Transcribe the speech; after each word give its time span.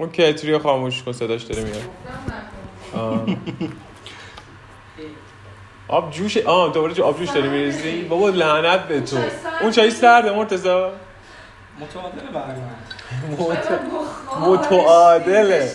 اون 0.00 0.10
کتری 0.10 0.58
خاموش 0.58 1.02
کن 1.02 1.12
صداش 1.12 1.42
داره 1.42 1.62
میاد. 1.62 1.82
آب 5.88 6.10
جوش 6.10 6.36
آه 6.36 6.72
دوباره 6.72 6.94
جو 6.94 7.04
آب 7.04 7.18
جوش 7.18 7.28
داری 7.30 7.48
میریزی؟ 7.48 8.02
بابا 8.02 8.28
لعنت 8.28 8.80
به 8.88 9.00
تو. 9.00 9.16
اون 9.60 9.70
چای 9.70 9.90
سرده 9.90 10.32
مرتضا 10.32 10.92
متعادل 11.80 12.20
برای 12.34 12.56
من 12.60 14.48
متعادله. 14.48 15.72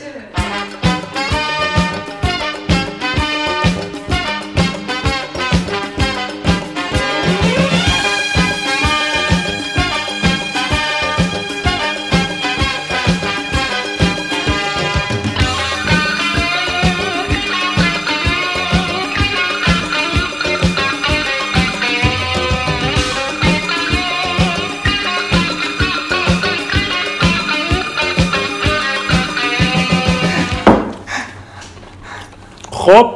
خب 32.85 33.11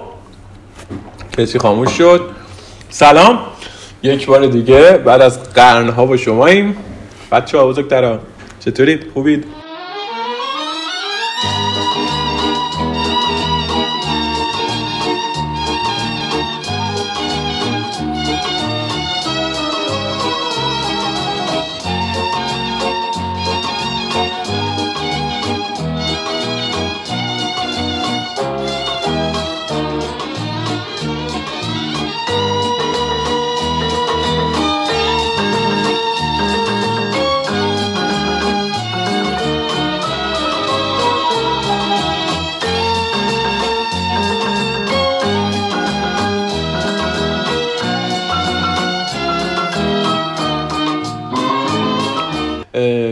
کسی 1.37 1.59
خاموش 1.59 1.97
شد. 1.97 2.29
سلام. 2.89 3.39
یک 4.03 4.25
بار 4.27 4.45
دیگه 4.47 4.91
بعد 4.91 5.21
از 5.21 5.53
قرنها 5.53 6.05
با 6.05 6.17
شماییم. 6.17 6.77
بچه 7.31 7.57
ها 7.57 7.67
بزرگترا 7.67 8.19
چطورید؟ 8.59 9.11
خوبید؟ 9.13 9.45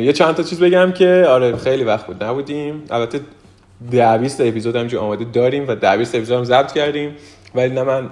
یه 0.07 0.13
چند 0.13 0.35
تا 0.35 0.43
چیز 0.43 0.59
بگم 0.59 0.91
که 0.91 1.25
آره 1.29 1.57
خیلی 1.57 1.83
وقت 1.83 2.05
بود 2.05 2.23
نبودیم. 2.23 2.83
البته 2.89 3.19
ده 3.91 4.17
20 4.17 4.41
اپیزود 4.41 4.75
همینجور 4.75 4.99
آماده 4.99 5.25
داریم 5.25 5.67
و 5.67 5.75
ده 5.75 5.97
20 5.97 6.15
اپیزود 6.15 6.37
هم 6.37 6.43
ضبط 6.43 6.71
کردیم. 6.71 7.15
ولی 7.55 7.73
نه 7.73 7.83
من 7.83 8.09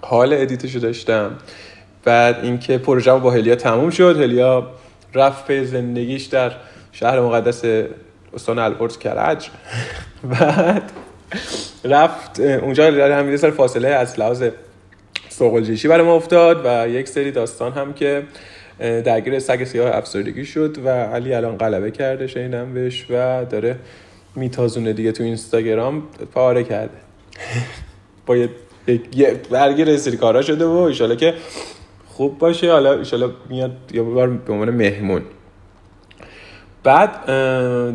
حال 0.00 0.32
ادیتشو 0.32 0.78
داشتم. 0.78 1.30
بعد 2.04 2.38
اینکه 2.42 2.78
پروژه 2.78 3.12
با 3.12 3.30
هلیا 3.30 3.54
تموم 3.56 3.90
شد 3.90 4.20
هلیا 4.20 4.70
رفت 5.14 5.46
به 5.46 5.64
زندگیش 5.64 6.24
در 6.24 6.52
شهر 6.92 7.20
مقدس 7.20 7.62
استان 8.34 8.58
البرز 8.58 8.98
کرج. 8.98 9.48
بعد 10.40 10.92
رفت 11.84 12.40
اونجا 12.40 12.90
در 12.90 13.18
همین 13.18 13.36
سر 13.36 13.50
فاصله 13.50 13.88
از 13.88 14.20
لحاظ 14.20 14.44
سوقلجیشی 15.28 15.88
برای 15.88 16.06
ما 16.06 16.14
افتاد 16.14 16.62
و 16.64 16.88
یک 16.88 17.08
سری 17.08 17.30
داستان 17.30 17.72
هم 17.72 17.92
که 17.92 18.22
درگیر 18.78 19.38
سگ 19.38 19.64
سیاه 19.64 19.96
افسردگی 19.96 20.44
شد 20.44 20.78
و 20.84 20.88
علی 20.88 21.34
الان 21.34 21.56
غلبه 21.56 21.90
کرده 21.90 22.26
شنیدم 22.26 22.74
بهش 22.74 23.06
و 23.10 23.44
داره 23.44 23.76
میتازونه 24.36 24.92
دیگه 24.92 25.12
تو 25.12 25.22
اینستاگرام. 25.22 26.02
پاره 26.34 26.64
کرده. 26.64 26.94
با 28.26 28.36
یه, 28.36 28.48
یه 29.16 29.96
سری 29.96 30.16
کارا 30.16 30.42
شده 30.42 30.64
و 30.64 30.70
ایشالا 30.70 31.14
که 31.14 31.34
خوب 32.06 32.38
باشه. 32.38 32.72
حالا 32.72 32.98
ایشالا 32.98 33.30
میاد 33.48 33.72
یا 33.92 34.04
بار 34.04 34.28
به 34.28 34.52
عنوان 34.52 34.70
مهمون. 34.70 35.22
بعد 36.84 37.10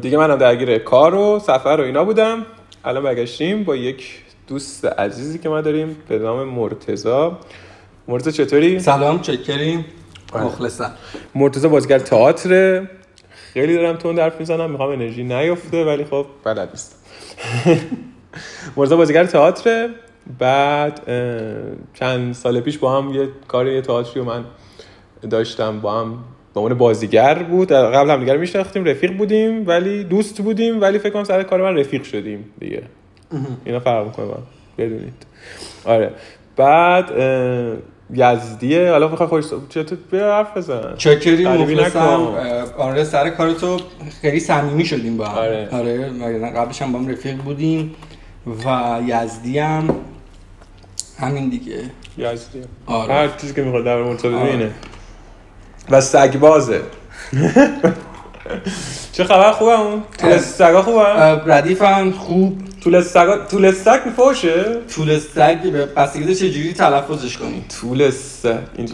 دیگه 0.02 0.18
منم 0.18 0.36
درگیر 0.36 0.78
کار 0.78 1.16
و 1.16 1.40
سفر 1.40 1.78
و 1.80 1.84
اینا 1.84 2.04
بودم. 2.04 2.46
الان 2.86 3.04
برگشتیم 3.04 3.64
با 3.64 3.76
یک 3.76 4.24
دوست 4.48 4.86
عزیزی 4.86 5.40
که 5.40 5.50
ما 5.50 5.62
داریم 5.62 5.98
به 6.08 6.20
نام 6.20 6.44
مرتزا 6.44 7.40
مرتزا 8.08 8.32
چطوری؟ 8.32 8.80
سلام 8.80 9.22
چکریم. 9.22 9.86
مخلصم 10.36 10.92
مرتزا 11.36 11.70
بازیگر 11.70 12.00
تئاتر 12.00 12.84
خیلی 13.54 13.76
دارم 13.76 13.96
تون 13.96 14.20
حرف 14.20 14.40
می‌زنم 14.40 14.72
می‌خوام 14.72 14.90
انرژی 14.90 15.24
نیفته 15.24 15.86
ولی 15.86 16.06
خب 16.06 16.26
بلد 16.44 16.70
نیستم. 16.70 16.96
مرتزا 18.78 18.98
بازیگر 18.98 19.26
تئاتر 19.26 19.90
بعد 20.40 21.02
چند 21.94 22.34
سال 22.34 22.60
پیش 22.62 22.78
با 22.78 23.02
هم 23.02 23.14
یه 23.14 23.28
کار 23.48 23.68
یه 23.68 23.82
تئاتری 23.82 24.22
من 24.22 24.46
داشتم 25.30 25.80
با 25.80 26.02
هم 26.02 26.18
به 26.54 26.60
عنوان 26.60 26.78
بازیگر 26.78 27.44
بود. 27.44 27.72
قبل 27.72 28.10
هم 28.10 28.20
دیگر 28.20 28.34
رو 28.34 28.40
میشناختیم 28.40 28.86
رفیق 28.86 29.18
بودیم 29.18 29.68
ولی 29.68 30.04
دوست 30.04 30.42
بودیم 30.42 30.82
ولی 30.82 31.00
فکر 31.00 31.10
کنم 31.14 31.24
سر 31.24 31.44
کار 31.44 31.62
من 31.62 31.78
رفیق 31.78 32.04
شدیم 32.04 32.52
دیگه. 32.60 32.84
اینا 33.66 33.80
فرق 33.80 34.06
می‌کنه. 34.06 34.28
بدونید. 34.78 35.26
آره. 35.86 36.12
بعد 36.56 37.12
یزدیه. 38.14 38.92
حالا 38.92 39.08
می‌خوای 39.08 39.30
خوش 39.30 39.46
چطور 39.70 39.98
بیا 40.12 40.34
حرف 40.34 40.58
بزن. 40.58 40.96
غریبی 41.04 41.46
مخلصم. 41.46 42.28
آره 42.78 43.04
سر 43.04 43.30
کار 43.30 43.54
تو 43.54 43.80
خیلی 44.22 44.40
صمیمی 44.40 44.86
شدیم 44.86 45.18
با 45.18 45.26
هم. 45.26 45.38
آره. 45.38 45.70
آره 45.74 46.52
قبلش 46.56 46.82
هم 46.82 46.92
با 46.92 47.00
هم 47.00 47.08
رفیق 47.08 47.36
بودیم 47.36 47.96
و 48.66 49.00
یزدی 49.06 49.60
هم 49.60 49.90
همین 51.20 51.50
دیگه. 51.50 51.82
یزدیه 52.18 52.64
آره. 52.86 53.14
هر 53.14 53.28
چیزی 53.28 53.54
که 53.54 53.62
می‌خواد 53.62 53.86
در 53.86 54.04
مرتضی 54.04 54.28
آره. 54.28 54.52
اینه 54.52 54.72
و 55.90 56.02
سگ 56.02 56.40
بازه 56.40 56.82
چه 59.12 59.24
خبر 59.24 59.52
خوبه 59.52 59.80
اون؟ 59.80 60.04
سگا 60.40 60.82
خوبه؟ 60.82 61.04
ردیف 61.46 61.82
هم 61.82 62.12
خوب. 62.12 62.62
طول 62.88 63.02
سگا 63.02 63.38
طول 63.38 63.72
سگ 63.72 64.00
فوشه؟ 64.16 64.78
طول 64.96 65.20
سگ 65.20 65.72
به 65.72 65.86
بستگی 65.86 66.36
چجوری 66.36 66.74
تلفظش 66.74 67.38
کنی؟ 67.38 67.66
طول 67.82 68.10
سگ. 68.10 68.58
نه. 68.80 68.90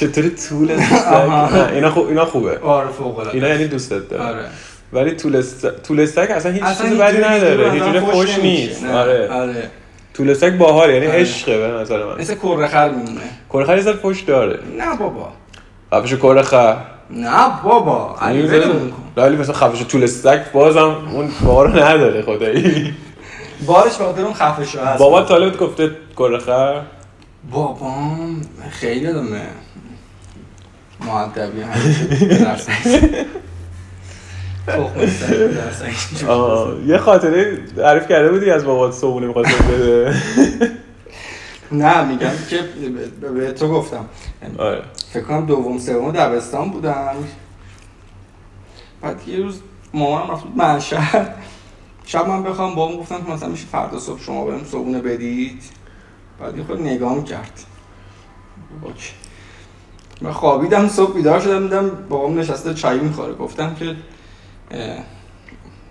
چطوری 0.00 0.30
طول 0.30 0.80
سگ؟ 0.80 1.72
اینا 1.72 1.90
خوب 1.90 2.08
اینا 2.08 2.24
خوبه. 2.24 2.58
آره 2.58 2.88
فوق 2.88 3.18
العاده 3.18 3.34
اینا 3.34 3.48
یعنی 3.48 3.66
دوستت 3.66 4.08
داره 4.08 4.22
آره. 4.22 4.44
ولی 4.92 5.10
طول 5.10 5.40
سگ 5.42 5.68
طول 5.68 6.06
سگ 6.06 6.26
اصلا 6.30 6.52
هیچ 6.52 6.64
چیز 6.64 6.92
بدی 6.98 7.18
نداره. 7.18 7.70
هیچ 7.70 7.82
جوری 7.82 8.00
خوش. 8.00 8.38
نیست. 8.38 8.84
آره. 8.84 9.28
آره. 9.28 9.70
طول 10.14 10.34
سگ 10.34 10.56
باحال 10.58 10.90
یعنی 10.90 11.06
آره. 11.06 11.18
عشقه 11.20 11.58
به 11.58 11.66
نظر 11.66 12.04
من. 12.04 12.18
مثل 12.18 12.34
کره 12.34 12.68
خر 12.68 12.88
میمونه. 12.88 13.20
کره 13.52 13.64
خر 13.64 13.92
فوش 13.92 14.20
داره. 14.20 14.58
نه 14.78 14.96
بابا. 14.96 15.32
قفش 15.92 16.14
کره 16.14 16.42
خر. 16.42 16.76
نه 17.12 17.62
بابا 17.64 18.16
علی 18.20 18.42
ولی 19.16 19.36
مثلا 19.36 19.54
خفش 19.54 19.84
طول 19.86 20.06
سگ 20.06 20.40
بازم 20.52 20.96
اون 21.12 21.30
بار 21.44 21.68
رو 21.68 21.76
نداره 21.84 22.22
خدایی. 22.22 22.94
بارش 23.66 23.96
به 23.96 24.04
خاطر 24.04 24.22
اون 24.24 24.34
خفش 24.34 24.76
هست. 24.76 24.98
بابا 24.98 25.22
طالبت 25.22 25.56
گفته 25.58 25.90
کره 26.16 26.38
خر. 26.38 26.80
بابام 27.50 28.40
خیلی 28.70 29.06
آدمه. 29.06 29.40
معدبی 31.06 31.58
یه 36.86 36.98
خاطره 36.98 37.58
تعریف 37.76 38.08
کرده 38.08 38.28
بودی 38.32 38.50
از 38.50 38.64
بابات 38.64 38.92
صبونه 38.92 39.26
می‌خواست 39.26 39.62
بده. 39.62 40.14
نه 41.72 42.04
میگم 42.04 42.30
که 42.50 42.58
به- 43.20 43.28
به 43.28 43.52
تو 43.52 43.68
گفتم. 43.68 44.04
آره. 44.58 44.82
فکر 45.12 45.22
کنم 45.22 45.46
دوم 45.46 45.78
سوم 45.78 46.12
دبستان 46.12 46.70
بودم 46.70 47.14
بعد 49.00 49.28
یه 49.28 49.36
روز 49.36 49.60
مامانم 49.94 50.30
رفت 50.30 50.44
بود 50.44 50.56
منشهر 50.56 51.34
شب 52.04 52.28
من 52.28 52.42
بخوام 52.42 52.74
بابام 52.74 52.96
گفتم 52.96 53.24
که 53.24 53.32
مثلا 53.32 53.48
میشه 53.48 53.66
فردا 53.66 53.98
صبح 53.98 54.20
شما 54.20 54.44
بهم 54.44 54.64
صبحونه 54.64 55.00
بدید. 55.00 55.62
بعد 56.40 56.58
یه 56.58 56.64
خود 56.64 56.80
نگاه 56.80 57.14
می‌کرد. 57.14 57.64
اوکی. 58.82 59.12
من 60.20 60.32
خوابیدم 60.32 60.88
صبح 60.88 61.14
بیدار 61.14 61.40
شدم 61.40 61.62
دیدم 61.62 61.88
بابام 62.08 62.38
نشسته 62.38 62.74
چای 62.74 63.00
می‌خوره. 63.00 63.34
گفتم 63.34 63.74
که 63.74 63.96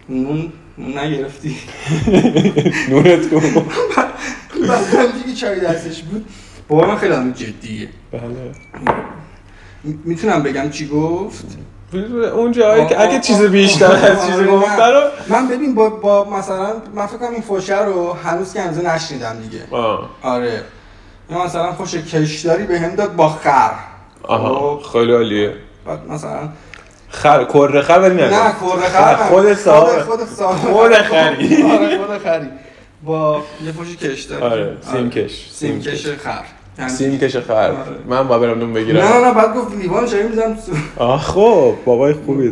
نون 0.09 0.51
نون 0.77 0.97
نگرفتی. 0.97 1.57
نونت 2.89 3.29
کن 3.29 3.65
بعد 4.67 5.33
چای 5.33 5.59
دستش 5.59 6.03
بود. 6.03 6.25
بابام 6.71 6.95
خیلی 6.95 7.13
آدم 7.13 7.31
جدیه. 7.31 7.89
بله. 8.11 8.51
می‌تونم 9.83 10.43
بگم 10.43 10.69
چی 10.69 10.87
گفت؟ 10.87 11.45
اون 12.35 12.51
جایی 12.51 12.85
که 12.85 13.01
اگه 13.01 13.19
چیز 13.19 13.41
بیشتر 13.41 13.91
از 13.91 14.25
چیز 14.25 14.35
آره،. 14.35 14.45
رو 14.45 14.63
من 15.29 15.47
ببین 15.47 15.75
با, 15.75 15.89
با 15.89 16.29
مثلا 16.29 16.73
من 16.95 17.05
فکر 17.05 17.17
کنم 17.17 17.31
این 17.31 17.41
فوشه 17.41 17.81
رو 17.81 18.13
هنوز 18.13 18.53
که 18.53 18.61
هنوز 18.61 18.85
نشنیدم 18.85 19.35
دیگه. 19.41 19.63
آه. 19.71 20.09
آره. 20.21 20.61
یا 21.29 21.45
مثلا 21.45 21.71
فوش 21.71 21.95
کشداری 21.95 22.63
به 22.63 22.79
هم 22.79 22.95
داد 22.95 23.15
با 23.15 23.29
خر. 23.29 23.71
آها 24.23 24.77
خب، 24.77 24.91
خیلی 24.91 25.13
عالیه. 25.13 25.53
بعد 25.85 26.07
مثلا 26.09 26.49
خر 27.09 27.43
کره 27.43 27.81
خر 27.81 27.99
ولی 27.99 28.15
نه. 28.15 28.29
کره 28.29 28.89
خر. 28.89 29.15
خود 29.15 29.53
صاحب 29.53 30.01
خود 30.01 30.25
صاحب 30.25 30.57
خود 30.57 30.93
خری. 30.93 31.63
آره 31.73 31.97
خود 31.97 32.17
خری. 32.17 32.47
با 33.03 33.43
یه 33.65 33.71
فوش 33.71 33.97
کشداری. 33.97 34.43
آره 34.43 34.77
سیمکش 34.81 35.49
سیمکش 35.51 36.07
خر. 36.07 36.60
یعنی- 36.79 36.91
سیمکش 36.91 37.37
خر 37.37 37.53
آره. 37.53 37.75
من 38.07 38.27
با 38.27 38.39
برم 38.39 38.59
نون 38.59 38.67
نه 38.69 38.73
بگیرم. 38.73 38.97
نه 39.05 39.27
نه 39.27 39.33
بعد 39.33 39.55
گفت 39.55 39.75
لیوان 39.77 40.05
چایی 40.05 40.23
می‌زنم 40.23 40.53
تو 40.53 41.03
آه 41.03 41.19
خب 41.21 41.73
بابای 41.85 42.13
خوبی 42.13 42.47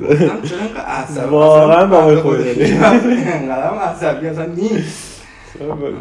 عصبی 0.88 1.30
واقعا 1.30 1.86
بابای 1.88 2.16
خوبی 2.16 2.38
داری. 2.38 2.64
اینقدر 2.64 3.68
هم 3.68 3.80
عصبی 3.80 4.28
اصلا 4.28 4.46
نیست. 4.46 5.10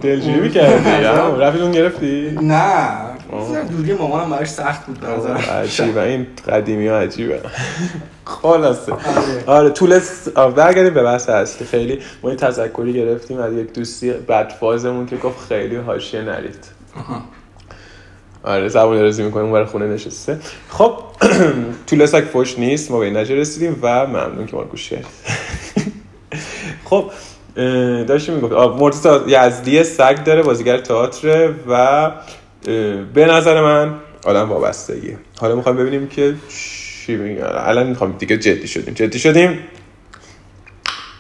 دلجویی 0.00 0.50
کردی 0.50 0.90
هم 0.90 1.36
رفتی 1.38 1.60
اون 1.62 1.72
گرفتی؟ 1.72 2.38
نه. 2.42 2.98
دوری 3.70 3.94
مامانم 3.94 4.30
براش 4.30 4.48
سخت 4.48 4.86
بود 4.86 5.00
به. 5.00 5.06
عجیبه. 5.52 6.02
این 6.02 6.26
قدیمی 6.48 6.86
ها 6.88 6.98
عجیبه. 6.98 7.40
خلاصه. 8.24 8.92
آره. 8.92 9.44
آره 9.46 9.70
طول 9.70 10.00
آه، 10.34 10.54
برگردیم 10.54 10.94
به 10.94 11.02
بحث 11.02 11.28
اصلی. 11.28 11.66
خیلی 11.66 11.98
ما 12.22 12.30
یه 12.30 12.36
تذکری 12.36 12.92
گرفتیم 12.92 13.38
از 13.40 13.52
یک 13.52 13.72
دوستی 13.72 14.10
بدفازمون 14.10 15.06
که 15.06 15.16
گفت 15.16 15.48
خیلی 15.48 15.76
حاشیه 15.76 16.22
نرید. 16.22 16.64
آها. 16.96 17.22
آره 18.42 18.68
زبون 18.68 18.96
درازی 18.96 19.22
می‌کنیم 19.22 19.52
برای 19.52 19.66
خونه 19.66 19.86
نشسته. 19.86 20.38
خب 20.68 20.98
طول 21.86 22.06
سگ 22.06 22.24
فوش 22.32 22.58
نیست 22.58 22.90
ما 22.90 22.98
به 22.98 23.06
این 23.06 23.16
رسیدیم 23.16 23.78
و 23.82 24.06
ممنون 24.06 24.46
که 24.46 24.56
ما 24.56 24.62
رو 24.62 24.68
گوش 24.68 24.92
خب 26.84 27.10
داشتیم 28.06 28.34
می‌گفت 28.34 28.52
مرتضی 28.80 29.08
یزدی 29.28 29.84
سگ 29.84 30.24
داره 30.24 30.42
بازیگر 30.42 30.78
تئاتر 30.78 31.52
و 31.68 32.10
به 33.14 33.26
نظر 33.26 33.60
من 33.60 33.94
آدم 34.24 34.48
وابستگیه. 34.48 35.18
حالا 35.40 35.54
می‌خوایم 35.54 35.78
ببینیم 35.78 36.08
که 36.08 36.34
چی 36.48 37.16
میگن 37.16 37.42
الان 37.42 37.86
می‌خوایم 37.86 38.12
دیگه 38.18 38.36
جدی 38.36 38.68
شدیم. 38.68 38.94
جدی 38.94 39.18
شدیم. 39.18 39.58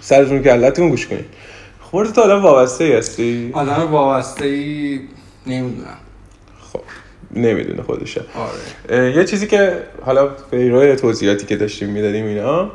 سرتون 0.00 0.44
علتون 0.44 0.88
گوش 0.88 1.06
کنید. 1.06 1.24
خب 1.82 1.96
مرتضی 1.96 2.20
آدم 2.20 2.42
وابسته 2.42 2.84
هستی؟ 2.98 3.50
آدم 3.52 3.88
وابسته 3.92 4.44
ای 4.44 5.00
نمی‌دونم. 5.46 5.98
نمی‌دونه 7.34 7.82
خودشه. 7.82 8.22
آره. 8.88 9.16
یه 9.16 9.24
چیزی 9.24 9.46
که 9.46 9.72
حالا 10.06 10.28
روی 10.52 10.96
توضیحاتی 10.96 11.46
که 11.46 11.56
داشتیم 11.56 11.88
می‌دادیم 11.88 12.24
اینا 12.24 12.70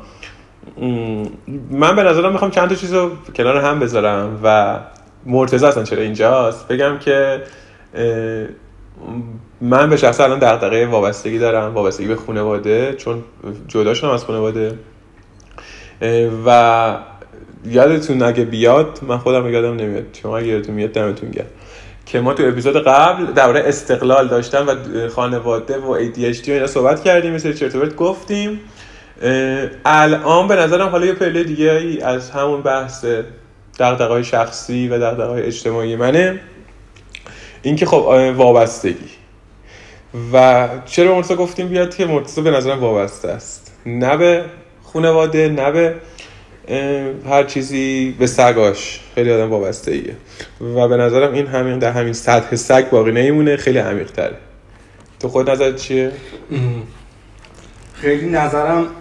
من 1.71 1.95
به 1.95 2.03
نظرم 2.03 2.31
می‌خوام 2.31 2.51
چند 2.51 2.69
تا 2.69 2.75
چیز 2.75 2.93
رو 2.93 3.11
کنار 3.35 3.57
هم 3.57 3.79
بذارم 3.79 4.39
و 4.43 4.79
مرتضی 5.25 5.65
اصلا 5.65 5.83
چرا 5.83 6.01
اینجاست؟ 6.01 6.67
بگم 6.67 6.97
که 6.99 7.41
من 9.61 9.89
به 9.89 9.97
شخص 9.97 10.19
الان 10.19 10.39
دغدغه 10.39 10.85
وابستگی 10.85 11.39
دارم 11.39 11.73
وابستگی 11.73 12.07
به 12.07 12.15
خانواده 12.15 12.93
چون 12.93 13.23
جدا 13.67 13.93
شدم 13.93 14.09
از 14.09 14.25
خانواده. 14.25 14.73
و 16.45 16.97
یادتون 17.65 18.21
اگه 18.21 18.45
بیاد 18.45 18.99
من 19.07 19.17
خودم 19.17 19.49
یادم 19.49 19.75
نمیاد. 19.75 20.03
شما 20.21 20.37
اگه 20.37 20.47
یادتون 20.47 20.75
میاد 20.75 20.91
دمتون 20.91 21.31
گرم. 21.31 21.45
که 22.05 22.19
ما 22.19 22.33
تو 22.33 22.43
اپیزود 22.43 22.83
قبل 22.83 23.25
درباره 23.25 23.63
استقلال 23.65 24.27
داشتن 24.27 24.65
و 24.65 25.09
خانواده 25.09 25.77
و 25.77 25.97
ADHD 25.97 26.49
و 26.49 26.51
اینا 26.51 26.67
صحبت 26.67 27.03
کردیم 27.03 27.33
مثل 27.33 27.53
چرت 27.53 27.75
و 27.75 27.79
پرت 27.79 27.95
گفتیم. 27.95 28.59
الان 29.85 30.47
به 30.47 30.55
نظرم 30.55 30.89
حالا 30.89 31.05
یه 31.05 31.13
پله 31.13 31.43
دیگه 31.43 31.71
ای 31.71 32.01
از 32.01 32.31
همون 32.31 32.61
بحث 32.61 33.05
دغدغه‌های 33.79 34.23
شخصی 34.23 34.87
و 34.87 34.99
دغدغه‌های 34.99 35.43
اجتماعی 35.43 35.95
منه. 35.95 36.39
اینکه 37.61 37.85
خب 37.85 37.95
اه، 38.07 38.31
وابستگی. 38.31 39.09
و 40.33 40.69
چرا 40.85 41.15
مرتضی 41.15 41.35
گفتیم 41.35 41.67
بیاد؟ 41.67 41.95
که 41.95 42.05
مرتضی 42.05 42.41
به 42.41 42.51
نظرم 42.51 42.79
وابسته 42.79 43.29
است. 43.29 43.71
نه 43.85 44.17
به 44.17 44.45
خانواده 44.83 45.49
نه 45.49 45.71
به 45.71 45.95
هر 47.29 47.43
چیزی 47.47 48.15
به 48.19 48.27
سگاش. 48.27 48.99
خیلی 49.15 49.31
آدم 49.31 49.49
وابسته 49.49 49.91
ایه 49.91 50.15
و 50.75 50.87
به 50.87 50.97
نظرم 50.97 51.33
این 51.33 51.47
همین 51.47 51.79
در 51.79 51.91
همین 51.91 52.13
سطح 52.13 52.55
سگ 52.55 52.89
باقی 52.89 53.11
نمیمونه 53.11 53.57
خیلی 53.57 53.77
عمیق 53.77 54.11
تره 54.11 54.37
تو 55.19 55.27
خود 55.29 55.49
نظرت 55.49 55.75
چیه؟ 55.75 56.11
خیلی 57.93 58.29
نظرم 58.29 58.85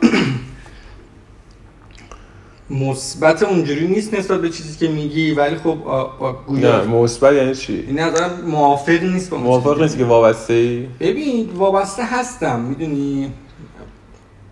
مثبت 2.70 3.42
اونجوری 3.42 3.86
نیست 3.86 4.14
نسبت 4.14 4.40
به 4.40 4.50
چیزی 4.50 4.86
که 4.86 4.92
میگی 4.92 5.30
ولی 5.30 5.56
خب 5.56 5.68
نه 5.68 6.34
گویا. 6.46 6.84
مثبت 6.84 7.32
یعنی 7.32 7.54
چی؟ 7.54 7.84
این 7.86 7.98
نظرم 7.98 8.30
موافق 8.46 9.02
نیست 9.02 9.30
با 9.30 9.36
موافق 9.36 9.82
نیستی 9.82 9.98
که 9.98 10.04
وابسته 10.04 10.54
ای؟ 10.54 10.86
ببین 11.00 11.50
وابسته 11.54 12.04
هستم 12.04 12.60
می‌دونی؟ 12.60 13.32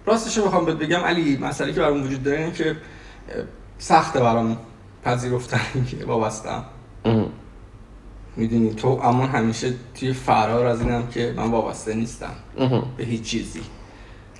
راستش 0.06 0.38
رو 0.38 0.44
بخوام 0.44 0.64
بهت 0.64 0.76
بگم 0.76 1.00
علی 1.00 1.36
مسئله 1.36 1.72
که 1.72 1.80
برام 1.80 2.02
وجود 2.02 2.22
داره 2.22 2.38
اینه 2.38 2.52
که 2.52 2.76
سخته 3.78 4.20
برام 4.20 4.56
پذیرفتن 5.04 5.86
که 5.90 6.06
وابستم. 6.06 6.64
می‌دونی 8.36 8.74
تو 8.74 8.88
اما 8.88 9.26
همیشه 9.26 9.72
توی 9.94 10.12
فرار 10.12 10.66
از 10.66 10.80
اینم 10.80 11.06
که 11.06 11.34
من 11.36 11.50
وابسته 11.50 11.94
نیستم. 11.94 12.32
به 12.96 13.04
هیچ 13.04 13.22
چیزی. 13.22 13.60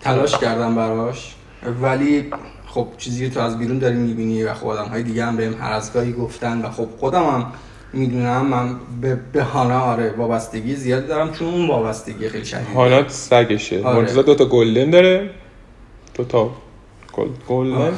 تلاش 0.00 0.38
کردم 0.38 0.74
براش. 0.74 1.34
ولی 1.82 2.30
خب 2.66 2.88
چیزی 2.98 3.28
که 3.28 3.34
تو 3.34 3.40
از 3.40 3.58
بیرون 3.58 3.78
داری 3.78 3.96
می‌بینی 3.96 4.42
و 4.42 4.54
خب 4.54 4.66
آدم 4.66 4.88
های 4.88 5.02
دیگه 5.02 5.24
هم 5.24 5.36
بهم 5.36 5.54
هر 5.54 5.72
از 5.72 5.92
گاهی 5.92 6.12
گفتن 6.12 6.62
و 6.62 6.70
خب 6.70 6.88
خودم 6.98 7.22
هم 7.22 7.52
می‌دونم 7.92 8.46
من 8.46 8.76
به, 9.00 9.14
به 9.32 9.42
هانا 9.42 9.80
آره 9.80 10.14
وابستگی 10.16 10.76
زیاد 10.76 11.06
دارم 11.08 11.32
چون 11.32 11.48
اون 11.48 11.68
وابستگی 11.68 12.28
خیلی 12.28 12.44
شدیده 12.44 12.74
هانات 12.74 13.10
سگشه. 13.10 13.82
آره. 13.84 13.96
مرتضی 13.96 14.22
دو 14.22 14.34
تا 14.34 14.44
گلدن 14.44 14.90
داره. 14.90 15.30
دو 16.14 16.24
تا 16.24 16.50
گل 17.12 17.28
گلدن. 17.48 17.76
آه. 17.76 17.92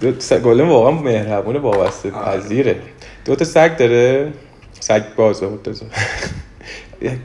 دو 0.00 0.12
تا 0.12 0.20
سگ- 0.20 0.42
گلدن 0.42 0.68
واقعا 0.68 0.90
مهربون 0.90 1.56
وابسته 1.56 2.12
آره. 2.12 2.38
پذیره. 2.38 2.76
دو 3.24 3.34
تا 3.34 3.44
سگ 3.44 3.76
داره. 3.76 4.32
سگ 4.80 5.02
باز 5.16 5.42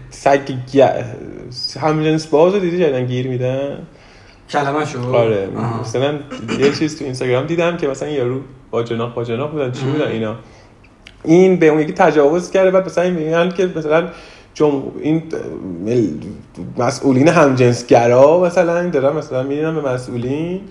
سگ 0.10 0.40
همجنس 1.80 2.28
باز 2.28 2.54
رو 2.54 2.60
دیدی 2.60 2.80
جدن 2.80 3.06
گیر 3.06 3.28
میدن؟ 3.28 3.78
کلمه 4.50 4.86
شو 4.86 5.16
آره. 5.16 5.48
مثلا 5.82 6.20
یه 6.60 6.72
چیز 6.72 7.00
تو 7.00 7.06
اینستاگرام 7.06 7.46
دیدم 7.46 7.78
که 7.78 7.88
مثلا 7.88 8.10
یارو 8.10 8.42
با 8.72 8.84
جناق 8.84 9.14
با 9.14 9.24
جناق 9.24 9.52
بودن. 9.52 9.72
چی 9.72 9.86
بودن 9.86 10.08
اینا؟ 10.08 10.36
این 11.24 11.56
به 11.60 11.68
اون 11.68 11.80
یکی 11.80 11.94
تجاوز 11.94 12.52
کرده. 12.52 12.72
بعد 12.72 12.86
مثلا 12.86 13.04
این 13.04 13.14
میگن 13.14 13.50
که 13.50 13.70
مثلا 13.76 14.08
جم... 14.54 14.84
این. 15.02 15.24
مسئولین 16.78 17.28
همجنسگرا 17.28 18.40
مثلا 18.40 18.90
دارن 18.90 19.16
مثلا 19.16 19.44
میرن 19.44 19.76
به 19.76 19.82
مسئولین. 19.90 20.62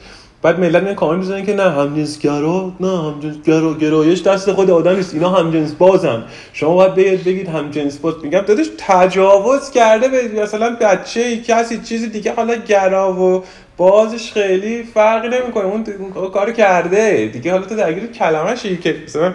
بعد 0.42 0.60
ملت 0.60 0.82
میان 0.82 0.94
کامنت 0.94 1.18
می‌زنن 1.18 1.46
که 1.46 1.54
نه 1.54 1.70
همجنسگرا 1.70 2.72
نه 2.80 3.02
همجنسگرا 3.02 3.74
گرایش 3.74 4.22
دست 4.22 4.52
خود 4.52 4.70
آدم 4.70 4.96
نیست. 4.96 5.14
اینا 5.14 5.30
همجنس 5.30 5.72
بازن. 5.72 6.24
شما 6.52 6.74
باید 6.74 6.94
بگید 6.94 7.24
بگید 7.24 7.48
همجنس 7.48 7.98
باز. 7.98 8.14
میگم 8.22 8.40
دادش 8.40 8.66
تجاوز 8.78 9.70
کرده 9.70 10.08
به 10.08 10.42
مثلا 10.42 10.76
بچه 10.80 11.36
کسی 11.36 11.78
چیزی 11.78 12.08
دیگه 12.08 12.34
حالا 12.34 12.54
گرا 12.54 13.12
و 13.12 13.44
بازش 13.76 14.32
خیلی 14.32 14.82
فرقی 14.82 15.28
نمی‌کنه. 15.28 15.64
اون 15.64 15.84
اون 16.14 16.30
کارو 16.30 16.52
کرده. 16.52 17.30
دیگه 17.32 17.52
حالا 17.52 17.66
تو 17.66 17.76
درگیر 17.76 18.06
کلمه 18.06 18.56
شی 18.56 18.76
که 18.76 18.96
مثلا 19.04 19.32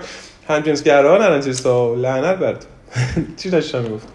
همجنسگرا 0.50 1.18
نرن 1.18 1.42
چیزا 1.42 1.96
لعنت 1.96 2.38
بر 2.38 2.54
تو. 2.54 2.68
چی 3.38 3.50
داشتم 3.50 3.82
می‌گفت؟ 3.82 4.08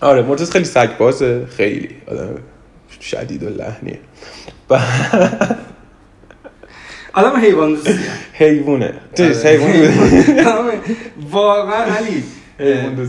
آره 0.00 0.22
مرتضی 0.22 0.52
خیلی 0.52 0.64
سگ 0.64 0.96
بازه 0.96 1.46
خیلی. 1.46 1.88
آدم 2.06 2.28
شدید 3.00 3.42
و 3.42 3.48
لحنیه. 3.48 3.98
آدم 7.14 7.36
حیوان 7.40 7.74
دوستیه 7.74 7.96
حیوونه 8.32 8.94
چیز 9.16 9.46
آره. 9.46 9.58
حیوان. 9.58 10.72
واقعا 11.30 11.84
علی. 11.84 12.24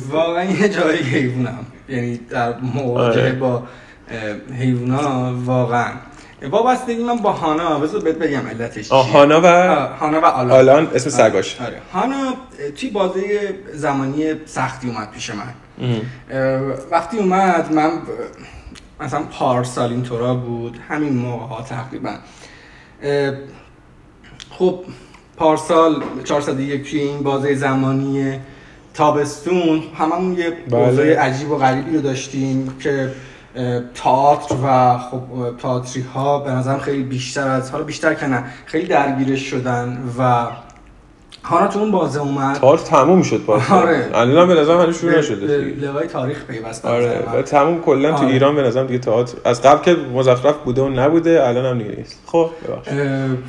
واقعا 0.09 0.43
یه 0.43 0.69
جای 0.69 0.97
حیوانم 0.97 1.65
یعنی 1.89 2.17
در 2.17 2.53
مواجهه 2.59 3.23
آره. 3.23 3.31
با 3.33 3.63
حیونا 4.59 5.33
واقعا 5.45 5.91
وابستگی 6.51 7.03
من 7.03 7.17
با 7.17 7.31
هانا 7.31 7.79
بذار 7.79 8.01
بهت 8.01 8.15
بگم 8.15 8.47
علتش 8.47 8.89
چیه. 8.89 8.97
هانا 8.97 9.41
و 9.43 9.45
هانا 9.99 10.21
و 10.21 10.25
آلان 10.25 10.51
آلان 10.51 10.87
اسم 10.95 11.09
سگاش 11.09 11.61
آره 11.61 11.77
هانا 11.93 12.15
اه، 12.15 12.71
توی 12.79 12.89
بازه 12.89 13.53
زمانی 13.73 14.33
سختی 14.45 14.87
اومد 14.87 15.11
پیش 15.11 15.29
من 15.31 15.53
وقتی 16.91 17.17
اومد 17.17 17.71
من 17.73 17.91
مثلا 18.99 19.23
پارسال 19.23 19.89
اینطورا 19.89 20.35
بود 20.35 20.79
همین 20.89 21.13
موقع 21.13 21.45
ها 21.45 21.61
تقریبا 21.61 22.15
خب 24.49 24.79
پارسال 25.37 26.03
401 26.23 26.89
توی 26.89 26.99
این 26.99 27.23
بازه 27.23 27.55
زمانی 27.55 28.39
تابستون 28.93 29.83
هممون 29.99 30.37
یه 30.37 30.49
بله. 30.49 30.85
بازه 30.85 31.03
عجیب 31.03 31.51
و 31.51 31.57
غریبی 31.57 31.95
رو 31.95 32.01
داشتیم 32.01 32.77
که 32.79 33.11
تئاتر 33.95 34.55
و 34.63 34.97
خب 34.97 35.21
تئاتری 35.57 36.01
ها 36.01 36.39
به 36.39 36.51
نظرم 36.51 36.79
خیلی 36.79 37.03
بیشتر 37.03 37.47
از 37.47 37.71
حالا 37.71 37.83
بیشتر 37.83 38.13
که 38.13 38.25
نه 38.25 38.43
خیلی 38.65 38.87
درگیرش 38.87 39.41
شدن 39.41 40.03
و 40.19 40.47
هانا 41.43 41.67
تو 41.67 41.79
اون 41.79 41.91
بازه 41.91 42.21
اومد 42.21 42.55
تار 42.55 42.77
تموم 42.77 43.21
شد 43.21 43.45
باز 43.45 43.61
آره. 43.71 44.09
الان 44.13 44.47
به 44.47 44.53
نظرم 44.53 44.81
هنوز 44.81 44.97
شروع 44.97 45.17
نشده. 45.17 45.57
لقای 45.57 46.07
تاریخ 46.07 46.45
پیوست 46.45 46.83
به 46.83 46.89
آره. 46.89 47.23
و 47.33 47.41
تموم 47.41 47.81
کلا 47.81 48.11
تو 48.11 48.17
آره. 48.17 48.27
ایران 48.27 48.55
به 48.55 48.61
نظرم 48.61 48.87
دیگه 48.87 48.99
تئاتر 48.99 49.37
از 49.45 49.61
قبل 49.61 49.83
که 49.83 49.97
مزخرف 50.13 50.55
بوده 50.57 50.81
و 50.81 50.89
نبوده 50.89 51.47
الان 51.47 51.65
هم 51.65 51.77
دیگه 51.77 51.95
نیست 51.95 52.19
خب 52.25 52.49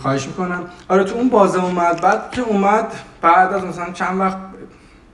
خواهش 0.03 0.27
می‌کنم 0.27 0.65
آره 0.89 1.05
تو 1.05 1.15
اون 1.15 1.29
بازه 1.29 1.65
اومد 1.65 2.01
بعد 2.01 2.31
که 2.31 2.43
اومد 2.43 2.93
بعد 3.23 3.53
از 3.53 3.65
مثلا 3.65 3.93
چند 3.93 4.21
وقت 4.21 4.37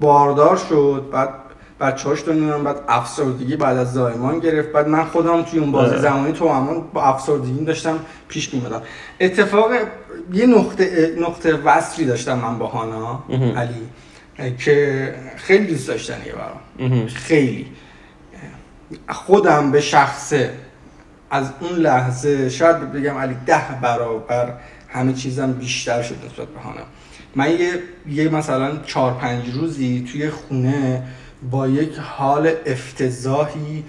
باردار 0.01 0.57
شد 0.57 1.05
بعد 1.13 1.29
بچه‌هاش 1.83 2.25
دونم 2.25 2.65
بعد 2.65 2.77
افسردگی 2.89 3.57
بعد 3.57 3.77
از 3.77 3.93
زایمان 3.93 4.39
گرفت 4.39 4.73
بعد 4.73 4.89
من 4.89 5.05
خودم 5.05 5.43
توی 5.43 5.59
اون 5.59 5.73
بازه 5.73 5.91
آره. 5.91 6.01
زمانی 6.01 6.33
تو 6.33 6.49
همون 6.49 6.85
با 6.93 7.03
افسردگی 7.03 7.65
داشتم 7.65 7.99
پیش 8.29 8.55
میمدم 8.55 8.83
اتفاق 9.21 9.71
یه 10.33 10.47
نقطه 10.47 11.17
نقطه 11.19 11.55
وصلی 11.55 12.05
داشتم 12.05 12.39
من 12.39 12.59
با 12.59 12.67
هانا. 12.67 13.25
علی 13.57 14.55
که 14.59 15.15
خیلی 15.37 15.67
دوست 15.67 15.89
داشتنیه 15.89 16.33
برام. 16.33 17.07
خیلی 17.07 17.67
خودم 19.09 19.71
به 19.71 19.81
شخصه 19.81 20.51
از 21.31 21.51
اون 21.61 21.79
لحظه 21.79 22.49
شاید 22.49 22.93
بگم 22.93 23.19
علی 23.19 23.37
ده 23.47 23.81
برابر 23.83 24.53
همه 24.89 25.13
چیزم 25.13 25.53
بیشتر 25.53 26.03
شد 26.03 26.17
نسبت 26.27 26.49
به 26.49 26.61
هانا 26.61 26.83
من 27.37 27.51
یه, 27.51 27.73
یه 28.09 28.29
مثلا 28.29 28.77
چهار 28.87 29.15
پنج 29.15 29.51
روزی 29.55 30.09
توی 30.13 30.31
خونه 30.31 31.03
با 31.51 31.69
یک 31.69 31.97
حال 31.99 32.53
افتضاحی 32.67 33.85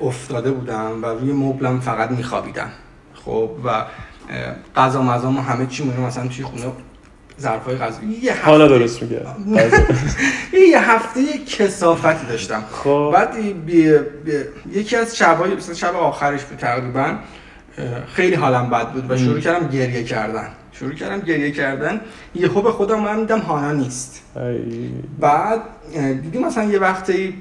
افتاده 0.00 0.50
بودم 0.50 1.02
و 1.02 1.06
روی 1.06 1.32
مبلم 1.32 1.80
فقط 1.80 2.10
میخوابیدم. 2.10 2.70
خب 3.14 3.50
و 3.64 3.84
غذا 4.76 5.02
مزام 5.02 5.36
و 5.38 5.40
همه 5.40 5.66
چی 5.66 5.84
مونه 5.84 6.00
مثلا 6.00 6.28
توی 6.28 6.44
خونه 6.44 6.64
ظرفای 7.40 7.76
غذا. 7.76 7.98
یه 8.22 8.32
هفته 8.32 8.44
حالا 8.44 8.68
درست 8.68 9.02
میگه. 9.02 9.26
یه 10.72 10.90
هفته 10.90 11.20
کسافتی 11.38 12.26
داشتم. 12.26 12.64
خب. 12.72 13.10
بعد 13.14 13.36
یکی 14.72 14.96
از 14.96 15.16
شبای 15.16 15.54
مثلا 15.54 15.74
شب 15.74 15.96
آخرش 15.96 16.44
بود 16.44 16.58
تقریبا 16.58 17.18
خیلی 18.14 18.34
حالم 18.34 18.70
بد 18.70 18.92
بود 18.92 19.10
و 19.10 19.16
شروع. 19.16 19.40
کردم 19.40 19.68
گریه 19.68 20.04
کردن. 20.04 20.48
شروع 20.78 20.94
کردم 20.94 21.20
گریه 21.20 21.50
کردن 21.50 22.00
یهو 22.34 22.62
به 22.62 22.72
خودم 22.72 23.00
من 23.00 23.20
دیدم 23.20 23.38
هانا 23.38 23.72
نیست 23.72 24.22
ای. 24.36 24.90
بعد 25.20 25.60
دیدی 26.22 26.38
مثلا 26.38 26.64
یه 26.64 26.78
وقتی 26.78 27.34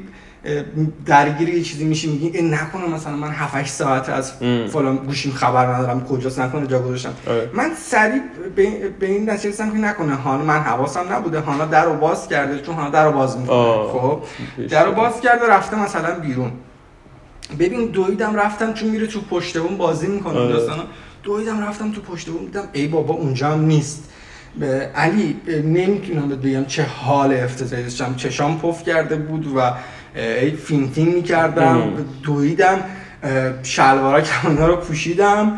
درگیر 1.06 1.50
یه 1.50 1.62
چیزی 1.64 1.86
میشی 1.86 2.12
میگی 2.12 2.38
این 2.38 2.54
نکنه 2.54 2.88
مثلا 2.88 3.16
من 3.16 3.32
7 3.32 3.56
8 3.56 3.72
ساعت 3.72 4.10
از. 4.10 4.34
فلان 4.72 4.96
گوشیم 4.96 5.32
خبر 5.32 5.66
ندارم 5.66 6.06
کجاست 6.06 6.40
نکنه 6.40 6.68
جا 6.68 6.80
گذاشتم. 6.80 7.14
من 7.54 7.72
سریع 7.76 8.22
به, 9.00 9.08
این 9.08 9.30
نتیجه 9.30 9.50
رسیدم 9.50 9.72
که 9.72 9.78
نکنه 9.78 10.16
هانا 10.16 10.44
من 10.44 10.60
حواسم 10.60 11.14
نبوده 11.14 11.40
هانا 11.40 11.66
در 11.66 11.86
رو 11.86 11.94
باز 11.94 12.28
کرده 12.28 12.60
چون 12.60 12.76
هانا 12.76 12.90
در 12.90 13.06
رو 13.06 13.12
باز 13.12 13.38
می‌کنه. 13.38 13.88
خب 13.88 14.22
در 14.70 14.86
رو 14.86 14.92
باز 14.92 15.22
کرده 15.22 15.48
رفته 15.48 15.84
مثلا 15.84 16.20
بیرون 16.20 16.52
ببین 17.60 17.86
دویدم 17.86 18.36
رفتم 18.36 18.74
چون 18.74 18.90
میره 18.90 19.08
تو 19.08 19.22
پشت 19.22 19.58
بازی 19.58 20.08
می‌کنه 20.08 20.40
آره. 20.40 20.54
داستانا 20.54 20.84
دویدم 21.28 21.64
رفتم 21.64 21.92
تو 21.92 22.02
پشت 22.02 22.28
بوم 22.28 22.46
دیدم 22.46 22.64
ای 22.74 22.88
بابا 22.88 23.14
اونجا 23.14 23.52
هم 23.52 23.66
نیست. 23.66 24.10
به 24.60 24.68
علی 24.96 25.40
نمی‌تونم 25.64 26.30
بهت 26.30 26.40
بگم 26.40 26.66
چه 26.66 26.84
حال 26.84 27.34
افتضاحی 27.34 27.84
داشتم 27.84 28.16
چشام 28.16 28.60
پف 28.60 28.84
کرده 28.84 29.16
بود 29.16 29.48
و 29.58 29.72
ای 30.16 30.52
فین 30.52 30.90
فین 30.90 31.16
می‌کردم. 31.16 32.06
دویدم 32.24 32.80
شلوارا 33.64 34.22
کمانا 34.22 34.68
رو 34.68 34.76
پوشیدم. 34.76 35.58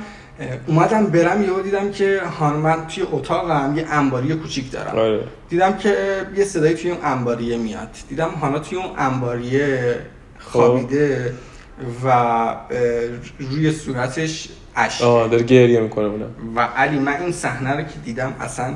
اومدم 0.68 1.06
برم 1.06 1.44
یهو 1.44 1.62
دیدم 1.62 1.92
که 1.92 2.22
هان 2.40 2.56
من 2.56 2.88
توی 2.88 3.04
اتاقم 3.12 3.74
یه 3.78 3.86
انباری 3.90 4.36
کوچیک 4.36 4.72
دارم. 4.72 4.96
آره. 4.96 5.24
دیدم 5.50 5.78
که 5.78 5.96
یه 6.36 6.46
صدایی 6.46 6.74
توی 6.74 6.92
اون 6.92 7.00
انباریه 7.04 7.58
میاد. 7.58 7.90
دیدم 8.10 8.30
هانا 8.30 8.60
توی 8.60 8.78
اون 8.78 8.92
انباریه 8.98 9.96
خوابیده 10.40 11.34
و 12.06 12.10
روی 13.40 13.72
صورتش 13.72 14.50
اشک 14.80 15.04
آه 15.04 15.28
داره 15.28 15.44
گریه 15.44 15.80
می‌کنه 15.80 16.06
اونم. 16.06 16.30
و 16.56 16.60
علی 16.62 17.00
من 17.00 17.22
این 17.22 17.32
صحنه 17.32 17.72
رو 17.72 17.82
که 17.82 18.00
دیدم 18.06 18.34
اصلا 18.40 18.76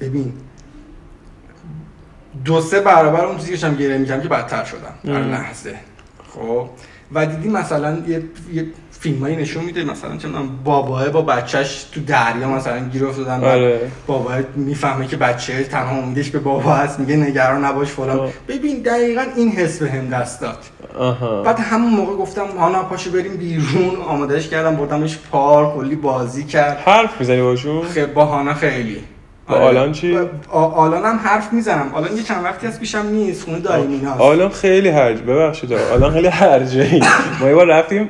ببین 0.00 0.32
دو 2.44 2.60
سه 2.60 2.80
برابر 2.80 3.24
اون 3.24 3.36
چیزی 3.36 3.50
داشتم 3.50 3.74
گریه 3.74 3.98
می‌کردم 3.98 4.22
که 4.22 4.28
بدتر 4.28 4.64
شدم 4.64 4.94
در. 5.04 5.20
لحظه. 5.20 5.74
خب؟ 6.34 6.68
و 7.12 7.26
دیدی 7.26 7.48
مثلا 7.48 7.98
یه, 8.06 8.22
یه 8.52 8.66
فیلمایی 9.00 9.36
نشون 9.36 9.64
میده 9.64 9.84
مثلا 9.84 10.16
چه 10.16 10.28
می‌دونم 10.28 10.48
باباه 10.64 11.08
با 11.08 11.22
بچهش 11.22 11.82
تو 11.92 12.00
دریا 12.00 12.48
مثلا 12.48 12.78
گیر 12.88 13.06
افتادن 13.06 13.44
آره. 13.44 13.80
بابا 14.06 14.30
می‌فهمه 14.56 15.06
که 15.06 15.16
بچه 15.16 15.64
تنها 15.64 15.96
امیدش 15.98 16.30
به 16.30 16.38
بابا 16.38 16.72
هست 16.72 17.00
میگه 17.00 17.16
نگران 17.16 17.64
نباش 17.64 17.88
فلان. 17.88 18.18
آه. 18.18 18.30
ببین 18.48 18.82
دقیقا 18.82 19.22
این 19.36 19.50
حس 19.50 19.82
به 19.82 19.90
هم 19.90 20.08
دست 20.08 20.40
داد. 20.40 20.58
آها. 20.98 21.42
بعد 21.42 21.58
همون 21.60 21.92
موقع 21.92 22.14
گفتم 22.16 22.46
هانا 22.58 22.82
پاشو 22.82 23.10
بریم 23.10 23.36
بیرون 23.36 23.96
آمادهش 24.08 24.48
کردم 24.48 24.76
بردمش 24.76 25.18
پارک 25.30 25.74
کلی 25.76 25.96
بازی 25.96 26.44
کرد. 26.44 26.78
حرف 26.84 27.20
می‌زنی 27.20 27.42
باشون؟ 27.42 27.82
خ- 27.94 27.98
با 27.98 28.24
هانا 28.24 28.54
خیلی. 28.54 28.96
با 29.48 29.54
آره. 29.54 29.64
آلان 29.64 29.92
چی؟ 29.92 30.18
آلان 30.52 31.04
هم 31.04 31.16
حرف 31.24 31.52
می‌زنم. 31.52 31.90
آلان 31.94 32.16
یه 32.16 32.22
چند 32.22 32.44
وقتی 32.44 32.66
از 32.66 32.80
پیشم 32.80 33.06
نیست 33.06 33.44
خونه 33.44 33.58
دایم 33.58 33.90
ایناست 33.90 34.20
آلان 34.20 34.48
خیلی 34.48 34.88
هرج 34.88 35.18
ببخشید 35.22 35.72
آلان 35.72 36.12
خیلی 36.12 36.28
هرجه 36.28 37.00
ما 37.40 37.48
یه 37.48 37.54
بار 37.54 37.66
رفتیم 37.66 38.08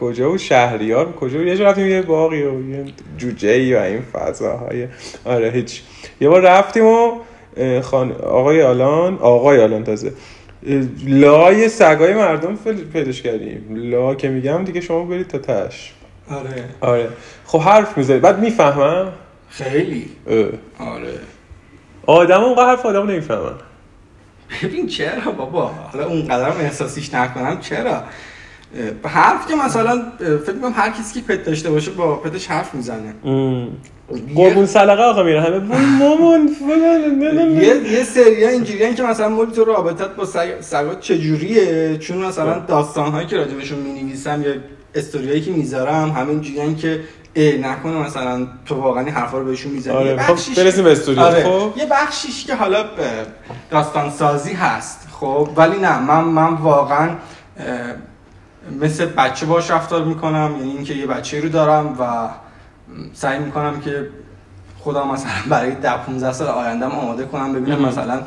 کجا 0.00 0.28
بود؟ 0.28 0.38
شهریار؟ 0.38 1.12
کجا 1.12 1.38
بود؟ 1.38 1.46
یه 1.46 1.56
جا 1.56 1.64
رفتیم 1.64 1.86
یه 1.86 2.02
باقی 2.02 2.42
و 2.42 2.70
یه 2.70 2.84
جوجه 3.18 3.48
ای 3.48 3.74
و 3.74 3.78
این 3.78 4.02
فضاهای. 4.12 4.88
آره 5.24 5.50
هیچ. 5.50 5.82
یه 6.20 6.28
بار 6.28 6.40
رفتیم 6.40 6.84
و 6.84 7.12
اه، 7.56 7.80
خان... 7.80 8.12
آقای 8.12 8.62
آلان 8.62 9.18
آقای 9.18 9.62
آلان 9.62 9.84
تازه. 9.84 10.12
اه، 10.66 10.82
لای 11.06 11.68
سگای 11.68 12.14
مردم 12.14 12.56
پیداش 12.92 13.22
کردیم. 13.22 13.90
لا 13.90 14.14
که 14.14 14.28
میگم 14.28 14.64
دیگه 14.64 14.80
شما 14.80 15.04
برید 15.04 15.28
تا 15.28 15.38
تش. 15.38 15.92
آره. 16.30 16.64
آره. 16.80 17.08
خب 17.44 17.58
حرف 17.60 17.98
می‌زنی. 17.98 18.18
بعد 18.18 18.40
می‌فهمم؟ 18.40 19.12
خیلی. 19.48 20.08
آره. 20.78 21.18
آدم 22.06 22.40
اونقدر 22.40 22.66
حرف 22.66 22.86
آدم 22.86 23.10
نمی‌فهمن. 23.10 23.54
ببین 24.62 24.86
چرا 24.86 25.32
بابا؟ 25.38 25.66
حالا 25.66 26.06
اونقدرم 26.06 26.56
احساسیش 26.60 27.14
نکنم 27.14 27.60
چرا؟ 27.60 27.90
اه، 27.90 28.04
حرف 29.04 29.48
که 29.48 29.54
مثلا 29.54 30.02
فکر 30.18 30.52
می‌کنم 30.54 30.72
هر 30.76 30.90
کسی 30.90 31.20
که 31.20 31.26
پت 31.26 31.44
داشته 31.44 31.70
باشه 31.70 31.90
با 31.90 32.16
پتش 32.16 32.46
حرف 32.46 32.74
می‌زنه. 32.74 33.14
قربون 34.34 34.66
سلقه 34.66 35.02
آقا 35.02 35.22
میره. 35.22 35.42
همه 35.42 35.58
مامان. 35.98 36.48
یه 37.60 37.92
یه 37.92 38.04
سری 38.04 38.44
اینجوریان 38.44 38.94
که 38.94 39.02
مثلا 39.02 39.28
مولی 39.28 39.52
تو 39.52 39.64
رابطت 39.64 40.16
با 40.16 40.24
سگ- 40.24 40.60
سگات 40.60 41.00
چجوریه؟ 41.00 41.98
چون 41.98 42.18
مثلا 42.18 42.58
داستانهایی 42.58 43.26
که 43.26 43.36
راجبشون 43.36 43.78
می‌نویسم 43.78 44.42
یا 44.42 44.54
استوریایی 44.94 45.40
که 45.40 45.50
می‌ذارم 45.50 46.10
همین 46.10 46.40
جوریان 46.40 46.76
که 46.76 47.00
ای 47.34 47.58
نکنه 47.58 47.92
مثلا 48.06 48.46
تو 48.66 48.74
واقعا 48.74 49.04
این 49.04 49.14
حرفا 49.14 49.38
رو 49.38 49.44
بهشون 49.44 49.72
می‌زنی. 49.72 49.94
آره 49.94 50.16
خب 50.16 50.32
بخشیش 50.32 50.58
برسیم 50.58 50.84
به 50.84 50.92
استوری 50.92 51.20
آره 51.20 51.44
خب. 51.44 51.72
یه 51.76 51.86
بخشیش 51.90 52.44
که 52.44 52.54
حالا 52.54 52.84
داستان 53.70 54.10
سازی 54.10 54.52
هست 54.52 55.08
خب 55.20 55.48
ولی 55.56 55.78
نه 55.78 56.00
من 56.00 56.24
من 56.24 56.54
واقعا 56.54 57.10
مثل 58.80 59.04
بچه 59.06 59.46
باش 59.46 59.70
رفتار 59.70 60.04
می‌کنم 60.04 60.54
یعنی 60.58 60.70
اینکه 60.70 60.94
یه 60.94 61.06
بچه 61.06 61.40
رو 61.40 61.48
دارم 61.48 61.96
و 62.00 62.28
سعی 63.14 63.38
می‌کنم 63.38 63.80
که 63.80 64.08
خودم 64.78 65.08
مثلا 65.10 65.30
برای 65.50 65.74
ده 65.74 65.96
15 65.96 66.32
سال 66.32 66.48
آیندهم 66.48 66.90
آماده 66.90 67.24
کنم 67.24 67.52
ببینم. 67.52 67.78
مثلا 67.78 68.20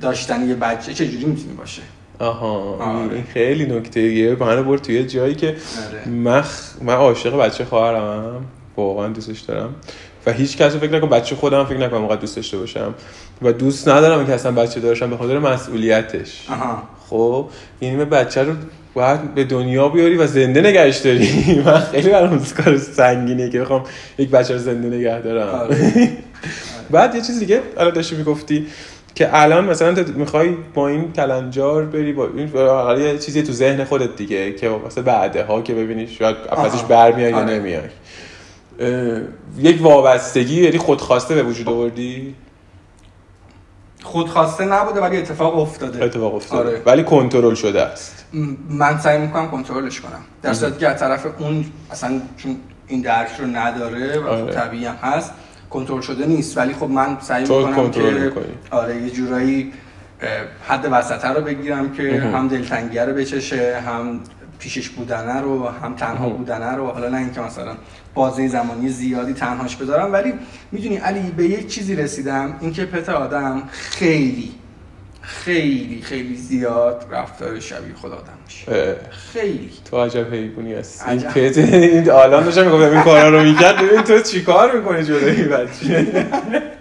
داشتن 0.00 0.48
یه 0.48 0.54
بچه 0.54 0.94
چجوری 0.94 1.24
می‌تونی 1.24 1.52
باشه. 1.54 1.82
آها 2.18 2.48
آره. 2.76 3.14
این 3.14 3.24
خیلی 3.24 3.66
نکته 3.78 4.00
ایه. 4.00 4.34
بهانه 4.34 4.62
برد 4.62 4.82
توی 4.82 4.94
یه 4.94 5.06
جایی 5.06 5.34
که 5.34 5.46
آره. 5.88 6.08
من 6.08 6.42
خ- 6.42 6.82
من 6.82 6.94
عاشق 6.94 7.36
بچه 7.36 7.64
خواهرم. 7.64 8.44
واقعا 8.76 9.08
دوستش 9.08 9.40
دارم. 9.40 9.74
و 10.26 10.32
هیچ 10.32 10.56
کس 10.56 10.76
فکر 10.76 10.96
نکنم 10.96 11.10
بچه 11.10 11.36
خودم 11.36 11.64
فکر 11.64 11.76
نکنم 11.78 11.98
اونقدر 12.00 12.20
دوست 12.20 12.36
داشته 12.36 12.58
باشم. 12.58 12.94
و 13.42 13.52
دوست 13.52 13.88
ندارم 13.88 14.26
که 14.26 14.34
اصلا 14.34 14.52
بچه 14.52 14.80
داشتم 14.80 15.10
به 15.10 15.16
خاطر 15.16 15.38
مسئولیتش. 15.38 16.46
آها. 16.50 16.82
خب؟ 17.10 17.48
یعنی 17.80 17.96
من 17.96 18.04
بچه 18.04 18.42
رو 18.42 18.52
باید 18.96 19.34
به 19.34 19.44
دنیا 19.44 19.88
بیاری 19.88 20.16
و 20.16 20.26
زنده 20.26 20.60
نگهش 20.60 20.96
داری 20.96 21.28
من 21.66 21.80
خیلی 21.80 22.08
برام 22.08 22.44
کار 22.64 22.78
سنگینه 22.78 23.50
که 23.50 23.60
بخوام 23.60 23.84
یک 24.18 24.30
بچه 24.30 24.54
رو 24.54 24.60
زنده 24.60 24.96
نگه 24.96 25.20
دارم 25.20 25.48
آره. 25.48 26.08
بعد 26.90 27.14
یه 27.14 27.20
چیز 27.20 27.38
دیگه 27.38 27.60
الان 27.76 27.94
داشتی 27.94 28.16
می‌گفتی 28.16 28.66
که 29.14 29.28
الان 29.42 29.64
مثلا 29.64 29.94
تو 29.94 30.12
می‌خوای 30.12 30.50
با 30.74 30.88
این 30.88 31.12
کلنجار 31.12 31.84
بری 31.84 32.12
با 32.12 32.28
این 32.36 32.50
یه 33.00 33.18
چیزی 33.18 33.42
تو 33.42 33.52
ذهن 33.52 33.84
خودت 33.84 34.16
دیگه 34.16 34.52
که 34.52 34.68
واسه 34.68 35.02
بعده 35.02 35.44
ها 35.44 35.62
که 35.62 35.74
ببینی 35.74 36.06
شاید 36.06 36.36
آها. 36.50 36.86
برمیای 36.88 37.30
یا 37.30 37.36
آره. 37.36 37.58
نمیای 37.58 37.82
یک 39.58 39.82
وابستگی 39.82 40.62
یعنی 40.62 40.78
خودخواسته 40.78 41.34
به 41.34 41.42
وجود 41.42 41.68
آوردی 41.68 42.34
خودخواسته 44.06 44.64
نبوده 44.64 45.00
ولی 45.00 45.16
اتفاق 45.16 45.58
افتاده. 45.58 46.04
اتفاق 46.04 46.34
افتاده. 46.34 46.68
آره. 46.68 46.82
ولی 46.86 47.04
کنترل 47.04 47.54
شده 47.54 47.82
است. 47.82 48.24
من 48.68 48.98
سعی 48.98 49.18
می‌کنم 49.18 49.50
کنترلش 49.50 50.00
کنم. 50.00 50.20
در 50.42 50.52
صورتی 50.52 50.78
که 50.78 50.88
از 50.88 51.00
طرف 51.00 51.26
اون 51.38 51.64
اصلا 51.90 52.20
چون 52.36 52.56
این 52.86 53.00
درک 53.00 53.28
رو 53.38 53.46
نداره 53.46 54.18
و 54.18 54.22
خب 54.22 54.28
آره. 54.28 54.52
طبیعی 54.52 54.86
هم 54.86 54.94
هست 54.94 55.32
کنترل 55.70 56.00
شده 56.00 56.26
نیست. 56.26 56.58
ولی 56.58 56.74
خب 56.74 56.90
من 56.90 57.16
سعی 57.20 57.42
می‌کنم 57.42 57.90
که 57.90 58.00
می‌کنی. 58.00 58.44
آره 58.70 59.02
یه 59.02 59.10
جورایی 59.10 59.72
حد 60.68 60.88
وسطه 60.90 61.28
رو 61.28 61.40
بگیرم 61.40 61.92
که 61.92 62.20
هم 62.34 62.48
دلتنگیه 62.48 63.04
رو 63.04 63.14
بچشه 63.14 63.80
هم 63.86 64.20
پیشش 64.58 64.88
بودنه 64.88 65.40
رو 65.40 65.68
هم 65.68 65.94
تنها 65.94 66.28
بودنه 66.28 66.72
رو. 66.74 66.86
حالا 66.86 67.08
نه 67.08 67.18
اینکه 67.18 67.40
مثلا 67.40 67.76
بازه 68.14 68.48
زمانی 68.48 68.88
زیادی 68.88 69.32
تنهاش 69.32 69.76
بذارم 69.76 70.12
ولی 70.12 70.34
می‌دونی 70.72 70.96
علی 70.96 71.20
به 71.20 71.44
یک 71.44 71.68
چیزی 71.68 71.96
رسیدم 71.96 72.56
اینکه 72.60 72.84
پت 72.84 73.08
آدم 73.08 73.62
خیلی 73.70 74.52
خیلی 75.22 76.02
خیلی 76.02 76.36
زیاد 76.36 77.06
رفتار 77.10 77.60
شبیه 77.60 77.94
خود 77.94 78.12
آدم 78.12 78.32
میشه. 78.46 78.96
خیلی. 79.32 79.70
تو 79.90 80.04
عجب 80.04 80.34
حیوانی 80.34 80.74
هستی. 80.74 81.10
این 81.10 81.18
عجب. 81.18 81.48
پت 81.48 81.58
این 81.58 82.10
الان 82.10 82.44
داشتم 82.44 82.64
می‌گفتم 82.64 82.90
این 82.90 83.02
کارا 83.02 83.28
رو 83.28 83.42
می‌کرد 83.42 83.76
ببین 83.76 84.02
تو 84.02 84.20
چیکار 84.20 84.76
می‌کنی 84.76 85.04
جلوی 85.04 85.42
بچه؟ 85.42 86.06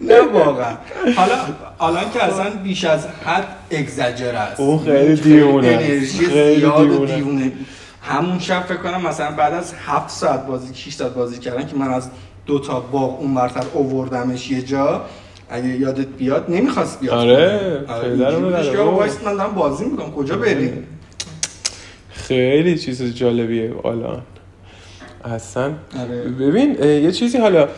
نه 0.00 0.20
واقعا 0.20 0.76
حالا 1.16 1.34
الان 1.80 2.10
که 2.12 2.24
اصلا 2.24 2.50
بیش 2.50 2.84
از 2.84 3.06
حد 3.06 3.46
اگزاجر 3.70 4.34
است 4.34 4.60
اون 4.60 4.78
خیلی 4.78 5.14
دیوونه 5.14 5.68
است. 5.68 5.84
انرژی 5.84 6.26
خیلی 6.26 6.60
زیاد 6.60 6.80
و 6.80 6.86
دیوونه. 6.86 7.14
دیوونه 7.14 7.52
همون 8.02 8.38
شب 8.38 8.62
فکر 8.62 8.76
کنم 8.76 9.06
مثلا 9.06 9.30
بعد 9.30 9.54
از 9.54 9.74
هفت 9.86 10.10
ساعت 10.10 10.46
بازی 10.46 10.74
6 10.74 10.92
ساعت 10.94 11.14
بازی 11.14 11.38
کردن 11.38 11.66
که 11.66 11.76
من 11.76 11.90
از 11.90 12.10
دو 12.46 12.58
تا 12.58 12.80
باغ 12.80 13.20
اون 13.20 13.34
برتر 13.34 13.64
اووردمش 13.74 14.50
یه 14.50 14.62
جا 14.62 15.04
اگه 15.50 15.68
یادت 15.68 16.06
بیاد 16.06 16.44
نمی‌خواست 16.48 17.00
بیاد 17.00 17.14
آره، 17.14 17.84
رو. 18.30 18.72
که 18.72 18.78
آقا 18.78 18.96
وایس 18.96 19.18
من 19.24 19.36
دارم 19.36 19.54
بازی 19.54 19.84
می‌کنم 19.84 20.10
کجا 20.12 20.36
بریم 20.36 20.86
خیلی 22.10 22.78
چیز 22.78 23.14
جالبیه 23.14 23.86
الان 23.86 24.22
اصلا 25.24 25.72
آره. 26.00 26.22
ببین 26.22 26.82
یه 26.82 27.12
چیزی 27.12 27.38
حالا 27.38 27.68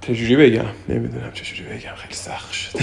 چجوری 0.00 0.36
بگم؟ 0.36 0.64
نمی‌دونم 0.88 1.32
چجوری 1.34 1.62
بگم 1.62 1.94
خیلی 1.96 2.14
سخت 2.14 2.52
شد. 2.52 2.78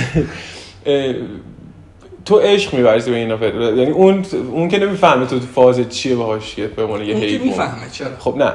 تو 2.25 2.37
عشق 2.39 2.73
می‌ورزی 2.73 3.11
به 3.11 3.17
اینا 3.17 3.37
فکر- 3.37 3.55
یعنی 3.55 3.91
اون 3.91 4.25
اون 4.51 4.69
که 4.69 4.79
نمی‌فهمه 4.79 5.25
تو 5.25 5.39
فاز 5.39 5.89
چیه 5.89 6.15
باهاش 6.15 6.55
که 6.55 6.67
به 6.67 6.83
عنوان 6.83 7.01
یه 7.01 7.15
حیوان. 7.15 7.47
می‌فهمه 7.47 7.89
چرا؟ 7.91 8.07
خب 8.19 8.35
نه. 8.37 8.51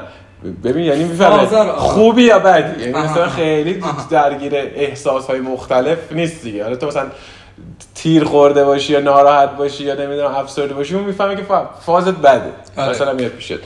ببین 0.64 0.84
یعنی 0.84 1.04
می‌فهمه. 1.04 1.72
خوبی 1.72 2.22
یا 2.22 2.38
بدی. 2.38 2.80
یعنی 2.80 2.92
مثلا. 2.92 3.28
خیلی. 3.28 3.82
درگیر 4.10 4.52
احساس 4.54 5.26
های 5.26 5.40
مختلف 5.40 6.12
نیست 6.12 6.42
دیگه. 6.42 6.62
حالا 6.64 6.76
تو 6.76 6.86
مثلا 6.86 7.06
تیر 7.94 8.24
خورده 8.24 8.64
باشی 8.64 8.92
یا 8.92 9.00
ناراحت 9.00 9.56
باشی 9.56 9.84
یا 9.84 9.94
نمی‌دونم 9.94 10.34
افسرده 10.34 10.74
باشی 10.74 10.94
اون 10.94 11.04
می‌فهمه 11.04 11.36
که 11.36 11.42
فا- 11.42 11.84
فازت 11.86 12.14
بده. 12.16 12.42
آره. 12.76 12.90
مثلا 12.90 13.12
میاد 13.12 13.30
پیشت. 13.30 13.58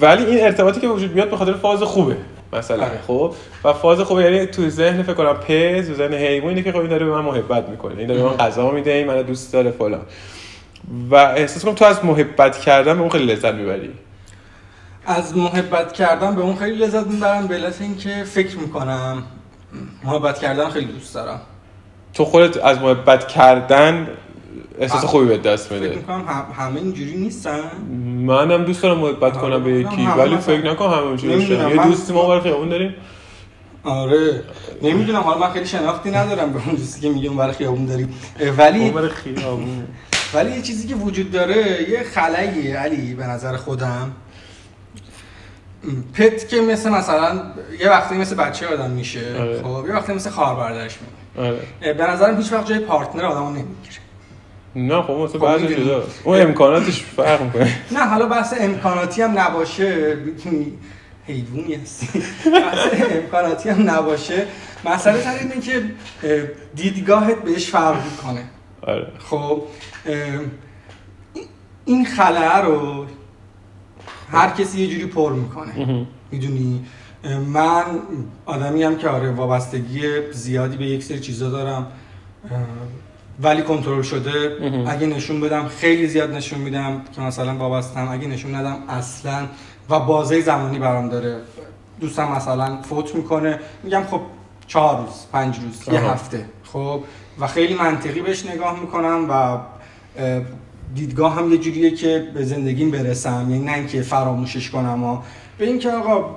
ولی 0.00 0.24
این 0.24 0.44
ارتباطی 0.44 0.80
که 0.80 0.88
وجود 0.88 1.14
میاد 1.14 1.30
به 1.30 1.36
خاطر 1.36 1.52
فاز 1.52 1.82
خوبه. 1.82 2.16
مثلا. 2.52 2.84
آره. 2.84 3.00
خب. 3.06 3.34
و 3.64 3.72
فاز 3.72 4.00
خوبه 4.00 4.22
یعنی 4.22 4.46
تو 4.46 4.68
ذهن 4.68 5.02
فکر 5.02 5.14
کنم 5.14 5.32
پز 5.34 5.88
تو 5.88 5.94
ذهن 5.94 6.14
حیوان 6.14 6.48
اینه 6.48 6.62
که 6.62 6.72
خب 6.72 6.78
این 6.78 6.88
داره 6.88 7.06
به 7.06 7.12
من 7.12 7.20
محبت 7.20 7.68
می‌کنه. 7.68 7.98
این 7.98 8.06
داره 8.06 8.22
به 8.22 8.28
من 8.28 8.36
غذا 8.36 8.70
میده 8.70 8.92
این 8.92 9.06
منو 9.06 9.22
دوست 9.22 9.52
داره 9.52 9.70
فلان. 9.70 10.00
و 11.10 11.14
احساس 11.14 11.64
کنم 11.64 11.74
تو 11.74 11.84
از 11.84 12.04
محبت 12.04 12.58
کردن 12.58 12.94
به 12.94 13.00
اون 13.00 13.10
خیلی 13.10 13.24
لذت 13.24 13.54
می‌بری. 13.54 13.90
از 15.06 15.36
محبت 15.36 15.92
کردن 15.92 16.34
به 16.34 16.42
اون 16.42 16.56
خیلی 16.56 16.78
لذت 16.78 17.06
می‌برم 17.06 17.46
به 17.46 17.54
علت 17.54 17.80
اینکه 17.80 18.24
فکر 18.24 18.56
می‌کنم 18.56 19.22
محبت 20.04 20.38
کردن 20.38 20.70
خیلی 20.70 20.92
دوست 20.92 21.14
دارم. 21.14 21.40
تو 22.14 22.24
خودت 22.24 22.64
از 22.64 22.78
محبت 22.78 23.28
کردن 23.28 24.08
احساس. 24.80 25.04
خوبی 25.04 25.26
به 25.26 25.38
دست 25.38 25.68
فکر 25.68 25.80
میده 25.80 25.96
می‌کنم 25.96 26.24
همه 26.58 26.76
اینجوری 26.76 27.16
نیستن؟ 27.16 27.60
منم 28.26 28.64
دوست 28.64 28.82
دارم 28.82 28.98
محبت 28.98 29.36
آره، 29.36 29.40
کنم 29.40 29.64
به 29.64 29.72
یکی 29.72 30.02
هم 30.02 30.18
ولی 30.18 30.36
فکر 30.36 30.70
نکنم 30.70 30.90
همه 30.90 31.02
اونجوری 31.02 31.34
باشه 31.34 31.56
نمی‌دونم، 31.56 31.76
یه 31.76 31.90
دوستی 31.90 32.12
ما 32.12 32.28
برای 32.28 32.40
خیابون 32.40 32.68
داریم. 32.68 32.94
آره 33.84 34.42
نمی‌دونم 34.82 35.20
حالا 35.20 35.38
من 35.38 35.52
خیلی 35.52 35.66
شناختی 35.66 36.10
ندارم 36.10 36.52
به 36.52 36.60
اون 36.66 36.74
دوستی 36.74 37.00
که 37.00 37.08
میگم 37.08 37.36
برای 37.36 37.52
خیابون 37.52 37.86
داریم. 37.86 38.14
ولی 38.58 38.92
خیابون. 39.08 39.86
ولی 40.34 40.50
یه 40.50 40.62
چیزی 40.62 40.88
که 40.88 40.94
وجود 40.94 41.30
داره 41.30 41.90
یه 41.90 42.02
خلاییه 42.14 42.76
علی 42.76 43.14
به 43.14 43.26
نظر 43.26 43.56
خودم. 43.56 44.12
پت 46.14 46.48
که 46.48 46.60
مثل 46.60 46.90
مثلا 46.90 47.42
یه 47.80 47.90
وقتی 47.90 48.14
مثل 48.14 48.36
بچه 48.36 48.66
آدم 48.66 48.90
میشه 48.90 49.40
آره. 49.40 49.62
خب 49.62 49.84
یه 49.86 49.94
وقتی 49.94 50.12
مثل 50.12 50.30
خواهر 50.30 50.54
برادرش 50.54 50.96
میمونه. 51.36 51.58
آره. 51.82 51.92
به 51.92 52.10
نظرم 52.10 52.36
هیچ 52.36 52.52
وقت 52.52 52.66
جای 52.66 52.78
پارتنر 52.78 53.24
آدمو 53.24 53.50
نمی‌گیره. 53.50 54.07
نه 54.76 55.02
خب 55.02 55.10
مثلا 55.10 55.40
خب 55.40 55.46
بعضی. 55.46 55.74
جدا 55.74 56.04
اون 56.24 56.40
امکاناتش 56.40 57.02
فرق 57.02 57.42
می‌کنه. 57.42 57.76
نه 57.96 58.06
حالا 58.06 58.26
بحث 58.26 58.54
امکاناتی 58.60 59.22
هم 59.22 59.38
نباشه. 59.38 60.14
می‌تونی 60.14 60.72
حیوانی 61.26 61.74
هستی. 61.74 62.22
بحث 62.50 62.78
امکاناتی 63.10 63.68
هم 63.68 63.90
نباشه. 63.90 64.46
مسئله 64.84 65.20
سر 65.20 65.34
اینه 65.38 65.60
که 65.60 65.82
اه، 66.22 66.42
دیدگاهت 66.74 67.42
بهش 67.42 67.70
فرق 67.70 68.04
می‌کنه. 68.04 68.44
آره. 68.82 69.06
خب 69.18 69.62
این 71.84 72.04
خلاه 72.06 72.60
رو 72.60 73.06
هر 74.32 74.50
کسی 74.50 74.80
یه 74.80 74.88
جوری 74.88 75.06
پر 75.06 75.32
می‌کنه. 75.32 76.06
می‌دونی؟ 76.30 76.84
من 77.46 77.84
آدمی 78.46 78.82
هم 78.82 78.96
که 78.96 79.08
آره 79.08 79.30
وابستگی 79.30 80.32
زیادی 80.32 80.76
به 80.76 80.86
یک 80.86 81.02
سری 81.04 81.20
چیزا 81.20 81.50
دارم. 81.50 81.86
ولی 83.42 83.62
کنترل 83.62 84.02
شده. 84.02 84.56
اگه 84.86 85.06
نشون 85.06 85.40
بدم 85.40 85.68
خیلی 85.68 86.06
زیاد 86.06 86.34
نشون 86.34 86.58
میدم 86.58 87.02
که 87.16 87.20
مثلا 87.20 87.56
وابستم 87.56 88.08
اگه 88.10 88.28
نشون 88.28 88.54
ندم 88.54 88.76
اصلا 88.88 89.46
و 89.90 90.00
بازه 90.00 90.40
زمانی 90.40 90.78
برام 90.78 91.08
داره. 91.08 91.36
دوستم 92.00 92.32
مثلا 92.32 92.82
فوت 92.82 93.14
می‌کنه. 93.14 93.58
میگم 93.82 94.02
خب 94.10 94.20
چهار 94.66 95.00
روز 95.00 95.26
پنج 95.32 95.58
روز 95.60 95.94
یه. 95.94 96.00
هفته. 96.00 96.44
خب 96.64 97.00
و 97.40 97.46
خیلی 97.46 97.74
منطقی 97.74 98.20
بهش 98.20 98.46
نگاه 98.46 98.80
می‌کنم 98.80 99.26
و 99.30 99.32
اه، 99.32 99.60
دیدگاه 100.94 101.34
هم 101.34 101.52
یه 101.52 101.58
جوریه 101.58 101.90
که 101.90 102.28
به 102.34 102.44
زندگیم 102.44 102.90
برسم. 102.90 103.46
یعنی 103.50 103.64
نه 103.64 103.72
اینکه 103.72 104.02
فراموشش 104.02 104.70
کنم 104.70 105.04
و 105.04 105.18
به 105.58 105.66
اینکه 105.66 105.90
آقا 105.90 106.36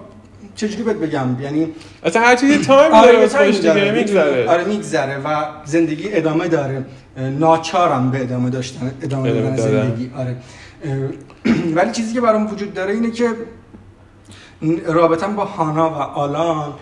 چجوری 0.55 0.83
بهت 0.83 0.95
بگم؟ 0.95 1.41
یعنی 1.41 1.67
اصلا 2.03 2.21
هر 2.21 2.35
چیزی 2.35 2.57
تایم 2.57 2.91
آره، 2.93 3.27
داره. 3.27 3.51
دیگه 3.51 3.91
میگذره. 3.91 4.49
آره 4.49 4.63
میگذره 4.63 5.17
و 5.17 5.45
زندگی 5.65 6.13
ادامه 6.13 6.47
داره. 6.47 6.85
ناچارم 7.17 8.11
به 8.11 8.21
ادامه 8.21 8.49
داشتن 8.49 8.91
ادامه 9.01 9.31
دادن. 9.31 9.55
زندگی. 9.55 10.11
آره. 10.17 10.35
ولی 11.75 11.91
چیزی 11.91 12.13
که 12.13 12.21
برام 12.21 12.53
وجود 12.53 12.73
داره 12.73 12.93
اینه 12.93 13.11
که 13.11 13.29
رابطم 14.85 15.35
با 15.35 15.45
هانا 15.45 15.89
و 15.89 15.93
آلان 15.93 16.73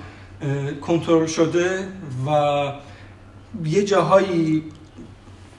کنترل 0.81 1.25
شده 1.25 1.79
و 2.27 2.29
یه 3.65 3.83
جاهایی 3.83 4.63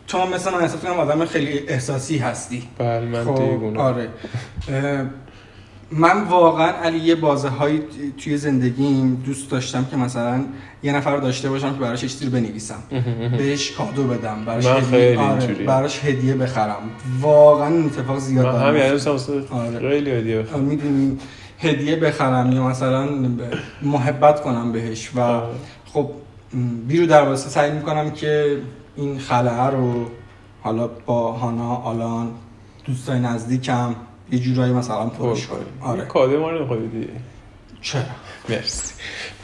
تو 0.07 0.19
هم 0.19 0.35
مثل 0.35 0.53
من 0.53 0.59
احساس 0.61 0.81
کنم 0.81 0.99
آدم 0.99 1.25
خیلی 1.25 1.59
احساسی 1.69 2.19
هستی. 2.19 2.63
بله 2.79 3.01
من 3.01 3.25
خب، 3.25 3.79
آره. 3.79 4.09
من 5.93 6.25
واقعا 6.25 6.73
علی 6.73 6.99
یه 6.99 7.15
بازه 7.15 7.49
هایی 7.49 7.83
توی 8.19 8.37
زندگیم 8.37 9.23
دوست 9.27 9.51
داشتم 9.51 9.85
که 9.85 9.97
مثلا 9.97 10.45
یه 10.83 10.93
نفر 10.93 11.15
رو 11.15 11.21
داشته 11.21 11.49
باشم 11.49 11.75
که 11.75 11.81
براش 11.81 12.01
چیزی 12.01 12.25
رو 12.25 12.31
بنویسم 12.31 12.83
بهش 13.39 13.71
کادو 13.71 14.05
بدم 14.05 14.45
براش 14.45 14.67
هدیه 14.67 15.19
آره. 15.19 15.55
براش 15.55 16.05
هدیه 16.05 16.35
بخرم 16.35 16.91
واقعا 17.21 17.69
این 17.69 17.85
اتفاق 17.85 18.19
زیاد 18.19 18.47
من 18.47 18.69
همین 18.69 18.83
آره. 19.51 19.79
خیلی 19.79 20.11
هدیه 20.11 20.43
بخرم. 20.43 20.61
می‌دونی 20.61 21.19
هدیه 21.59 21.97
بخرم 21.97 22.53
یا 22.53 22.67
مثلا 22.67 23.09
محبت 23.83 24.43
کنم 24.43 24.73
بهش 24.73 25.11
و 25.15 25.21
آره. 25.21 25.47
خب 25.87 26.11
بیرو 26.89 27.07
در 27.07 27.23
واسه 27.23 27.49
سعی 27.49 27.71
می‌کنم 27.71 28.11
که 28.11 28.59
این 28.97 29.19
خلعه 29.19 29.67
رو 29.67 30.07
حالا 30.63 30.89
با 31.07 31.33
هانا 31.33 31.75
آلان 31.75 32.31
دوستای 32.87 33.21
نزدیکم 33.21 33.95
یه 34.33 34.39
جورایی 34.39 34.73
مثلا 34.73 35.07
پرش 35.07 35.47
کنیم 35.47 35.67
آره. 35.81 36.05
کادو 36.05 36.41
ما 36.41 36.51
رو 36.51 36.67
بدی؟ 36.67 37.09
چرا؟ 37.83 38.03
مرسی. 38.49 38.95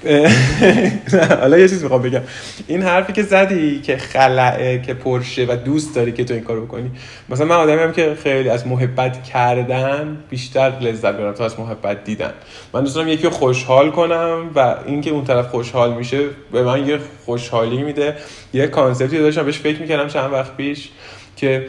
حالا 1.40 1.58
یه 1.58 1.68
چیز 1.68 1.82
می‌خوام 1.82 2.02
بگم. 2.02 2.20
این 2.66 2.82
حرفی 2.82 3.12
که 3.12 3.22
زدی 3.22 3.80
که 3.80 3.96
خلعه 3.96 4.82
که 4.82 4.94
پرشه 4.94 5.46
و 5.48 5.56
دوست 5.56 5.94
داری 5.94 6.12
که 6.12 6.24
تو 6.24 6.34
این 6.34 6.42
کارو 6.42 6.66
بکنی 6.66 6.90
مثلا 7.28 7.46
من 7.46 7.56
آدمی 7.56 7.82
هم 7.82 7.92
که 7.92 8.16
خیلی 8.22 8.48
از 8.48 8.66
محبت 8.66 9.24
کردن 9.24 10.16
بیشتر 10.30 10.72
لذت 10.80 11.14
می‌برم 11.14 11.32
تا 11.32 11.44
از 11.44 11.60
محبت 11.60 12.04
دیدن. 12.04 12.32
من 12.72 12.80
دوست 12.80 12.94
دارم 12.94 13.08
یکی 13.08 13.22
رو 13.22 13.30
خوشحال 13.30 13.90
کنم 13.90 14.50
و 14.54 14.76
اینکه 14.86 15.10
اون 15.10 15.24
طرف 15.24 15.48
خوشحال 15.48 15.94
میشه 15.94 16.20
به 16.52 16.62
من 16.62 16.86
یه 16.88 16.98
خوشحالی 17.24 17.82
میده. 17.82 18.16
یه 18.52 18.66
کانسپتی 18.66 19.18
داشتم 19.18 19.44
بهش 19.44 19.58
فکر 19.58 19.80
می‌کردم 19.80 20.08
چند 20.08 20.32
وقت 20.32 20.56
پیش 20.56 20.88
که 21.36 21.66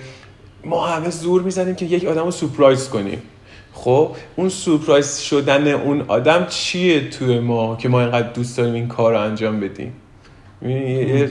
ما 0.66 0.88
همه 0.88 1.10
زور 1.10 1.42
می‌زنیم 1.42 1.76
که 1.76 1.86
یک 1.86 2.06
آدم 2.06 2.24
رو 2.24 2.32
سورپرایز 2.32 2.90
کنیم. 2.90 3.22
خب 3.74 4.16
اون 4.36 4.50
سورپرایز 4.50 5.20
شدن 5.20 5.68
اون 5.68 6.06
آدم 6.08 6.46
چیه 6.50 7.10
توی 7.10 7.40
ما 7.40 7.76
که 7.76 7.90
ما 7.90 8.02
اینقدر 8.02 8.32
دوست 8.32 8.58
داریم 8.58 8.74
این 8.74 8.88
کار 8.88 9.14
رو 9.14 9.20
انجام 9.20 9.60
بدیم؟ 9.60 9.94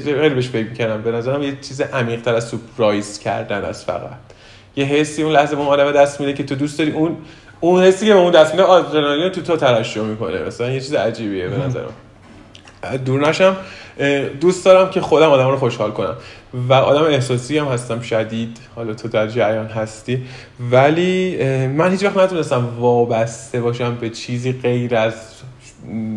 خیلی 0.04 0.34
بهش 0.34 0.48
فکر 0.48 0.68
می‌کردم. 0.68 1.02
به 1.02 1.12
نظرم 1.12 1.42
یه 1.42 1.56
چیز 1.62 1.80
عمیق‌تر 1.80 2.34
از 2.34 2.48
سورپرایز 2.48 3.18
کردن 3.18 3.64
از 3.64 3.84
فقط. 3.84 4.10
یه 4.76 4.84
حسی 4.84 5.22
اون 5.22 5.32
لحظه 5.32 5.56
به 5.56 5.62
اون 5.62 5.70
آدم 5.70 5.92
دست 5.92 6.20
میده 6.20 6.32
که 6.32 6.44
تو 6.44 6.54
دوست 6.54 6.78
داری 6.78 6.90
اون 6.90 7.16
اون 7.60 7.82
حسی 7.82 8.06
که 8.06 8.12
به 8.12 8.18
اون 8.18 8.30
دست 8.30 8.50
میده 8.50 8.62
آدرنالین 8.62 9.28
تو 9.28 9.42
تو 9.42 9.56
ترشح 9.56 10.00
می‌کنه. 10.00 10.42
مثلا 10.42 10.70
یه 10.70 10.80
چیز 10.80 10.94
عجیبیه 10.94 11.48
به 11.48 11.58
نظرم. 11.58 11.92
دور 13.04 13.28
نشم. 13.28 13.56
دوست 14.40 14.64
دارم 14.64 14.90
که 14.90 15.00
خودم 15.00 15.30
آدم 15.30 15.48
رو 15.48 15.56
خوشحال 15.56 15.90
کنم. 15.90 16.16
و 16.68 16.72
آدم 16.72 17.04
احساسی 17.04 17.58
هم 17.58 17.66
هستم 17.66 18.00
شدید. 18.00 18.58
حالا 18.76 18.94
تو 18.94 19.08
در 19.08 19.26
جریان 19.26 19.66
هستی. 19.66 20.22
ولی 20.70 21.36
من 21.66 21.90
هیچ 21.90 22.04
وقت 22.04 22.16
نتونستم 22.16 22.68
وابسته 22.78 23.60
باشم 23.60 23.94
به 23.94 24.10
چیزی 24.10 24.52
غیر 24.52 24.96
از 24.96 25.14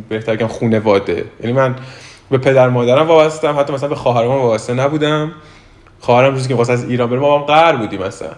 بهتر 0.10 0.36
بگم 0.36 0.48
خونواده. 0.48 1.26
یعنی 1.40 1.54
من 1.54 1.76
به 2.32 2.38
پدر 2.38 2.70
مادرم 2.70 3.08
وابستم. 3.08 3.60
حتی 3.60 3.74
مثلا 3.74 3.90
به 3.90 3.96
خواهرام 3.96 4.42
وابسته 4.42 4.74
نبودم. 4.74 5.32
خواهرم 6.00 6.34
روزی 6.34 6.48
که 6.50 6.56
واسه 6.56 6.74
از 6.74 6.90
ایران 6.90 7.10
بریم 7.10 7.22
ما 7.22 7.38
هم 7.38 7.46
قهر 7.46 7.76
بودیم 7.76 8.02
مثلا 8.02 8.30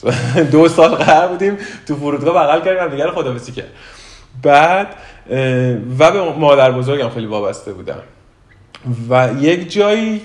دو 0.52 0.68
سال 0.68 0.94
قهر 0.94 1.26
بودیم. 1.26 1.56
تو 1.88 1.96
فرودگاه 1.96 2.34
بغل 2.34 2.60
کردیم 2.64 2.88
دیگه 2.88 3.04
رو 3.04 3.12
خدافظی 3.12 3.52
کرد. 3.52 3.70
بعد 4.42 4.86
و 5.98 6.10
به 6.10 6.32
مادر 6.38 6.72
بزرگم 6.72 7.08
خیلی 7.08 7.26
وابسته 7.26 7.72
بودم. 7.72 8.02
و 9.10 9.30
یک 9.40 9.72
جایی 9.72 10.20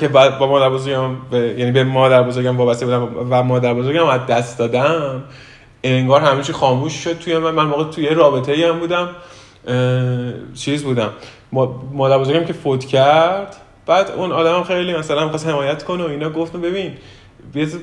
که 0.00 0.08
با 0.08 0.46
مادر 0.46 0.70
بزرگم 0.70 1.16
یعنی 1.32 1.72
به 1.72 1.84
مادر 1.84 2.22
بزرگم 2.22 2.56
وابسته 2.56 2.86
بودم 2.86 3.08
و 3.30 3.42
مادر 3.42 3.74
بزرگم 3.74 4.06
از 4.06 4.26
دست 4.26 4.58
دادم 4.58 5.24
انگار 5.84 6.20
همه 6.20 6.42
چی 6.42 6.52
خاموش 6.52 6.92
شد 6.92 7.18
توی 7.18 7.38
من. 7.38 7.50
من 7.50 7.64
موقع 7.64 7.90
توی 7.90 8.08
رابطه 8.08 8.52
ای 8.52 8.64
هم 8.64 8.78
بودم. 8.78 9.08
چیز 10.54 10.82
بودم. 10.82 11.10
مادر 11.92 12.18
بزرگم 12.18 12.44
که 12.44 12.52
فوت 12.52 12.84
کرد 12.84 13.56
بعد 13.86 14.10
اون 14.10 14.32
آدم 14.32 14.62
خیلی 14.62 14.94
مثلا 14.94 15.24
می‌خواست 15.24 15.46
حمایت 15.46 15.82
کنه 15.82 16.04
و 16.04 16.06
اینا 16.06 16.30
گفت 16.30 16.56
ببین 16.56 16.92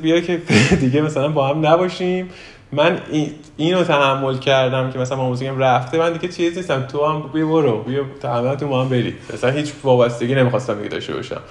بیا 0.01 0.19
که 0.19 0.41
دیگه 0.81 1.01
مثلا 1.01 1.27
با 1.27 1.47
هم 1.47 1.65
نباشیم. 1.65 2.29
من 2.71 3.01
اینو 3.57 3.83
تحمل 3.83 4.37
کردم 4.37 4.91
که 4.91 4.99
مثلا 4.99 5.17
موزیکم 5.17 5.59
رفته 5.59 5.97
من 5.97 6.13
دیگه 6.13 6.27
چیزی 6.27 6.55
نیستم. 6.55 6.81
تو 6.81 7.05
هم 7.05 7.21
بیا 7.33 7.47
برو 7.47 7.81
بیا 7.81 8.03
تحمل 8.21 8.55
تو 8.55 8.67
ما 8.67 8.81
هم 8.81 8.89
بری. 8.89 9.15
مثلا 9.33 9.49
هیچ 9.49 9.73
وابستگی 9.83 10.35
نمی‌خواستم 10.35 10.75
دیگه 10.77 10.89
داشته 10.89 11.13
باشم. 11.13 11.41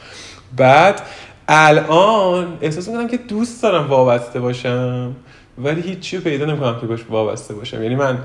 بعد 0.56 1.02
الان 1.48 2.58
احساس 2.60 2.88
می‌کنم 2.88 3.08
که 3.08 3.16
دوست 3.16 3.62
دارم 3.62 3.86
وابسته 3.86 4.40
باشم 4.40 5.12
ولی 5.58 5.80
هیچی 5.80 6.18
پیدا 6.18 6.46
نمی‌کنم 6.46 6.80
که 6.80 6.86
باش 6.86 7.00
وابسته 7.10 7.54
باشم. 7.54 7.82
یعنی 7.82 7.94
من 7.94 8.18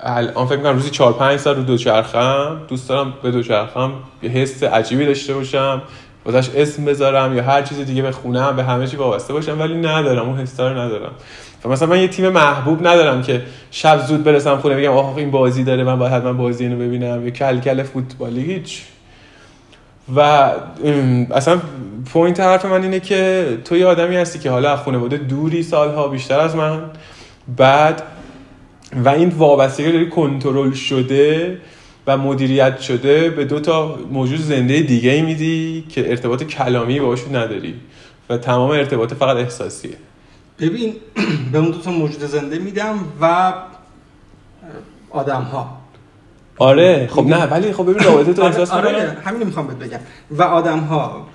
الان 0.00 0.46
فکر 0.46 0.56
می‌کنم 0.56 0.74
روزی 0.74 0.90
4 0.90 1.12
5 1.12 1.40
سال 1.40 1.56
رو 1.56 1.62
دوچرخم 1.62 2.60
دوست 2.68 2.88
دارم 2.88 3.14
به 3.22 3.30
دوچرخم 3.30 3.92
یه 4.22 4.30
حس 4.30 4.62
عجیبی 4.62 5.06
داشته 5.06 5.34
باشم. 5.34 5.82
واسش 6.26 6.50
اسم 6.56 6.84
بذارم 6.84 7.36
یا 7.36 7.42
هر 7.42 7.62
چیز 7.62 7.78
دیگه 7.78 8.02
به 8.02 8.12
خونم 8.12 8.56
به 8.56 8.64
همه 8.64 8.86
چی 8.86 8.96
وابسته 8.96 9.32
باشم 9.32 9.60
ولی 9.60 9.74
ندارم 9.74 10.28
اون 10.28 10.38
حس 10.38 10.60
رو 10.60 10.78
ندارم. 10.78 11.12
و 11.64 11.68
مثلا 11.68 11.88
من 11.88 12.00
یه 12.00 12.08
تیم 12.08 12.28
محبوب 12.28 12.86
ندارم 12.86 13.22
که 13.22 13.42
شب 13.70 14.06
زود 14.06 14.24
برسم 14.24 14.56
خونه 14.56 14.76
بگم 14.76 14.92
آخ 14.92 15.16
این 15.16 15.30
بازی 15.30 15.64
داره 15.64 15.84
من 15.84 15.98
باید 15.98 16.12
حتما 16.12 16.32
بازی 16.32 16.64
اینو 16.64 16.76
ببینم. 16.76 17.24
یا 17.24 17.30
کلکل 17.30 17.82
فوتبالی 17.82 18.40
هیچ. 18.40 18.82
و 20.16 20.20
اصلا 21.34 21.60
point 22.12 22.40
حرف 22.40 22.64
من 22.64 22.82
اینه 22.82 23.00
که 23.00 23.46
تو 23.64 23.76
یه 23.76 23.86
آدمی 23.86 24.16
هستی 24.16 24.38
که 24.38 24.50
حالا 24.50 24.76
خانواده 24.76 25.16
دوری 25.16 25.62
سالها 25.62 26.08
بیشتر 26.08 26.40
از 26.40 26.56
من 26.56 26.82
بعد 27.56 28.02
و 29.04 29.08
این 29.08 29.28
وابستگی 29.28 29.92
داری 29.92 30.08
کنترل 30.08 30.72
شده 30.72 31.58
و 32.06 32.16
مدیریت 32.16 32.80
شده 32.80 33.30
به 33.30 33.44
دو 33.44 33.60
تا 33.60 33.98
موجود 34.10 34.40
زنده 34.40 34.80
دیگه 34.80 35.10
ای 35.10 35.22
میدی 35.22 35.84
که 35.88 36.10
ارتباط 36.10 36.42
کلامی 36.42 37.00
باشون 37.00 37.36
نداری 37.36 37.74
و 38.30 38.38
تمام 38.38 38.70
ارتباط 38.70 39.14
فقط 39.14 39.36
احساسیه. 39.36 39.96
ببین 40.58 40.94
به 41.52 41.58
اون 41.58 41.70
دو 41.70 41.78
تا 41.78 41.90
موجود 41.90 42.20
زنده 42.20 42.58
میدم 42.58 42.98
و 43.20 43.52
آدم 45.10 45.42
ها 45.42 45.84
آره 46.58 47.06
خب 47.06 47.26
نه 47.26 47.46
ولی 47.46 47.72
خب 47.72 47.82
ببین 47.82 48.04
رابطه 48.04 48.32
تو 48.32 48.42
احساس 48.42 48.70
آره, 48.70 48.88
آره 48.88 49.16
همین 49.24 49.46
می‌خوام 49.46 49.66
بهت 49.66 49.76
بگم. 49.76 49.98
و 50.30 50.42
آدم 50.42 50.78
ها 50.78 51.26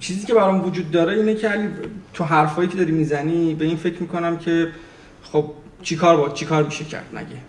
چیزی 0.00 0.26
که 0.26 0.34
برام 0.34 0.64
وجود 0.64 0.90
داره 0.90 1.12
اینه 1.12 1.34
که 1.34 1.48
علی 1.48 1.68
تو 2.14 2.24
حرفایی 2.24 2.68
که 2.68 2.76
داری 2.76 2.92
می‌زنی 2.92 3.54
به 3.54 3.64
این 3.64 3.76
فکر 3.76 4.00
می‌کنم 4.00 4.38
که 4.38 4.68
خب 5.22 5.44
چیکار 5.82 6.16
با 6.16 6.28
چیکار 6.28 6.62
میشه 6.62 6.84
کرد 6.84 7.06
نگه 7.12 7.47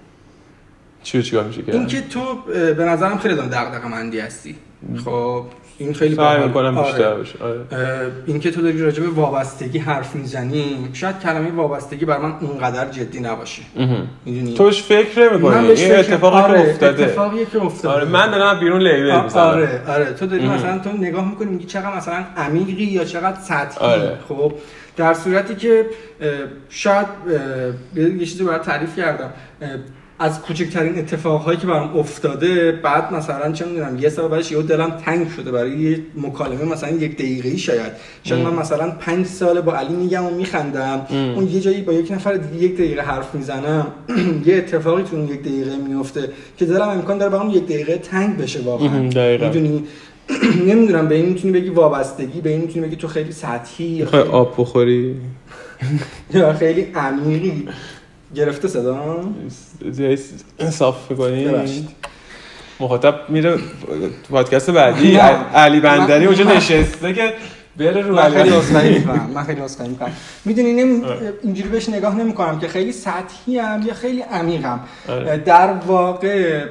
چی 1.04 1.24
چیکار 1.24 1.44
میشه 1.44 1.62
کرد 1.62 1.76
این 1.76 1.88
که 1.88 2.02
تو 2.02 2.36
به 2.78 2.84
نظرم 2.86 3.18
خیلی 3.18 3.36
دغدغه 3.36 3.88
مندی 3.88 4.20
هستی. 4.20 4.56
خب 5.06 5.44
این 5.78 5.94
خیلی 5.94 6.16
سعی 6.16 6.44
می‌کنم 6.48 6.78
آره. 6.78 6.92
بیشتر 6.92 7.14
بشه. 7.14 7.44
آره. 7.44 8.12
این 8.26 8.40
که 8.40 8.52
تو 8.52 8.62
داری 8.62 8.82
راجع 8.82 9.04
به 9.04 9.10
وابستگی 9.10 9.80
حرف 9.80 10.16
می‌زنی 10.16 10.90
شاید 10.94 11.20
کلمه 11.20 11.52
وابستگی 11.52 12.06
بر 12.06 12.18
من 12.18 12.34
اونقدر 12.42 12.90
جدی 12.92 13.20
نباشه. 13.20 13.62
می‌دونی؟ 14.26 14.54
توش 14.54 14.84
فکر 14.84 15.30
نمی‌کنی. 15.30 15.68
این 15.68 15.96
اتفاقی 15.96 16.38
آره. 16.38 16.64
که 16.64 16.70
افتاده. 16.70 17.04
اتفاقی 17.04 17.46
که 17.46 17.62
افتاده. 17.62 17.96
آره 17.96 18.06
من 18.06 18.32
دارم 18.32 18.60
بیرون 18.60 18.82
لیبل 18.82 19.22
می‌زنم. 19.24 19.42
آره 19.42 19.82
آره. 19.88 20.14
تو 20.14 20.26
داری 20.26 20.48
مثلا 20.48 20.80
تو 20.80 20.98
نگاه 20.98 21.30
می‌کنی 21.30 21.52
میگی 21.52 21.66
چقدر 21.66 21.98
مثلا 21.98 22.26
عمیقی 22.38 22.84
یا 22.84 23.04
چقدر 23.04 23.40
سطحی. 23.42 23.86
آره. 23.86 24.18
خب 24.28 24.54
در 24.98 25.14
صورتی 25.14 25.56
که 25.56 25.86
شاید 26.70 27.08
یه 27.96 28.26
چیزی 28.26 28.44
برای 28.44 28.60
تعریف 28.60 28.96
کردم. 29.00 29.30
از 30.22 30.42
کوچکترین 30.42 31.00
اتفاقهایی 31.00 31.58
که 31.58 31.68
برام 31.68 31.98
افتاده 31.98 32.72
بعد 32.72 33.14
مثلا 33.14 33.52
چه 33.52 33.66
می‌دونم 33.66 34.00
یه 34.00 34.10
سال 34.10 34.28
بعدش 34.28 34.52
یهو 34.52 34.62
دلم 34.62 34.90
تنگ 34.90 35.28
شده 35.30 35.52
برای 35.52 35.80
یه 35.80 36.00
مکالمه 36.18 36.66
مثلا 36.66 36.90
یک 36.90 37.16
دقیقه‌ای 37.16 37.58
شاید. 37.58 37.92
شاید 38.24 38.46
من 38.48 38.54
مثلا 38.54 38.92
پنج 38.92 39.26
سال 39.26 39.62
با 39.62 39.76
علی 39.76 39.94
میگم 39.94 40.26
و 40.26 40.30
میخندم. 40.30 41.06
اون 41.36 41.48
یه 41.48 41.60
جایی 41.60 41.82
با 41.82 41.94
یک 41.94 42.12
نفر 42.12 42.34
دیگه 42.34 42.64
یک 42.64 42.74
دقیقه 42.74 43.02
حرف 43.02 43.36
می‌زنم 43.36 43.88
یه 44.46 44.56
اتفاقی 44.56 45.04
تو 45.04 45.16
اون 45.16 45.28
یک 45.28 45.42
دقیقه 45.42 45.76
میفته 45.76 46.30
که 46.58 46.66
دلم 46.66 46.90
امکان 46.90 47.18
داره 47.18 47.32
برام 47.32 47.50
یک 47.50 47.64
دقیقه 47.64 47.98
تنگ 47.98 48.38
بشه 48.38 48.62
واقعا. 48.62 48.88
می‌دونی؟ 49.48 49.84
نمی‌دونم 50.70 51.08
به 51.08 51.16
این 51.16 51.26
می‌تونی 51.26 51.54
بگی 51.54 51.70
وابستگی 51.70 52.42
به 52.42 52.50
این 52.50 52.62
می‌تونی 52.62 52.86
بگی 52.88 52.96
تو 52.96 53.08
خیلی 53.08 53.32
سطحی. 53.32 54.06
خیلی 54.06 54.24
آب 54.24 54.56
بخوری؟ 54.58 55.16
یا 56.34 56.54
خیلی 56.54 56.82
عمیقی. 56.96 57.68
گرفته 58.36 58.68
صدا؟ 58.68 59.24
انصاف 60.60 61.12
می‌کنی؟ 61.12 61.88
مخاطب 62.80 63.16
میره 63.30 63.58
پادکست 64.30 64.70
بعدی 64.70 65.16
علی 65.56 65.80
بندری 65.80 66.26
اونجا 66.26 66.44
نشسته 66.44 67.14
که 67.14 67.34
بره 67.78 68.02
رو 68.02 68.16
من 68.16 68.30
خیلی 68.30 68.50
اسخای 68.50 69.00
می‌کنم 69.00 69.30
من 69.36 69.44
خیلی 69.44 69.62
اسخای 69.62 69.90
می‌کنم. 69.90 70.12
می‌دونی 70.46 70.70
اینجوری 71.44 71.70
بهش 71.70 71.90
نگاه 71.90 72.16
نمی‌کنم 72.16 72.60
که 72.60 72.68
خیلی 72.68 72.92
سطحی 72.92 73.60
ام 73.60 73.82
یا 73.88 73.94
خیلی 73.94 74.22
عمیقم. 74.22 74.80
آره. 75.10 75.38
در 75.38 75.74
واقع 75.88 76.64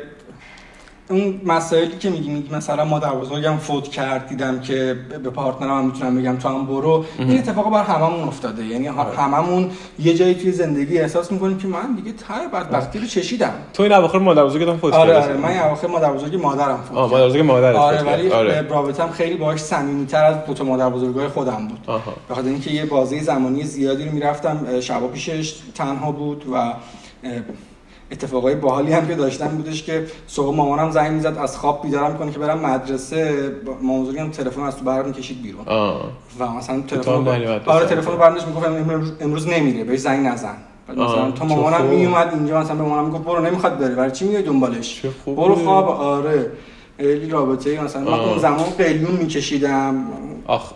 اون 1.10 1.40
مسائلی 1.44 1.98
که 1.98 2.10
میگی 2.10 2.30
میگی 2.30 2.54
مثلا 2.54 2.84
مادر 2.84 3.10
بزرگم 3.10 3.56
فوت 3.56 3.88
کرد 3.88 4.28
دیدم 4.28 4.60
که 4.60 4.96
به 5.24 5.30
پارتنرم 5.30 5.84
می‌تونم 5.86 6.16
بگم 6.16 6.36
تو 6.36 6.48
هم 6.48 6.66
برو. 6.66 7.04
این 7.18 7.38
اتفاق 7.38 7.72
بر 7.72 7.82
هممون 7.82 8.28
افتاده. 8.28 8.64
یعنی 8.64 8.88
آره. 8.88 9.16
هممون 9.16 9.70
یه 9.98 10.14
جایی 10.14 10.34
توی 10.34 10.52
زندگی 10.52 10.98
احساس 10.98 11.32
می‌کنیم 11.32 11.58
که 11.58 11.68
من 11.68 11.94
دیگه 11.96 12.12
تای 12.12 12.48
بدبختی 12.52 12.98
رو 12.98 13.06
چشیدم. 13.06 13.52
تو 13.74 13.82
این 13.82 13.92
اواخر 13.92 14.18
مادر 14.18 14.44
بزرگتم 14.44 14.76
فوت 14.76 14.94
آره 14.94 15.22
آره 15.22 15.36
من 15.36 15.58
اواخر 15.58 15.86
مادر 15.86 16.12
بزرگ 16.12 16.42
مادرم 16.42 16.76
فوت 16.88 16.98
آه 16.98 17.10
مادر 17.10 17.26
بزرگ 17.26 17.40
مادرت 17.40 17.76
آره 17.76 18.02
ولی 18.02 18.30
آره. 18.30 18.62
رابطم 18.62 19.10
خیلی 19.10 19.36
باهاش 19.36 19.60
صمیمیت‌تر 19.60 20.24
از 20.24 20.44
دو 20.46 20.54
تا 20.54 20.64
مادر 20.64 20.90
بزرگای 20.90 21.28
خودم 21.28 21.68
بود. 21.68 21.80
به 22.28 22.34
خاطر 22.34 22.48
اینکه 22.48 22.70
یه 22.70 22.84
بازه 22.84 23.22
زمانی 23.22 23.62
زیادی 23.62 24.04
رو 24.04 24.12
می‌رفتم 24.12 24.80
شبا 24.80 25.08
پیشش 25.08 25.54
تنها 25.74 26.12
بود 26.12 26.44
و 26.52 26.72
اتفاقای 28.10 28.54
باحالی 28.54 28.92
هم 28.92 29.08
که 29.08 29.14
داشتم 29.14 29.48
بودش 29.48 29.82
که 29.82 30.06
صبح 30.26 30.56
مامانم 30.56 30.90
زنگ 30.90 31.12
می‌زد 31.12 31.38
از 31.38 31.58
خواب 31.58 31.82
بیدارم 31.82 32.18
کنه 32.18 32.32
که 32.32 32.38
برم 32.38 32.58
مدرسه 32.58 33.52
مامان 33.82 34.02
بزرگم 34.02 34.30
تلفن 34.30 34.62
از 34.62 34.76
تو 34.76 34.84
برام 34.84 35.12
کشید 35.12 35.42
بیرون. 35.42 35.64
و 36.38 36.46
مثلا 36.46 36.80
تلفن 36.80 37.10
آره 37.66 37.86
تلفن 37.86 38.16
برندش 38.16 38.46
می‌گفت 38.46 38.66
امروز, 38.66 39.12
امروز 39.20 39.48
نمیره 39.48 39.84
بهش 39.84 40.00
زنگ 40.00 40.26
نزن. 40.26 40.54
مثلا 40.88 41.30
تا 41.30 41.44
مامانم 41.44 41.84
میومد 41.84 42.30
اینجا 42.34 42.60
مثلا 42.60 42.76
به 42.76 42.82
مامانم 42.82 43.06
می‌گفت 43.06 43.24
برو 43.24 43.40
نمی‌خواد 43.46 43.78
بره 43.78 43.94
برای 43.94 44.10
چی 44.10 44.28
میای 44.28 44.42
دنبالش؟ 44.42 45.02
برو 45.26 45.54
خواب 45.54 45.88
آره. 45.88 46.50
خیلی 46.96 47.30
رابطه 47.30 47.84
مثلا 47.84 48.02
من 48.02 48.20
اون 48.20 48.38
زمان 48.38 48.70
قلیون 48.78 49.10
میکشیدم. 49.10 50.04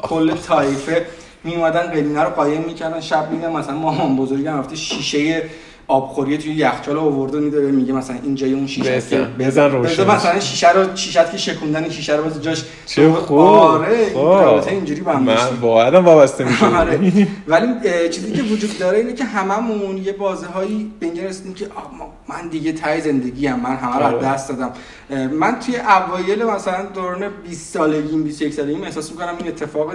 کل 0.02 0.34
تایفه 0.34 1.06
می 1.44 1.54
اومدن 1.54 1.80
قلیونه 1.80 2.22
رو 2.22 2.30
قایم 2.30 2.62
می‌کردن. 2.62 3.00
شب 3.00 3.30
میدن 3.30 3.52
مثلا 3.52 3.74
مامان 3.74 4.16
بزرگم 4.16 4.58
رفته 4.58 4.76
شیشه 4.76 5.42
آبخوری 5.88 6.38
توی 6.38 6.52
یخچال 6.52 6.98
آورده 6.98 7.40
میده 7.40 7.60
میگه 7.60 7.92
مثلا 7.92 8.16
اینجای 8.22 8.52
اون 8.52 8.66
شیشه 8.66 8.90
است 8.90 9.14
بزن. 9.14 9.32
بزن 9.38 9.70
مثلا 10.04 10.40
شیشه 10.40 10.72
رو 10.72 10.96
شیشت 10.96 11.30
که 11.30 11.36
شکوندن 11.36 11.90
شیشه 11.90 12.16
رو 12.16 12.24
بس 12.24 12.40
جاش. 12.40 12.64
چه 12.86 13.12
خوب. 13.12 13.38
آره 13.38 14.10
خب. 14.14 14.18
رابطه 14.18 14.70
اینجوری 14.70 15.00
با 15.00 15.12
هم 15.12 15.22
من 15.22 15.94
هم 15.94 16.04
وابسته 16.04 16.44
میشه 16.44 16.76
آره. 16.80 17.28
ولی 17.48 17.66
چیزی 18.10 18.32
که 18.32 18.42
وجود 18.42 18.78
داره 18.78 18.98
اینه 18.98 19.12
که 19.12 19.24
هممون 19.24 19.98
یه 19.98 20.12
بازه 20.12 20.46
هایی 20.46 20.92
اینجا 21.00 21.22
رسیدیم 21.22 21.54
که 21.54 21.66
من 22.28 22.48
دیگه 22.48 22.72
تای 22.72 23.00
زندگی 23.00 23.46
هم 23.46 23.60
من 23.60 23.76
همه 23.76 23.96
رو 23.96 24.04
آره. 24.04 24.18
دست 24.18 24.48
دادم. 24.48 24.72
من 25.32 25.58
توی 25.60 25.76
اوایل 25.76 26.44
مثلا 26.44 26.86
دوران 26.94 27.28
20 27.48 27.74
سالگیم 27.74 28.22
21 28.22 28.54
سالگیم 28.54 28.82
احساس 28.82 29.10
می‌کنم 29.10 29.34
این 29.38 29.48
اتفاق 29.48 29.92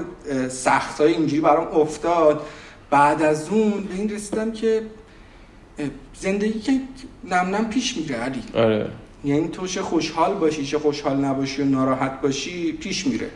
سخت 0.50 1.02
های 1.02 1.13
اینجوری 1.13 1.41
برام 1.41 1.67
افتاد. 1.82 2.41
بعد 2.89 3.21
از 3.21 3.50
اون 3.50 3.71
به 3.71 3.95
این 3.95 4.10
رسیدم 4.10 4.52
که 4.52 4.82
زندگی 6.20 6.60
که 6.60 6.72
نم 7.24 7.56
نم 7.56 7.70
پیش 7.70 7.98
میره 7.98 8.16
علی. 8.16 8.44
آره. 8.56 8.88
یعنی 9.24 9.48
تو 9.48 9.68
چه 9.68 9.82
خوشحال 9.82 10.34
باشی 10.34 10.66
چه 10.66 10.80
خوشحال 10.80 11.18
نباشی 11.18 11.62
و 11.62 11.66
ناراحت 11.66 12.22
باشی 12.22 12.72
پیش 12.72 13.08
میره. 13.08 13.30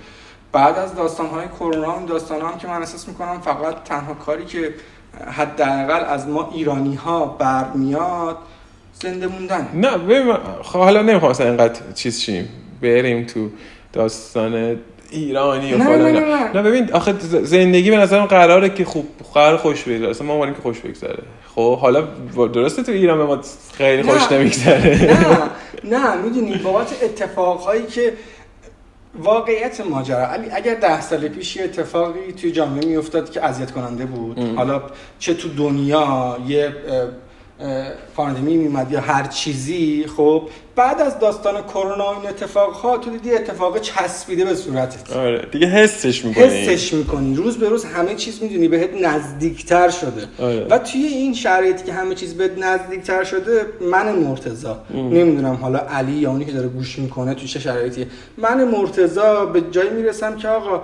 بعد 0.51 0.77
از 0.77 0.95
داستانهای 0.95 1.47
کرونا 1.47 1.97
این 1.97 2.05
داستان 2.05 2.41
هم 2.41 2.57
که 2.57 2.67
من 2.67 2.79
احساس 2.79 3.07
می‌کنم 3.07 3.41
فقط 3.41 3.83
تنها 3.83 4.13
کاری 4.13 4.45
که 4.45 4.73
حداقل 5.27 6.05
از 6.05 6.27
ما 6.27 6.51
ایرانی 6.53 6.95
ها 6.95 7.25
برمیاد 7.25 8.37
زنده 8.93 9.27
موندن. 9.27 9.69
نه 9.73 9.97
ببین 9.97 10.33
خب 10.63 10.79
حالا 10.79 11.01
نمی‌خوام 11.01 11.35
اینقدر 11.39 11.81
چیز 11.95 12.19
شیم. 12.19 12.49
بریم 12.81 13.25
تو 13.25 13.49
داستان 13.93 14.77
ایرانی 15.11 15.73
و 15.73 15.77
نه، 15.77 15.83
فلان 15.83 16.01
نه،. 16.01 16.19
نه، 16.19 16.25
نه. 16.25 16.53
نه 16.53 16.61
ببین 16.61 16.93
آخه 16.93 17.13
زندگی 17.43 17.91
به 17.91 17.97
نظرم 17.97 18.25
قراره 18.25 18.69
که 18.69 18.85
خوب 18.85 19.07
قرار 19.33 19.57
خوش 19.57 19.83
بگذره 19.83 20.09
اصلا 20.09 20.27
ما 20.27 20.47
که 20.47 20.61
خوش 20.61 20.79
بگذره 20.79 21.23
خب 21.55 21.77
حالا 21.77 22.01
درسته 22.53 22.83
تو 22.83 22.91
ایران 22.91 23.17
به 23.17 23.23
ما 23.25 23.39
خیلی. 23.73 24.03
خوش 24.03 24.31
نمیگذره 24.31 25.17
نه 25.83 25.97
نه 25.97 26.15
می‌دونی 26.23 26.55
بابت 26.55 27.03
اتفاقهایی 27.03 27.85
که 27.85 28.13
واقعیت 29.19 29.81
ماجرا 29.81 30.27
علی 30.27 30.49
اگر 30.51 30.75
ده 30.75 31.01
سال 31.01 31.27
پیش 31.27 31.55
یه 31.55 31.63
اتفاقی 31.63 32.31
توی 32.41 32.51
جامعه 32.51 32.85
میافتاد 32.85 33.31
که 33.31 33.45
اذیت 33.45 33.71
کننده 33.71 34.05
بود 34.05 34.39
ام. 34.39 34.55
حالا 34.55 34.81
چه 35.19 35.33
تو 35.33 35.49
دنیا 35.49 36.37
یه 36.47 36.73
پاندمی 38.15 38.57
میومد 38.57 38.91
یا 38.91 39.01
هر 39.01 39.23
چیزی 39.23 40.05
خب 40.17 40.49
بعد 40.81 41.01
از 41.01 41.19
داستان 41.19 41.61
کرونا 41.61 42.11
این 42.11 42.29
اتفاقها 42.29 42.97
تو 42.97 43.09
دیدی 43.09 43.31
اتفاق 43.31 43.79
چسبیده 43.79 44.45
به 44.45 44.55
صورتت. 44.55 45.15
آره 45.15 45.47
دیگه 45.51 45.67
حسش 45.67 46.25
می‌کنی. 46.25 46.43
حسش 46.43 46.93
می‌کنی. 46.93 47.35
روز 47.35 47.57
به 47.57 47.69
روز 47.69 47.85
همه 47.85 48.15
چیز 48.15 48.43
می‌دونی 48.43 48.67
بهت 48.67 48.89
نزدیکتر 49.01 49.89
شده. 49.89 50.23
آره. 50.39 50.67
و 50.69 50.77
توی 50.77 51.01
این 51.01 51.33
شرایطی 51.33 51.83
که 51.83 51.93
همه 51.93 52.15
چیز 52.15 52.33
بهت 52.33 52.57
نزدیکتر 52.57 53.23
شده 53.23 53.65
من 53.91 54.15
مرتضا 54.15 54.79
ام. 54.93 55.13
نمی‌دونم 55.13 55.55
حالا 55.55 55.79
علی 55.79 56.11
یا 56.11 56.31
اونی 56.31 56.45
که 56.45 56.51
داره 56.51 56.67
گوش 56.67 56.99
می‌کنه 56.99 57.33
توی 57.33 57.47
چه 57.47 57.59
شرایطی 57.59 58.07
من 58.37 58.63
مرتضا 58.63 59.45
به 59.45 59.61
جایی 59.71 59.89
می‌رسم 59.89 60.35
که 60.35 60.47
آقا 60.47 60.83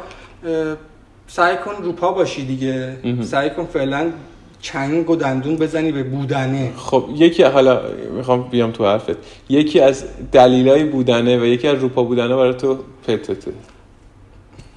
سعی 1.28 1.56
کن 1.58 1.84
روپا 1.84 2.12
باشی 2.12 2.46
دیگه. 2.46 2.98
ام. 3.04 3.22
سعی 3.24 3.50
کن 3.50 3.66
فعلا 3.66 4.12
چنگ 4.62 5.10
و 5.10 5.15
دندون 5.15 5.56
بزنی 5.56 5.91
به 5.91 6.04
بودنه. 6.04 6.72
خب 6.78 7.06
یکی 7.15 7.43
حالا 7.43 7.82
می‌خوام 8.17 8.50
بیام 8.50 8.72
تو 8.72 8.86
حرفت. 8.86 9.17
یکی 9.50 9.80
از 9.80 10.04
دلیلای 10.32 10.84
بودنه 10.84 11.38
و 11.38 11.46
یکی 11.46 11.67
از 11.67 11.80
روپا 11.80 12.04
بودنه 12.04 12.36
برای 12.36 12.54
تو 12.54 12.78
پتته 13.08 13.52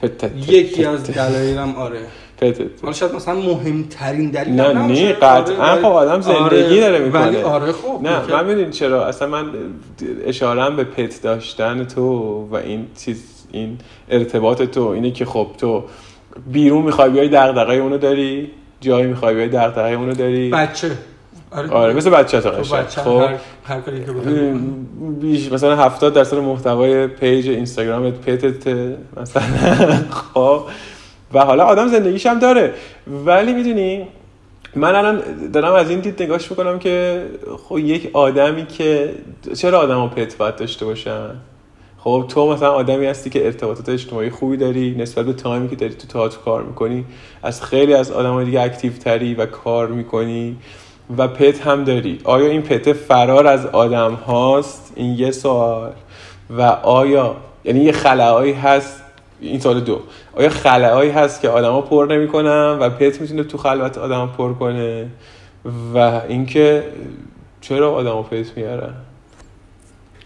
پتت. 0.03 0.49
یکی 0.49 0.85
از 0.85 1.05
دلایلم 1.05 1.75
آره. 1.75 2.01
پتت. 2.39 2.67
حالا 2.83 2.93
شاید 2.93 3.15
مثلا 3.15 3.35
مهمترین 3.35 4.31
دلیل 4.31 4.55
نه، 4.55 4.73
نه،. 4.73 5.13
قطعاً 5.13 5.73
آره، 5.73 5.83
خب 5.83 5.87
آدم 5.87 6.21
زندگی 6.21 6.37
آره، 6.37 6.81
داره 6.81 6.99
می‌کنه. 6.99 7.23
ولی 7.23 7.37
آره 7.37 7.73
خب 7.73 8.01
نه. 8.03 8.33
من 8.33 8.47
می‌دونی 8.47 8.71
چرا؟ 8.71 9.07
اصلا 9.07 9.29
من 9.29 9.45
اشارم 10.27 10.77
به 10.77 10.85
پت 10.85 11.23
داشتن 11.23 11.85
تو 11.85 12.03
و 12.51 12.55
این 12.55 12.87
چیز 13.05 13.25
این 13.53 13.79
ارتباط 14.09 14.63
تو 14.63 14.87
اینه 14.87 15.11
که 15.11 15.25
خب 15.25 15.47
تو 15.59 15.85
بیرون 16.53 16.83
می‌خوای 16.83 17.11
بیای 17.11 17.29
دغدغه 17.29 17.75
اونو 17.75 17.99
داری؟ 17.99 18.51
جایی 18.81 19.07
می‌خوای 19.07 19.35
بیای 19.35 19.49
دغدغه 19.49 19.91
اونو 19.91 20.15
داری. 20.15 20.51
بچه. 20.51 20.91
آره. 21.71 21.95
مثل 21.95 22.11
بچه 22.11 22.41
تا 22.41 22.63
خب 22.63 22.77
بچه 22.77 23.01
خب. 23.01 23.09
هر, 23.11 23.37
هر 23.65 23.81
کاری 23.81 24.05
که 24.05 24.13
بیش 25.21 25.53
مثلا 25.53 25.77
70 25.77 26.15
درصد 26.15 26.37
محتوای 26.37 27.07
page 27.07 27.49
اینستاگرامت 27.49 28.15
pet 28.15 28.54
ت 28.54 28.67
مثلا. 29.21 29.43
خب. 30.35 30.63
و 31.35 31.41
حالا 31.45 31.65
آدم 31.65 31.89
زندگیش 31.89 32.27
هم 32.27 32.39
داره. 32.39 32.75
ولی 33.27 33.53
می‌دونی 33.53 34.07
من 34.75 34.95
الان 34.95 35.23
دارم 35.53 35.75
از 35.75 35.91
این 35.91 36.01
دید 36.01 36.23
نگاش 36.23 36.51
می‌کنم 36.51 36.79
که 36.79 37.25
خب 37.69 37.79
یک 37.79 38.11
آدمی 38.13 38.67
که 38.67 39.15
چرا 39.57 39.81
آدم 39.81 39.99
ها 39.99 40.09
pet 40.09 40.37
باید 40.37 40.57
داشته 40.57 40.85
باشن؟ 40.85 41.31
خب 42.05 42.25
تو 42.29 42.53
مثلا 42.53 42.73
آدمی 42.73 43.07
هستی 43.07 43.31
که 43.31 43.47
ارتباطات 43.47 43.89
اجتماعی 43.89 44.31
خوبی 44.31 44.57
داری 44.57 44.95
نسبت 44.99 45.27
به 45.27 45.33
time 45.33 45.62
ی 45.62 45.69
که 45.69 45.77
داری 45.77 45.95
تو 45.95 46.07
تئاتر 46.07 46.39
کار 46.39 46.63
می‌کنی 46.63 47.05
از 47.43 47.63
خیلی 47.63 47.95
از 47.95 48.11
آدم 48.11 48.45
دیگه 48.45 48.61
اکتیو 48.61 48.93
تری 48.93 49.35
و 49.35 49.47
کار 49.47 49.87
می‌کنی 49.87 50.57
و 51.19 51.29
پت 51.29 51.67
هم 51.67 51.85
داری. 51.85 52.21
آیا 52.25 52.47
این 52.47 52.63
پت 52.63 52.93
فرار 52.93 53.47
از 53.47 53.67
آدم 53.67 54.15
هاست؟ 54.15 54.93
این 54.97 55.19
یه 55.19 55.31
سوال. 55.31 55.93
و 56.51 56.63
آیا 56.83 57.37
یعنی 57.65 57.81
یه 57.81 57.93
خلاهایی 57.93 58.53
هست 58.53 59.03
این 59.41 59.61
سال 59.61 59.81
دو. 59.81 60.01
آیا 60.37 60.49
خلاهایی 60.49 61.11
هست 61.11 61.41
که 61.41 61.49
آدما 61.49 61.81
پر 61.81 62.07
نمی‌کنن 62.11 62.79
و 62.81 62.91
پت 62.91 63.21
می‌تونه 63.21 63.45
تو 63.45 63.59
خلوت 63.59 63.99
آدم 63.99 64.31
پر 64.39 64.53
کنه؟ 64.53 65.07
و 65.95 66.21
اینکه 66.29 66.85
چرا 67.61 67.93
آدما 67.93 68.23
پت 68.23 68.57
میارن؟ 68.57 68.95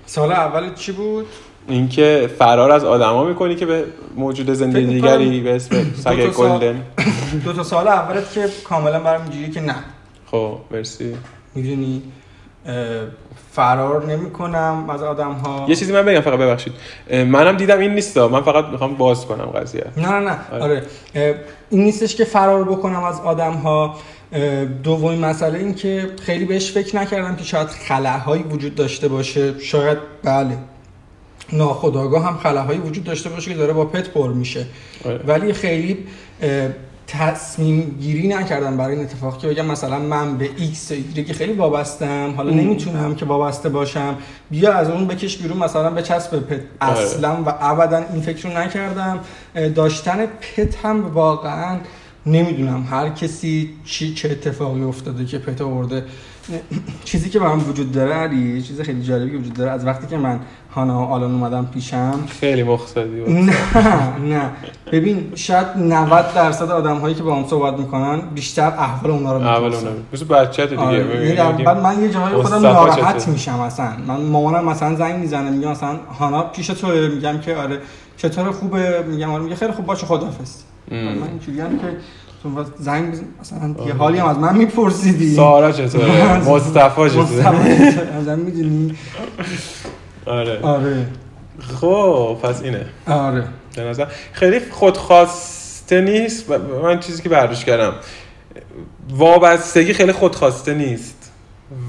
سال 0.07 0.33
اول 0.33 0.75
چی 0.75 0.93
بود؟ 0.93 1.27
اینکه 1.69 2.31
فرار 2.39 2.71
از 2.71 2.85
آدما 2.85 3.25
می‌کنی 3.25 3.55
که 3.55 3.67
به 3.67 3.85
موجود 4.17 4.55
فکر 4.55 4.67
دیگری 4.67 5.41
به 5.41 5.57
اسم 5.57 5.77
سگ 5.95 6.27
گلدن. 6.27 6.83
دو 7.45 7.53
تا 7.53 7.63
سال 7.63 7.89
اولت 7.99 8.33
که 8.33 8.49
کاملا 8.65 9.01
برام 9.01 9.23
اینجوریه 9.23 9.51
که 9.51 9.61
نه. 9.61 9.75
خب 10.31 10.59
مرسی. 10.71 11.17
می‌دونی 11.55 12.03
فرار 13.53 14.07
نمی‌کنم 14.07 14.91
از 14.91 15.03
آدم 15.03 15.33
ها 15.33 15.67
یه 15.69 15.75
چیزی 15.75 15.93
من 15.93 16.03
بگم 16.03 16.21
فقط 16.21 16.39
ببخشید. 16.39 16.73
منم 17.11 17.57
دیدم 17.57 17.79
این 17.79 17.95
نیستا. 17.95 18.29
من 18.29 18.43
فقط 18.43 18.65
می‌خوام 18.65 18.95
باز 18.95 19.27
کنم 19.27 19.45
قضیه. 19.45 19.85
نه 19.97 20.09
نه 20.09 20.21
نه. 20.21 20.39
آره. 20.53 20.63
آره. 20.63 20.85
این 21.71 21.85
نیستش 21.85 22.17
که 22.17 22.25
فرار 22.25 22.65
بکنم 22.65 23.05
از 23.05 23.21
آدم 23.21 23.53
ها 23.53 23.95
دومین 24.83 25.25
مسئله 25.25 25.59
این 25.59 25.75
که 25.75 26.11
خیلی 26.23 26.45
بهش 26.45 26.73
فکر 26.73 26.97
نکردم 26.97 27.37
که 27.37 27.45
شاید 27.45 27.69
خلاهایی 27.69 28.43
وجود 28.43 28.75
داشته 28.75 29.09
باشه. 29.09 29.59
شاید 29.59 29.99
بله. 30.25 30.59
ناخداگاه 31.53 32.27
هم 32.27 32.37
خلاهایی 32.37 32.79
وجود 32.79 33.05
داشته 33.05 33.29
باشه 33.29 33.51
که 33.51 33.57
داره 33.57 33.73
با 33.73 33.85
pet 33.85 34.09
پر 34.09 34.33
میشه 34.33 34.67
آره. 35.05 35.21
ولی 35.27 35.53
خیلی 35.53 35.99
تصمیم 37.07 37.97
گیری 38.01 38.29
نکردم 38.29 38.77
برای 38.77 38.97
این 38.97 39.05
اتفاق 39.05 39.39
که 39.39 39.49
بگم 39.49 39.67
مثلا 39.67 39.99
من 39.99 40.39
به 40.39 40.51
X 40.57 40.93
که 41.27 41.35
خیلی 41.35 41.53
وابستم 41.53 42.35
حالا 42.37 42.51
ام. 42.51 42.61
نمی‌تونم 42.61 43.15
که 43.15 43.25
وابسته 43.25 43.69
باشم 43.69 44.17
بیا 44.51 44.73
از 44.73 44.91
اون 44.91 45.07
بکش 45.07 45.37
بیرون 45.37 45.59
مثلا 45.59 45.91
به 45.91 46.03
چسب 46.03 46.39
pet 46.41 46.61
آره. 46.81 46.99
اصلا 46.99 47.43
و 47.47 47.55
ابدا 47.61 48.05
این 48.13 48.23
فکر 48.23 48.49
رو 48.49 48.59
نکردم 48.59 49.21
داشتن 49.75 50.27
pet 50.27 50.77
هم 50.85 51.15
واقعا 51.15 51.79
نمی‌دونم 52.27 52.87
هر 52.91 53.09
کسی 53.09 53.71
چی 53.85 54.15
چه 54.15 54.31
اتفاقی 54.31 54.83
افتاده 54.83 55.25
که 55.25 55.39
pet 55.39 55.61
آورده 55.61 56.05
چیزی 57.05 57.31
که 57.31 57.39
برام 57.39 57.69
وجود 57.69 57.93
داره 57.93 58.15
علی 58.15 58.63
چیز 58.63 58.81
خیلی 58.81 59.03
جالبی 59.03 59.31
که 59.31 59.37
وجود 59.37 59.53
داره. 59.53 59.71
از 59.71 59.87
وقتی 59.87 60.07
که 60.07 60.17
من 60.17 60.41
هانا 60.75 60.99
و 60.99 61.03
آلان 61.03 61.33
اومدم 61.33 61.69
پیشم. 61.75 62.21
خیلی 62.41 62.63
مقصدی 62.63 63.21
بود. 63.21 63.29
نه 63.29 63.55
نه. 64.19 64.51
ببین 64.93 65.33
شاید 65.35 65.67
90 65.77 66.35
درصد 66.35 66.71
آدم 66.71 66.99
هایی 66.99 67.15
که 67.15 67.23
با 67.23 67.37
هم 67.37 67.47
صحبت 67.49 67.79
می‌کنن 67.79 68.21
بیشتر 68.35 68.67
احوال 68.67 69.11
اونا 69.11 69.37
رو 69.37 69.65
اونم 69.65 69.81
مثل 70.13 70.25
بچه 70.25 70.67
دیگه 70.67 70.83
آره. 70.83 71.05
ببین، 71.05 71.37
یعنی 71.37 71.63
بعد 71.63 71.81
من 71.81 72.03
یه 72.03 72.11
جاهای 72.11 72.43
خودم 72.43 72.63
ناراحت؟ 72.63 73.29
میشم 73.29 73.61
اصلا. 73.61 73.93
من 74.07 74.21
مامانم 74.21 74.65
مثلا 74.65 74.95
زنگ 74.95 75.15
می‌زنه 75.15 75.51
میگه 75.51 75.69
مثلا 75.69 75.97
هانا 76.19 76.43
پیش 76.43 76.67
توه 76.67 77.09
میگم 77.09 77.39
که 77.39 77.57
آره 77.57 77.81
چطور 78.17 78.51
خوبه؟ 78.51 79.05
میگم 79.09 79.31
آره 79.31 79.43
میگه 79.43 79.57
خیلی 79.57 79.73
خوب 79.73 79.87
باشه 79.87 80.07
خدافظ. 80.07 80.51
من 80.91 80.99
اینجوری 80.99 81.61
هم 81.61 81.79
که 81.79 81.97
تو 82.45 82.65
زنگ 82.79 83.13
بزن. 83.13 83.25
مثلا 83.41 83.87
یه 83.87 83.95
حالی 83.95 84.19
هم 84.19 84.27
از 84.27 84.39
من 84.39 84.57
میپرسیدی. 84.57 85.35
سارا 85.35 85.73
چطوره؟ 85.79 86.39
مصطفی 86.39 87.11
چطوره؟ 87.11 88.09
ازم 88.21 88.39
می‌دونی؟ 88.39 88.95
آره. 90.27 90.61
آره. 90.63 91.07
خب 91.81 92.37
پس 92.43 92.63
اینه. 92.63 92.87
آره. 93.07 93.45
به 93.77 93.83
نظر 93.83 94.07
خیلی 94.33 94.61
خودخواسته 94.71 96.01
نیست. 96.01 96.51
من 96.83 97.01
چیزی 97.01 97.23
که 97.23 97.29
برداشت 97.29 97.65
کردم. 97.65 97.93
وابستگی 99.11 99.93
خیلی 99.93 100.13
خودخواسته 100.13 100.75
نیست. 100.75 101.33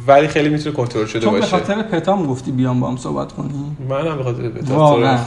ولی 0.08 0.28
خیلی 0.28 0.50
می‌تونه 0.50 0.76
کنترل 0.76 1.06
شده 1.06 1.20
تو 1.20 1.32
به 1.32 1.40
باشه. 1.40 1.52
خاطر 1.52 1.82
پتام 1.82 2.28
گفتی 2.28 2.52
بیام 2.52 2.80
با 2.80 2.88
هم 2.90 2.98
صحبت 2.98 3.32
کنی؟ 3.32 3.78
من 3.90 4.08
هم 4.08 4.18
به 4.18 4.24
خاطر 4.24 4.52
واقعا. 4.68 5.20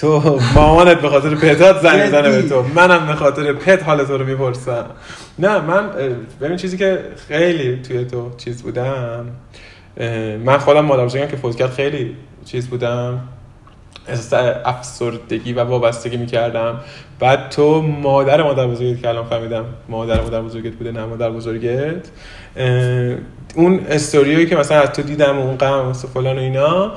تو 0.00 0.38
مامانت 0.54 1.00
به 1.00 1.08
خاطر 1.08 1.34
پتات 1.34 1.82
زنگ 1.82 2.02
می‌زنه 2.02 2.30
به؟ 2.30 2.42
تو. 2.42 2.62
منم 2.62 3.06
به 3.06 3.14
خاطر 3.14 3.52
پت 3.52 3.82
حال 3.82 4.04
تو 4.04 4.18
رو 4.18 4.24
می‌پرسم. 4.24 4.86
نه 5.38 5.60
من 5.60 5.90
ببین 6.40 6.56
چیزی 6.56 6.78
که 6.78 6.98
خیلی 7.28 7.82
توی 7.82 8.04
تو 8.04 8.30
چیز 8.36 8.62
بودم 8.62 9.26
من 10.44 10.58
خودم 10.58 10.80
مادر 10.80 11.04
بزرگم 11.04 11.26
که 11.26 11.36
فوت 11.36 11.56
کرد 11.56 11.70
خیلی 11.70 12.16
چیز 12.44 12.68
بودم. 12.68 13.20
احساس 14.08 14.54
افسردگی 14.64 15.52
و 15.52 15.64
وابستگی 15.64 16.16
می‌کردم. 16.16 16.80
بعد 17.18 17.48
تو 17.48 17.82
مادر 17.82 18.42
مادر 18.42 18.66
بزرگت 18.66 19.02
که 19.02 19.08
الان 19.08 19.24
فهمیدم 19.24 19.64
مادر 19.88 20.20
مادر 20.20 20.42
بزرگت 20.42 20.72
بوده 20.72 20.92
نه 20.92 21.04
مادر 21.04 21.30
بزرگت. 21.30 22.08
اون 23.54 23.80
استوریایی 23.88 24.46
که 24.46 24.56
مثلا 24.56 24.80
از 24.80 24.92
تو 24.92 25.02
دیدم 25.02 25.38
و 25.38 25.42
اون 25.42 25.56
غم 25.56 25.88
و 25.88 25.92
فلان 25.92 26.36
و 26.36 26.40
اینا 26.40 26.92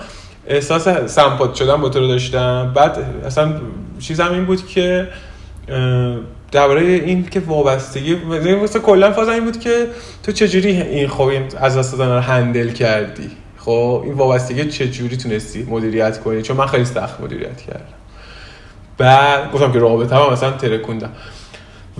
احساس 0.47 0.88
سمپات 1.06 1.56
شدن 1.56 1.82
با 1.82 1.89
تو 1.89 1.99
رو 1.99 2.08
داشتم. 2.08 2.71
بعد 2.75 2.97
اصلا 3.25 3.53
چیزم 3.99 4.32
این 4.32 4.45
بود 4.45 4.67
که 4.67 5.08
درباره 6.51 6.82
این 6.82 7.25
که 7.29 7.39
وابستگی 7.39 8.15
مثلا 8.63 8.82
کلا 8.82 9.12
فازم 9.12 9.32
این 9.32 9.45
بود 9.45 9.60
که 9.60 9.88
تو 10.23 10.32
چجوری 10.32 10.82
این 10.82 11.08
خب 11.08 11.32
از 11.58 11.77
دست 11.77 11.97
دادن 11.97 12.13
رو 12.13 12.19
هندل 12.19 12.69
کردی؟ 12.69 13.29
خب 13.58 14.01
این 14.06 14.13
وابستگی 14.13 14.65
چجوری 14.65 15.17
تونستی 15.17 15.63
مدیریت 15.69 16.19
کنی؟ 16.19 16.41
چون 16.41 16.58
من 16.58 16.67
خیلی 16.67 16.86
سخت 16.86 17.21
مدیریت 17.21 17.62
کردم. 17.62 17.86
بعد 18.97 19.51
گفتم 19.51 19.71
که 19.71 19.79
رابطه 19.79 20.15
هم 20.15 20.34
مثلا 20.34 20.51
ترکوندم. 20.51 21.10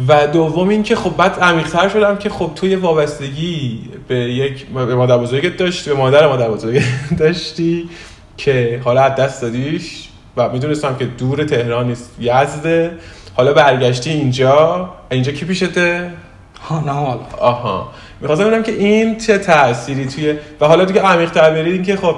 و 0.08 0.28
دوم 0.28 0.70
این 0.70 0.84
که 0.84 0.96
خب 0.96 1.18
بعد 1.18 1.40
عمیق‌تر 1.40 1.90
شدم 1.90 2.18
که 2.18 2.30
خب 2.30 2.52
تو 2.56 2.68
یه 2.68 2.78
وابستگی 2.78 3.80
به 4.08 4.16
یک 4.16 4.72
مادر 4.72 5.18
بزرگت 5.18 5.58
داشتی 5.58 5.90
به 5.90 5.96
مادر 5.96 6.28
مادر 6.28 6.50
بزرگت 6.50 6.84
داشتی. 7.20 7.90
که 8.38 8.82
حالا 8.84 9.02
از 9.02 9.16
دست 9.16 9.42
دادیش 9.42 10.10
و 10.38 10.50
می‌دونستم 10.50 10.96
که 10.96 11.06
دور 11.06 11.44
تهران 11.44 11.88
نیست 11.88 12.16
یزده. 12.20 12.92
حالا 13.36 13.54
برگشتی 13.54 14.10
اینجا. 14.10 14.90
اینجا 15.12 15.32
کی 15.32 15.46
پیشته؟ 15.46 16.12
حالا. 16.60 17.20
آها. 17.40 17.92
می‌خواستم 18.22 18.46
ببینم 18.46 18.64
که 18.64 18.72
این 18.72 19.18
چه 19.18 19.38
تأثیری 19.38 20.06
توی 20.06 20.36
و 20.62 20.66
حالا 20.66 20.86
دیگه 20.86 21.02
عمیق 21.02 21.32
تر 21.32 21.52
برید 21.52 21.86
که 21.86 21.96
خب 21.96 22.16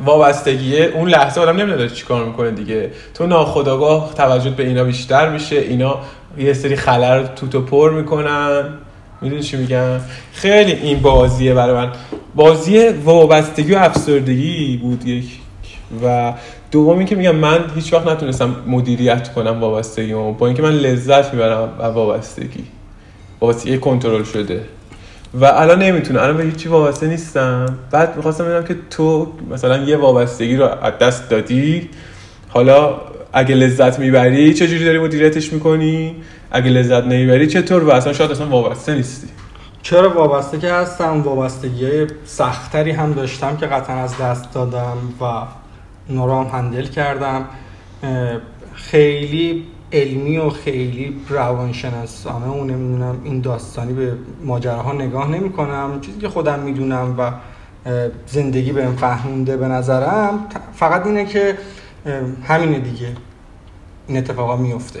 وابستگیه 0.00 0.84
اون 0.94 1.08
لحظه 1.08 1.40
آدم 1.40 1.56
نمی‌دونه 1.56 1.88
چیکار 1.88 2.24
می‌کنه 2.24 2.50
دیگه. 2.50 2.90
تو 3.14 3.26
ناخداگاه 3.26 4.14
توجه 4.14 4.50
به 4.50 4.62
اینا 4.66 4.84
بیشتر 4.84 5.28
میشه. 5.28 5.56
اینا 5.56 5.98
یه 6.38 6.52
سری 6.52 6.76
خلر 6.76 7.26
تو 7.26 7.48
تو 7.48 7.60
پر 7.60 7.90
می‌کنن. 7.90 8.64
می‌دونی 9.22 9.42
چی 9.42 9.56
میگم؟ 9.56 10.00
خیلی 10.32 10.72
این 10.72 11.00
بازیه 11.00 11.54
برای 11.54 11.74
من. 11.74 11.92
بازی 12.34 12.88
وابستگی 12.88 13.74
و 13.74 13.78
افسردگی 13.78 14.76
بود 14.76 15.06
یک. 15.06 15.24
و 16.04 16.32
دوم 16.70 16.98
اینکه 16.98 17.16
میگم 17.16 17.36
من 17.36 17.64
هیچ 17.74 17.92
وقت 17.92 18.06
نتونستم 18.06 18.56
مدیریت 18.66 19.32
کنم 19.32 19.60
وابستگیمو. 19.60 20.32
با 20.32 20.46
اینکه 20.46 20.62
من 20.62 20.72
لذت 20.72 21.34
می‌برم 21.34 21.68
از 21.80 21.92
وابستگی. 21.92 22.64
وابستگی 23.40 23.78
کنترل 23.78 24.24
شده. 24.24 24.62
و 25.34 25.44
الان 25.44 25.82
نمی‌تونم 25.82 26.20
الان 26.20 26.36
به 26.36 26.42
هیچی 26.42 26.68
وابسته 26.68 27.06
نیستم. 27.06 27.78
بعد 27.90 28.16
می‌خواستم 28.16 28.44
ببینم 28.44 28.64
که 28.64 28.76
تو 28.90 29.32
مثلا 29.50 29.84
یه 29.84 29.96
وابستگی 29.96 30.56
رو 30.56 30.64
از 30.82 30.92
دست 31.00 31.30
دادی. 31.30 31.88
حالا 32.48 33.00
اگه 33.32 33.54
لذت 33.54 33.98
می‌بری 33.98 34.54
چجوری 34.54 34.84
داری 34.84 34.98
مدیریتش 34.98 35.52
می‌کنی؟ 35.52 36.16
اگه 36.50 36.70
لذت 36.70 37.04
نمی‌بری 37.04 37.46
چطور؟ 37.46 37.84
و 37.84 37.90
اصلا 37.90 38.12
شاید 38.12 38.30
اصلا 38.30 38.48
وابسته 38.48 38.94
نیستی. 38.94 39.28
چرا 39.82 40.14
وابسته 40.14 40.58
که 40.58 40.72
هستم؟ 40.72 41.22
وابستگی 41.22 41.84
های 41.84 42.06
سختری 42.24 42.90
هم 42.90 43.12
داشتم 43.12 43.56
که 43.56 43.66
قطعا 43.66 43.96
از 43.96 44.18
دست 44.18 44.54
دادم 44.54 44.96
و 45.20 45.24
هم 46.10 46.46
هندل 46.52 46.86
کردم. 46.86 47.44
خیلی 48.74 49.66
علمی 49.92 50.38
و 50.38 50.50
خیلی 50.50 51.20
روانشناسانه 51.28 52.46
و 52.46 52.64
نمی‌دونم 52.64 53.20
این 53.24 53.40
داستانی 53.40 53.92
به 53.92 54.12
ماجراها 54.44 54.92
نگاه 54.92 55.30
نمی 55.30 55.52
کنم 55.52 56.00
چیزی 56.00 56.18
که 56.18 56.28
خودم 56.28 56.58
می‌دونم 56.58 57.14
و 57.18 57.32
زندگی 58.26 58.72
بهم 58.72 58.96
فهمونده 58.96 59.56
به 59.56 59.68
نظرم 59.68 60.46
فقط 60.74 61.06
اینه 61.06 61.24
که 61.24 61.58
همینه 62.44 62.78
دیگه. 62.78 63.08
این 64.08 64.18
اتفاقا 64.18 64.56
میفته 64.56 65.00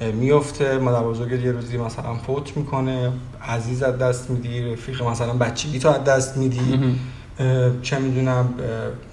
میفته 0.00 0.78
مادر 0.78 1.02
بزرگت 1.02 1.44
یه 1.44 1.52
روزی 1.52 1.76
مثلا 1.76 2.14
فوت 2.26 2.56
می‌کنه 2.56 3.12
عزیز 3.48 3.82
از 3.82 3.98
دست 3.98 4.30
میدی 4.30 4.72
رفیق 4.72 5.02
مثلا 5.02 5.32
بچگی 5.32 5.78
تو 5.78 5.88
از 5.88 6.04
دست 6.04 6.36
میدی. 6.36 6.96
چه 7.82 7.98
می‌دونم 7.98 8.54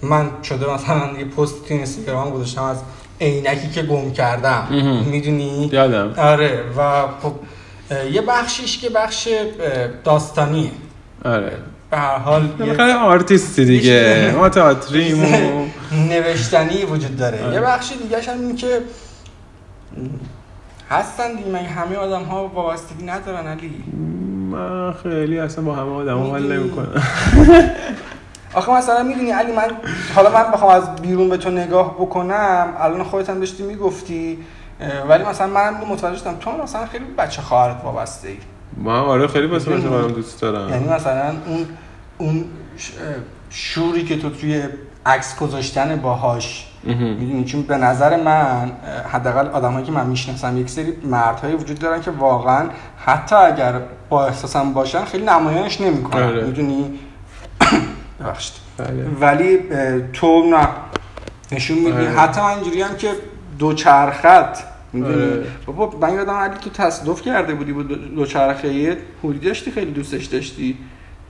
من 0.02 0.30
شده 0.44 0.74
مثلا 0.74 1.20
یه 1.20 1.26
پست 1.26 1.68
تو 1.68 1.74
اینستاگرام 1.74 2.30
گذاشتم 2.32 2.64
از 2.64 2.78
عینکی 3.22 3.70
که 3.70 3.84
گم 3.84 4.12
کردم. 4.12 4.68
می‌دونی؟ 5.12 5.70
یادم. 5.74 6.14
آره 6.18 6.64
و 6.78 7.08
خب 7.22 7.34
یه 8.12 8.22
بخشیش 8.22 8.78
که 8.78 8.90
بخش 8.90 9.28
اه، 9.28 9.88
داستانیه. 10.04 10.72
آره. 11.26 11.52
به 11.92 11.98
هر 11.98 12.18
حال 12.18 12.50
یه 12.60 12.96
آرتیستی 12.96 13.66
دیگه. 13.66 14.34
ما 14.38 14.50
تئاتریم 14.50 15.26
نوشتنی 16.10 16.84
وجود 16.84 17.18
داره. 17.18 17.44
آره. 17.44 17.54
یه 17.54 17.62
بخش 17.62 17.94
دیگه 18.04 18.22
هم 18.22 18.40
این 18.40 18.56
که 18.56 18.82
هستن 20.90 21.36
دیگه 21.36 21.58
همه 21.58 21.96
آدم 21.96 22.24
ها 22.24 22.48
وابستگی 22.48 23.06
ندارن 23.06 23.48
علی 23.48 23.84
من 24.52 24.94
خیلی 24.94 25.40
اصلا 25.40 25.64
با 25.64 25.76
همه 25.76 25.92
آدم 25.92 26.18
حال 26.18 26.42
می‌دونی؟ 26.42 26.64
نمی‌کنم 26.64 27.02
آخه 28.54 28.72
مثلا 28.72 29.04
می‌دونی 29.04 29.32
علی 29.32 29.52
من 29.52 29.72
حالا 30.16 30.30
من 30.32 30.52
بخوام 30.52 30.76
از 30.76 30.96
بیرون 30.96 31.30
به 31.30 31.38
تو 31.38 31.50
نگاه 31.50 31.94
بکنم 31.94 32.74
الان 32.78 33.04
خودت 33.04 33.30
هم 33.30 33.40
داشتی 33.40 33.64
می‌گفتی 33.64 34.38
ولی 35.10 35.24
مثلا 35.24 35.48
منم 35.48 35.74
متوجه 35.90 36.18
شدم 36.18 36.36
تو 36.40 36.52
مثلا 36.64 36.86
خیلی 36.86 37.06
بچه 37.06 37.42
خواهرت 37.42 37.84
وابسته 37.84 38.28
ای 38.28 38.38
من 38.78 39.00
آره 39.00 39.28
خیلی 39.28 39.48
می‌دونی؟ 39.48 39.86
من 39.86 40.08
دوست 40.08 40.42
دارم 40.42 40.70
یعنی 40.70 40.90
مثلا 40.90 41.34
اون 41.48 41.68
اون 42.18 42.46
شوری 43.50 44.04
که 44.04 44.18
تو 44.18 44.30
توی 44.30 44.64
عکس 45.06 45.40
گذاشتن 45.40 45.96
باهاش. 45.96 46.73
می‌دونی 46.84 47.44
چون 47.44 47.62
به 47.62 47.78
نظر 47.78 48.24
من 48.24 48.72
حداقل 49.12 49.48
آدمایی 49.48 49.86
که 49.86 49.92
من 49.92 50.08
می‌شناسم 50.08 50.58
یک 50.58 50.70
سری 50.70 50.94
مردهایی 51.04 51.56
وجود 51.56 51.80
دارن 51.80 52.02
که 52.02 52.12
واقعا 52.12 52.70
حتی 53.06 53.36
اگر 53.36 53.74
با 54.10 54.26
احساسم 54.26 54.74
باشن 54.74 55.06
خیلی 55.06 55.26
نمایانش 55.26 55.82
نمی‌کنن 55.82 56.24
آره. 56.24 56.46
می‌دونی 56.46 57.00
ببخشید 58.20 58.54
بله. 58.78 59.06
ولی 59.20 59.60
تو 60.14 60.44
نه 60.44 60.68
نشون 61.52 61.78
میدی 61.78 61.92
آره. 61.92 62.10
حتی 62.10 62.42
من 62.42 62.48
اینجوری 62.48 62.82
هم 62.82 62.96
که 62.96 63.10
دو 63.60 63.74
چرخت 63.74 64.64
می‌دونی 64.94 65.32
آره. 65.32 65.46
بابا 65.66 65.98
من 66.08 66.14
یادم 66.14 66.34
علی 66.34 66.58
تو 66.62 66.70
تصادف 66.70 67.22
کرده 67.22 67.54
بودی 67.54 67.74
با 67.74 67.84
دو 67.84 67.96
دو 67.96 68.26
چرخه 68.26 68.98
داشتی 69.44 69.72
خیلی 69.72 69.92
دوستش 69.92 70.26
داشتی 70.26 70.78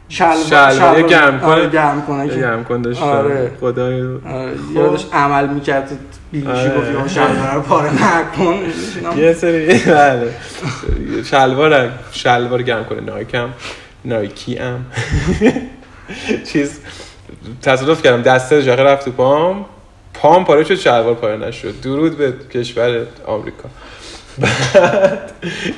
شلوار 0.09 1.01
گرم 1.01 1.39
کنه. 1.39 1.49
آره، 1.49 1.69
گرم 1.69 2.01
کنه 2.07 2.29
که 2.29 2.35
گرم 2.35 2.63
کن 2.63 2.81
داشتم 2.81 3.03
آره. 3.03 3.51
خدای 3.59 4.01
آره، 4.01 4.19
خب. 4.55 4.75
یادش 4.75 5.05
عمل 5.13 5.47
می‌کرد 5.47 5.91
بیلیشی 6.31 6.51
آره. 6.51 6.77
گفت 6.77 6.91
یا 6.91 7.07
شلوار 7.07 7.53
رو 7.55 7.61
پاره 7.61 7.89
نکن. 7.93 8.55
یه 9.21 9.33
سری 9.33 9.79
بله. 9.79 10.33
شلوار 11.23 11.89
شلوار 12.11 12.61
گرم 12.61 12.85
کنه 12.85 13.01
نایکم 13.01 13.49
نایکی 14.05 14.57
ام 14.59 14.85
چیز 16.51 16.79
تصادف 17.61 18.01
کردم. 18.03 18.21
دسته 18.21 18.63
جاقه 18.63 18.83
رفت 18.83 19.05
تو 19.05 19.11
پام. 19.11 19.65
پام 20.13 20.45
پاره 20.45 20.63
شد 20.63 20.75
شلوار 20.75 21.13
پاره 21.13 21.37
نشد. 21.37 21.81
درود 21.81 22.17
به 22.17 22.33
کشور 22.53 23.05
آمریکا. 23.25 23.69
بعد 24.37 25.31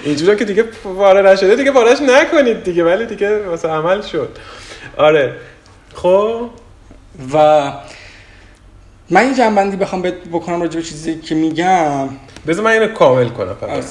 اینجورا 0.04 0.36
که 0.36 0.46
دیگه 0.46 0.63
پاره 0.63 1.22
نشده. 1.32 1.56
دیگه 1.56 1.72
پارهش 1.72 1.98
نکنید 2.02 2.63
دیگه 2.63 2.84
ولی 2.84 3.06
دیگه 3.06 3.48
واسه 3.48 3.68
عمل 3.70 4.02
شد. 4.02 4.38
آره. 4.98 5.34
خب؟ 5.94 6.50
و 7.34 7.72
من 9.10 9.28
یه 9.28 9.36
جنبندی 9.36 9.78
بخوام 9.78 10.02
بکنم 10.34 10.62
راجع 10.62 10.76
به 10.76 10.86
چیزی 10.86 11.20
که 11.20 11.36
میگم. 11.36 12.10
بذار 12.48 12.65
من 12.65 12.72
اینو 12.72 12.88
کامل 12.88 13.30
کنم 13.30 13.56
فقط 13.62 13.84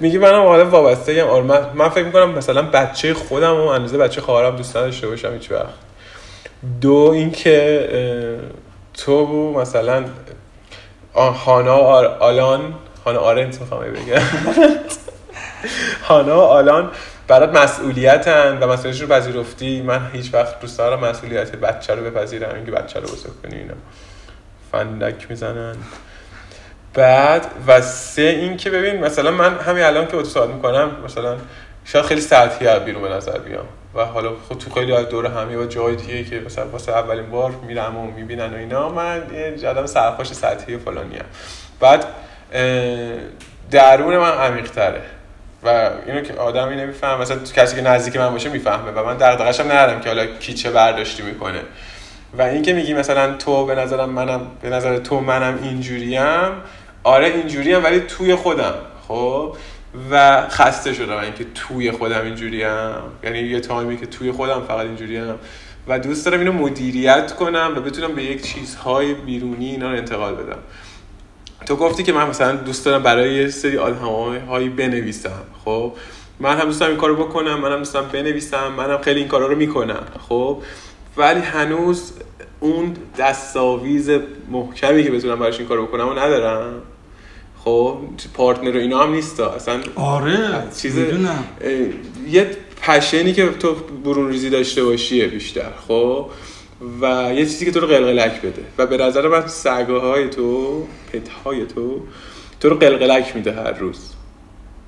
میگی 0.00 0.18
منم 0.18 0.42
حالا 0.42 0.70
وابسته 0.70 1.12
ام 1.12 1.28
آره 1.28 1.44
من, 1.44 1.60
من 1.74 1.88
فکر 1.88 2.04
می‌کنم 2.04 2.30
مثلا 2.30 2.62
بچه 2.62 3.14
خودم 3.14 3.54
و 3.56 3.66
اندازه 3.66 3.98
بچه 3.98 4.20
خواهرم 4.20 4.56
دوست 4.56 4.76
نداشته 4.76 5.06
باشم 5.06 5.32
هیچ 5.32 5.50
وقت. 5.50 5.66
دو 6.80 7.10
اینکه 7.14 7.88
تو 8.94 9.26
مثلا 9.52 10.04
هانا 11.14 11.76
آلان 12.20 12.74
هانا 13.06 13.18
آرنت 13.18 13.60
می‌خوام 13.60 13.80
بگم. 13.80 14.22
هانا 16.08 16.36
و 16.36 16.40
آلان 16.40 16.90
برات 17.28 17.56
مسئولیتن 17.56 18.58
و 18.62 18.66
مسئولیتش 18.66 19.00
رو 19.00 19.08
پذیرفتی. 19.08 19.82
من 19.82 20.10
هیچ 20.12 20.34
وقت 20.34 20.60
دوست 20.60 20.78
دارم 20.78 21.00
مسئولیت 21.00 21.56
بچه 21.56 21.94
رو 21.94 22.10
بپذیرم 22.10 22.54
اینکه 22.54 22.70
بچه 22.70 23.00
رو 23.00 23.06
بزرگ 23.06 23.42
کنی 23.42 23.56
اینا. 23.56 23.74
فندک 24.72 25.26
می‌زنن. 25.30 25.76
بعد 26.94 27.46
و 27.66 27.80
سه 27.80 28.22
این 28.22 28.56
که 28.56 28.70
ببین 28.70 29.04
مثلا 29.04 29.30
من 29.30 29.58
همین 29.58 29.82
الان 29.82 30.06
که 30.06 30.24
صحبت 30.24 30.54
می‌کنم 30.54 30.90
مثلا 31.04 31.36
شاید 31.84 32.04
خیلی 32.04 32.20
سطحی 32.20 32.78
بیرون 32.78 33.02
به 33.02 33.08
نظر 33.08 33.38
بیام. 33.38 33.66
و 33.94 34.04
حالا 34.04 34.32
خود 34.48 34.58
تو 34.58 34.70
خیلی 34.74 34.92
از 34.92 35.08
دور 35.08 35.26
همی 35.26 35.56
و 35.56 35.66
جای 35.66 35.96
دیگه 35.96 36.24
که 36.24 36.40
مثلا 36.40 36.68
واسه 36.68 36.92
اولین 36.92 37.30
بار 37.30 37.50
میرم 37.50 37.96
و 37.96 38.10
می‌بینن 38.10 38.54
و 38.54 38.56
اینا 38.56 38.88
من 38.88 39.22
یه 39.62 39.68
آدم 39.68 39.86
سرخوش 39.86 40.32
سطحی 40.32 40.78
فلانی 40.78 41.16
هم. 41.16 41.24
بعد 41.80 42.04
درون 43.70 44.16
من 44.16 44.30
عمیق 44.30 44.70
تره 44.70 45.02
و 45.64 45.90
اینو 46.06 46.20
که 46.20 46.34
آدمی 46.34 46.76
نمیفهم 46.76 47.20
مثلا 47.20 47.36
کسی 47.56 47.76
که 47.76 47.82
نزدیک 47.82 48.16
من 48.16 48.30
باشه 48.30 48.48
می‌فهمه 48.48 48.90
و 48.90 49.04
من 49.04 49.16
دغدغه‌ش 49.16 49.60
هم 49.60 49.66
ندارم 49.66 50.00
که 50.00 50.08
حالا 50.08 50.26
کی 50.26 50.54
چه 50.54 50.70
برداشتی 50.70 51.22
می‌کنه. 51.22 51.60
و 52.38 52.42
اینکه 52.42 52.72
میگی 52.72 52.94
مثلا 52.94 53.34
تو 53.34 53.66
به 53.66 53.74
نظرم 53.74 54.10
منم 54.10 54.40
به 54.62 54.70
نظر 54.70 54.98
تو 54.98 55.20
منم 55.20 55.58
اینجوریم 55.62 56.52
آره 57.04 57.26
اینجوریم 57.26 57.84
ولی 57.84 58.00
توی 58.00 58.34
خودم. 58.34 58.74
خب؟ 59.08 59.56
و 60.10 60.42
خسته 60.48 60.94
شدم 60.94 61.16
اینکه 61.16 61.46
توی 61.54 61.90
خودم 61.90 62.24
اینجوریم. 62.24 62.68
یعنی 63.24 63.38
یه 63.38 63.60
تایمی 63.60 63.96
که 63.96 64.06
توی 64.06 64.32
خودم 64.32 64.62
فقط 64.68 64.86
اینجوریم. 64.86 65.34
و 65.88 65.98
دوست 65.98 66.26
دارم 66.26 66.38
اینو 66.38 66.52
مدیریت 66.52 67.32
کنم 67.32 67.72
و 67.76 67.80
بتونم 67.80 68.14
به 68.14 68.22
یک 68.22 68.42
چیزهای 68.42 69.14
بیرونی 69.14 69.70
اینا 69.70 69.90
رو 69.90 69.96
انتقال 69.96 70.34
بدم. 70.34 70.58
تو 71.66 71.76
گفتی 71.76 72.02
که 72.02 72.12
من 72.12 72.28
مثلا 72.28 72.56
دوست 72.56 72.84
دارم 72.84 73.02
برای 73.02 73.34
یه 73.34 73.48
سری 73.48 73.76
هایی 74.48 74.68
بنویسم 74.68 75.42
خب؟ 75.64 75.92
من 76.40 76.58
هم 76.58 76.64
دوست 76.64 76.80
دارم 76.80 76.92
این 76.92 77.00
کارو 77.00 77.16
بکنم 77.16 77.60
منم 77.60 77.78
دوست 77.78 77.94
دارم 77.94 78.08
بنویسم 78.08 78.72
منم 78.76 78.98
خیلی 78.98 79.20
این 79.20 79.28
کارا 79.28 79.46
رو 79.46 79.56
می‌کنم 79.56 80.02
خب؟ 80.28 80.62
ولی 81.16 81.40
هنوز 81.40 82.12
اون 82.60 82.94
دستاویز 83.18 84.10
محکمی 84.50 85.04
که 85.04 85.10
بتونم 85.10 85.38
براش 85.38 85.58
این 85.58 85.68
کارو 85.68 85.86
بکنم 85.86 86.08
و 86.08 86.12
ندارم. 86.12 86.82
خب؟ 87.64 87.98
پارتنر 88.34 88.76
و 88.76 88.80
اینا 88.80 89.02
هم 89.02 89.12
نیست 89.12 89.40
اصلا 89.40 89.80
آره 89.94 90.62
چیز 90.76 90.98
یه 92.28 92.50
پشنی 92.82 93.32
که 93.32 93.48
تو 93.48 93.74
برون 94.04 94.28
ریزی 94.28 94.50
داشته 94.50 94.84
باشیه 94.84 95.26
بیشتر 95.26 95.70
خب؟ 95.88 96.26
و 97.00 97.30
یه 97.34 97.46
چیزی 97.46 97.64
که 97.64 97.70
تو 97.70 97.80
رو 97.80 97.86
قلقلک 97.86 98.40
بده. 98.42 98.62
و 98.78 98.86
به 98.86 98.96
نظر 98.96 99.28
من 99.28 99.46
سگه 99.46 99.92
های 99.92 100.28
تو 100.28 100.82
پت 101.12 101.28
های 101.28 101.66
تو 101.66 102.00
تو 102.60 102.68
رو 102.68 102.76
قلقلک 102.76 103.36
میده 103.36 103.52
هر 103.52 103.72
روز. 103.72 104.14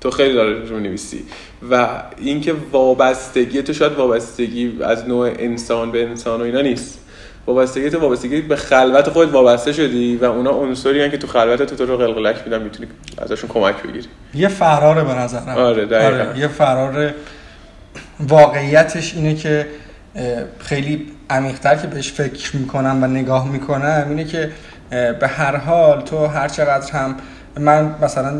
تو 0.01 0.11
خیلی 0.11 0.33
داره 0.33 0.65
رو 0.65 0.79
نویسی 0.79 1.25
و 1.71 1.87
اینکه 2.17 2.55
وابستگی 2.71 3.61
تو 3.61 3.73
شاید 3.73 3.93
وابستگی 3.93 4.77
از 4.83 5.07
نوع 5.07 5.31
انسان 5.39 5.91
به 5.91 6.03
انسان 6.03 6.41
و 6.41 6.43
اینا 6.43 6.61
نیست. 6.61 6.99
وابستگی 7.47 7.89
تو 7.89 7.99
وابستگی 7.99 8.41
به 8.41 8.55
خلوت 8.55 9.09
خود 9.09 9.31
وابسته 9.31 9.73
شدی 9.73 10.17
و 10.17 10.25
اونا 10.25 10.51
عنصری 10.51 11.09
که 11.09 11.17
تو 11.17 11.27
خلوت 11.27 11.63
تو 11.63 11.75
تو 11.75 11.85
رو 11.85 11.97
قلقلک 11.97 12.35
میدن 12.45 12.61
می‌تونی 12.61 12.89
ازشون 13.17 13.49
کمک 13.49 13.83
بگیری. 13.83 14.07
یه 14.33 14.47
فراره 14.47 15.03
به 15.03 15.13
نظرم. 15.13 15.57
آره, 15.57 16.05
آره 16.05 16.39
یه 16.39 16.47
فرار 16.47 17.13
واقعیتش 18.19 19.15
اینه 19.15 19.35
که 19.35 19.67
خیلی 20.59 21.07
عمیقتر 21.31 21.75
که 21.75 21.87
بهش 21.87 22.11
فکر 22.11 22.57
می‌کنم 22.57 23.03
و 23.03 23.07
نگاه 23.07 23.47
می‌کنم 23.47 24.05
اینه 24.09 24.23
که 24.23 24.51
به 24.91 25.27
هر 25.27 25.55
حال 25.55 26.01
تو 26.01 26.25
هر 26.25 26.47
چقدر 26.47 26.91
هم 26.91 27.15
من 27.59 27.95
مثلا 28.01 28.33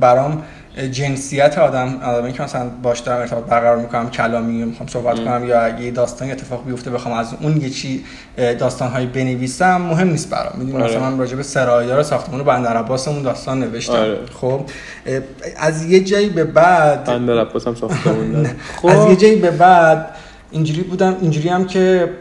برام 0.00 0.42
جنسیت 0.90 1.58
آدم 1.58 2.00
آدمی 2.04 2.32
که 2.32 2.42
مثلا 2.42 2.68
باش 2.82 2.98
دارم 3.00 3.20
ارتباط 3.20 3.44
برقرار 3.44 3.76
می‌کنم 3.76 4.10
کلامی 4.10 4.64
می‌خوام 4.64 4.88
صحبت 4.88 5.24
کنم 5.24 5.48
یا 5.48 5.60
اگه 5.60 5.90
داستان 5.90 6.30
اتفاق 6.30 6.64
بیفته 6.66 6.90
بخوام 6.90 7.18
از 7.18 7.34
اون 7.40 7.60
یه 7.60 7.70
چی 7.70 8.04
داستان 8.36 8.90
هایی 8.90 9.06
بنویسم 9.06 9.76
مهم 9.76 10.08
نیست 10.08 10.30
برام. 10.30 10.52
می‌دونی 10.58 10.82
آره. 10.82 10.92
مثلا 10.92 11.10
من 11.10 11.18
راجع 11.18 11.36
به 11.36 11.42
سرایدار 11.42 12.02
ساختمان 12.02 12.42
بندر 12.42 12.76
عباس 12.76 13.08
اون 13.08 13.22
داستان 13.22 13.60
نوشتم. 13.60 13.92
آره. 13.92 14.18
خب 14.40 14.60
از 15.56 15.84
یه 15.84 16.00
جایی 16.00 16.28
به 16.28 16.44
بعد 16.44 17.04
بندر 17.04 17.46
ساختمون 17.54 18.46
خب 18.76 18.86
از 18.96 19.08
یه 19.08 19.16
جایی 19.16 19.36
به 19.36 19.50
بعد 19.50 20.06
اینجوری 20.52 20.82
بودم 20.82 21.16
اینجوری 21.20 21.48
هم 21.48 21.66
که 21.66 22.12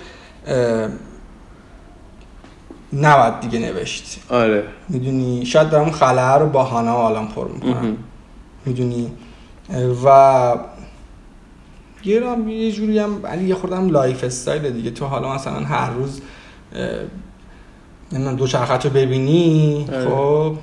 نباید 2.94 3.40
دیگه 3.40 3.60
نوشت. 3.60 4.20
آره. 4.30 4.64
می‌دونی؟ 4.90 5.46
شاید 5.46 5.70
دارم 5.70 5.92
خلاه 5.92 6.38
رو 6.38 6.50
با 6.50 6.64
هانا 6.64 6.94
آلان 6.94 7.28
پر 7.28 7.48
می‌کنم. 7.48 7.98
می‌دونی؟ 8.66 9.12
و 10.06 10.56
یه 12.04 12.22
یه 12.48 12.72
جوری 12.72 13.00
هم 13.00 13.26
علی 13.26 13.44
یه 13.44 13.56
خوردم 13.56 13.90
lifestyle 13.90 14.70
دیگه. 14.70 14.92
تو 14.92 15.06
حالا 15.06 15.36
مثلا 15.36 15.60
هر 15.60 15.90
روز 15.90 16.22
نمی‌دونم 18.12 18.36
دو 18.36 18.48
چرخت 18.48 18.86
رو 18.86 18.92
ببینی 18.92 19.88
آره. 19.94 20.10
خب؟ 20.10 20.56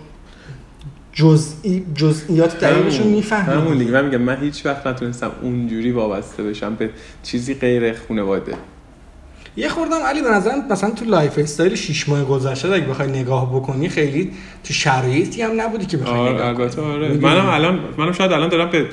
جزئی 1.18 1.84
جزئیات 1.94 2.60
دقیقشون 2.60 3.06
می‌فهمی 3.06 3.54
همون 3.54 3.78
دیگه. 3.78 3.90
من 3.90 4.04
میگم 4.04 4.20
من 4.20 4.36
هیچ 4.40 4.66
وقت 4.66 4.86
نتونستم 4.86 5.30
اونجوری 5.42 5.92
وابسته 5.92 6.42
بشم 6.42 6.74
به 6.74 6.90
چیزی 7.22 7.54
غیر 7.54 7.92
خانواده 7.92 8.54
یه 9.56 9.68
خوردم 9.68 9.96
علی 9.96 10.22
به 10.22 10.30
نظرم 10.30 10.64
مثلا 10.70 10.90
تو 10.90 11.04
lifestyle 11.04 11.74
6 11.74 12.08
ماه 12.08 12.24
گذشته 12.24 12.72
اگه 12.72 12.86
بخوای 12.86 13.08
نگاه 13.08 13.56
بکنی 13.56 13.88
خیلی 13.88 14.30
تو 14.64 14.74
شرایطی 14.74 15.42
هم 15.42 15.60
نبودی 15.60 15.86
که 15.86 15.96
بخوای 15.96 16.18
آره، 16.18 16.32
نگاه 16.32 16.46
البته 16.46 16.82
آره. 16.82 17.14
منم 17.14 17.46
الان 17.46 17.80
منم 17.98 18.12
شاید 18.12 18.32
الان 18.32 18.48
دارم 18.48 18.70
به 18.70 18.86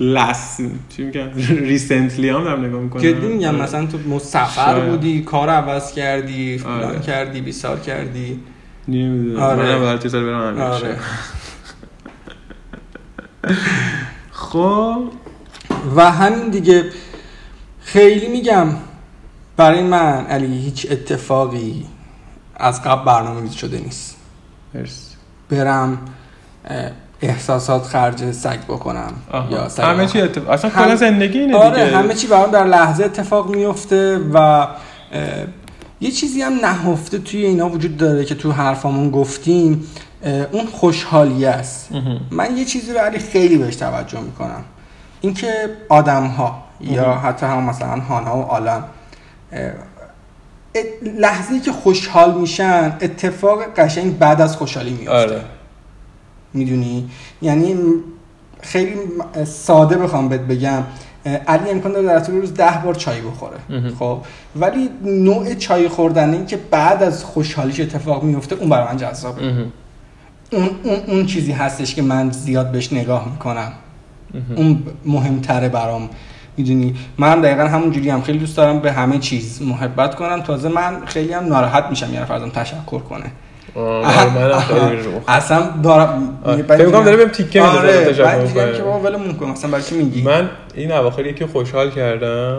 لاس 0.00 0.60
چی 0.96 1.02
میگن 1.02 1.30
ریسنتلی 1.48 2.28
هم 2.28 2.44
دارم 2.44 2.64
نگاه 2.64 2.80
می‌کنم. 2.80 3.02
جدی 3.02 3.26
میگم 3.26 3.48
آره. 3.48 3.62
مثلا 3.62 3.86
تو 3.86 4.18
سفر 4.18 4.80
بودی 4.80 5.22
کار 5.22 5.48
عوض 5.48 5.92
کردی 5.92 6.58
فلان 6.58 6.82
آره. 6.82 7.00
کردی 7.00 7.40
بیسار 7.40 7.80
کردی. 7.80 8.40
نمی‌دونم. 8.88 9.42
آره. 9.42 9.76
منم 9.76 9.84
هر 9.88 9.98
چیزا 9.98 10.20
برام 10.20 10.60
آره. 10.60 10.96
خب. 14.30 15.02
و 15.96 16.10
همین 16.10 16.48
دیگه 16.48 16.84
خیلی 17.80 18.28
میگم 18.28 18.68
برای 19.56 19.82
من 19.82 20.26
علی 20.26 20.58
هیچ 20.58 20.86
اتفاقی 20.90 21.86
از 22.56 22.82
قبل 22.82 23.04
برنامه 23.04 23.50
شده 23.50 23.78
نیست. 23.78 24.16
مرسی. 24.74 25.14
برم 25.50 25.98
احساسات 27.22 27.86
خرج 27.86 28.32
سگ 28.32 28.60
بکنم. 28.68 29.12
یا 29.50 29.68
سگ 29.68 29.82
همه 29.82 30.06
چی 30.06 30.20
اتفاق 30.20 30.50
اصلا 30.50 30.70
کلا 30.70 30.96
زندگی 30.96 31.38
اینه 31.38 31.56
آره 31.56 31.96
همه 31.96 32.14
چی 32.14 32.26
برام 32.26 32.50
در 32.50 32.64
لحظه 32.64 33.04
اتفاق 33.04 33.50
میفته 33.56 34.18
و 34.34 34.66
یه 36.00 36.10
چیزی 36.10 36.42
هم 36.42 36.52
نهفته 36.52 37.18
توی 37.18 37.46
اینا 37.46 37.68
وجود 37.68 37.96
داره 37.96 38.24
که 38.24 38.34
تو 38.34 38.52
حرفامون 38.52 39.10
گفتیم 39.10 39.86
اون 40.52 40.66
خوشحالی 40.66 41.44
است. 41.44 41.88
من 42.30 42.56
یه 42.56 42.64
چیزی 42.64 42.92
رو 42.92 42.98
علی 42.98 43.18
خیلی 43.18 43.58
بهش 43.58 43.76
توجه 43.76 44.20
می‌کنم. 44.20 44.64
اینکه 45.20 45.48
آدم 45.88 46.26
ها 46.26 46.62
یا 46.80 47.14
حتی 47.14 47.46
هم 47.46 47.62
مثلا 47.64 48.00
هانا 48.00 48.36
و 48.36 48.42
آلان 48.42 48.84
لحظه 51.18 51.60
که 51.60 51.72
خوشحال 51.72 52.40
میشن 52.40 52.96
اتفاق 53.00 53.58
قشنگ 53.76 54.18
بعد 54.18 54.40
از 54.40 54.56
خوشحالی 54.56 54.90
میفته 54.90 55.10
آره. 55.12 55.44
می‌دونی؟ 56.52 57.10
یعنی 57.42 57.76
خیلی 58.60 58.96
ساده 59.46 59.96
بخوام 59.96 60.28
بهت 60.28 60.40
بگم. 60.40 60.82
علی 61.24 61.70
امکان 61.70 61.92
داره 61.92 62.06
در 62.06 62.20
طول 62.20 62.34
روز 62.34 62.54
ده 62.54 62.80
بار 62.84 62.94
چای 62.94 63.20
بخوره. 63.20 63.56
خب 63.98 64.18
ولی 64.56 64.90
نوع 65.04 65.54
چای 65.54 65.88
خوردن 65.88 66.46
که 66.46 66.56
بعد 66.56 67.02
از 67.02 67.24
خوشحالیش 67.24 67.80
اتفاق 67.80 68.22
میفته 68.22 68.56
اون 68.56 68.68
برای 68.68 68.86
من 68.86 68.96
جذابه. 68.96 69.42
اون, 70.52 70.70
اون, 70.84 70.96
اون 71.06 71.26
چیزی 71.26 71.52
هستش 71.52 71.94
که 71.94 72.02
من 72.02 72.30
زیاد 72.30 72.72
بهش 72.72 72.92
نگاه 72.92 73.28
می‌کنم. 73.32 73.72
اون 74.56 74.82
مهمتره 75.04 75.68
برام. 75.68 76.08
می‌دونی؟ 76.56 76.96
من 77.18 77.40
دقیقا 77.40 77.62
همون 77.62 77.90
جوری 77.90 78.10
هم. 78.10 78.22
خیلی 78.22 78.38
دوست 78.38 78.56
دارم 78.56 78.80
به 78.80 78.92
همه 78.92 79.18
چیز 79.18 79.62
محبت 79.62 80.14
کنم. 80.14 80.40
تازه 80.40 80.68
من 80.68 81.06
خیلی 81.06 81.32
هم 81.32 81.46
ناراحت 81.46 81.84
میشم 81.90 82.14
یه 82.14 82.20
نفر 82.20 82.34
ازم 82.34 82.48
تشکر 82.50 82.98
کنه. 82.98 83.32
اصلا 85.28 85.70
دارم 85.82 86.38
فکر 86.68 86.90
کنم 86.90 87.04
داره 87.04 87.16
بهم 87.16 87.28
تیکه 87.28 87.62
میده 87.62 87.78
آره 87.78 88.72
که 88.72 88.82
بابا 88.82 89.00
ولمون 89.00 89.34
کن 89.34 89.46
مثلا 89.46 89.70
برای 89.70 89.84
چی 89.84 89.94
میگی؟ 89.94 90.22
من 90.22 90.50
این 90.74 90.92
اواخر 90.92 91.26
یکی 91.26 91.46
خوشحال 91.46 91.90
کردم. 91.90 92.58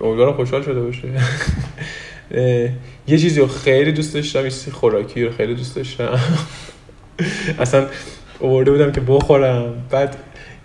امیدوارم 0.00 0.32
خوشحال 0.32 0.62
شده 0.62 0.80
باشه. 0.80 1.08
یه 3.08 3.18
چیزی 3.18 3.40
رو 3.40 3.46
خیلی 3.46 3.92
دوست 3.92 4.14
داشتم 4.14 4.44
یه 4.44 4.50
خوراکی 4.72 5.24
رو 5.24 5.32
خیلی 5.32 5.54
دوست 5.54 5.76
داشتم. 5.76 6.18
اصلا 7.58 7.86
آورده 8.40 8.70
بودم 8.70 8.92
که 8.92 9.00
بخورم. 9.00 9.64
بعد 9.90 10.16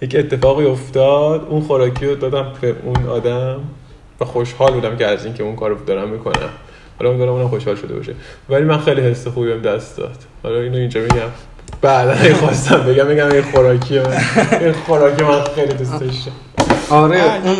یک 0.01 0.15
اتفاقی 0.15 0.65
افتاد 0.65 1.47
اون 1.49 1.61
خوراکی 1.61 2.05
رو 2.05 2.15
دادم 2.15 2.53
به 2.61 2.75
اون 2.85 3.05
آدم 3.05 3.59
و 4.19 4.25
خوشحال 4.25 4.73
بودم 4.73 4.97
که 4.97 5.07
از 5.07 5.25
اینکه 5.25 5.43
اون 5.43 5.55
کارو 5.55 5.85
دارم 5.85 6.09
می‌کنم. 6.09 6.49
حالا 7.01 7.17
دارم 7.17 7.31
اونم 7.31 7.47
خوشحال 7.47 7.75
شده 7.75 7.95
باشه. 7.95 8.13
ولی 8.49 8.63
من 8.63 8.77
خیلی 8.77 9.01
حس 9.01 9.27
خوبی 9.27 9.47
بهم 9.47 9.61
دست 9.61 9.97
داد. 9.97 10.17
حالا 10.43 10.59
اینو 10.59 10.77
اینجا 10.77 11.01
میگم. 11.01 11.15
بعدا 11.81 12.35
خواستم 12.35 12.77
بگم 12.77 13.07
میگم 13.07 13.31
این 13.31 13.41
خوراکی 13.41 13.99
این 13.99 14.71
خوراکی 14.71 15.23
من 15.23 15.41
خیلی 15.55 15.73
دوست 15.73 15.99
داشتم. 15.99 16.31
آره 16.89 17.21
اون 17.43 17.55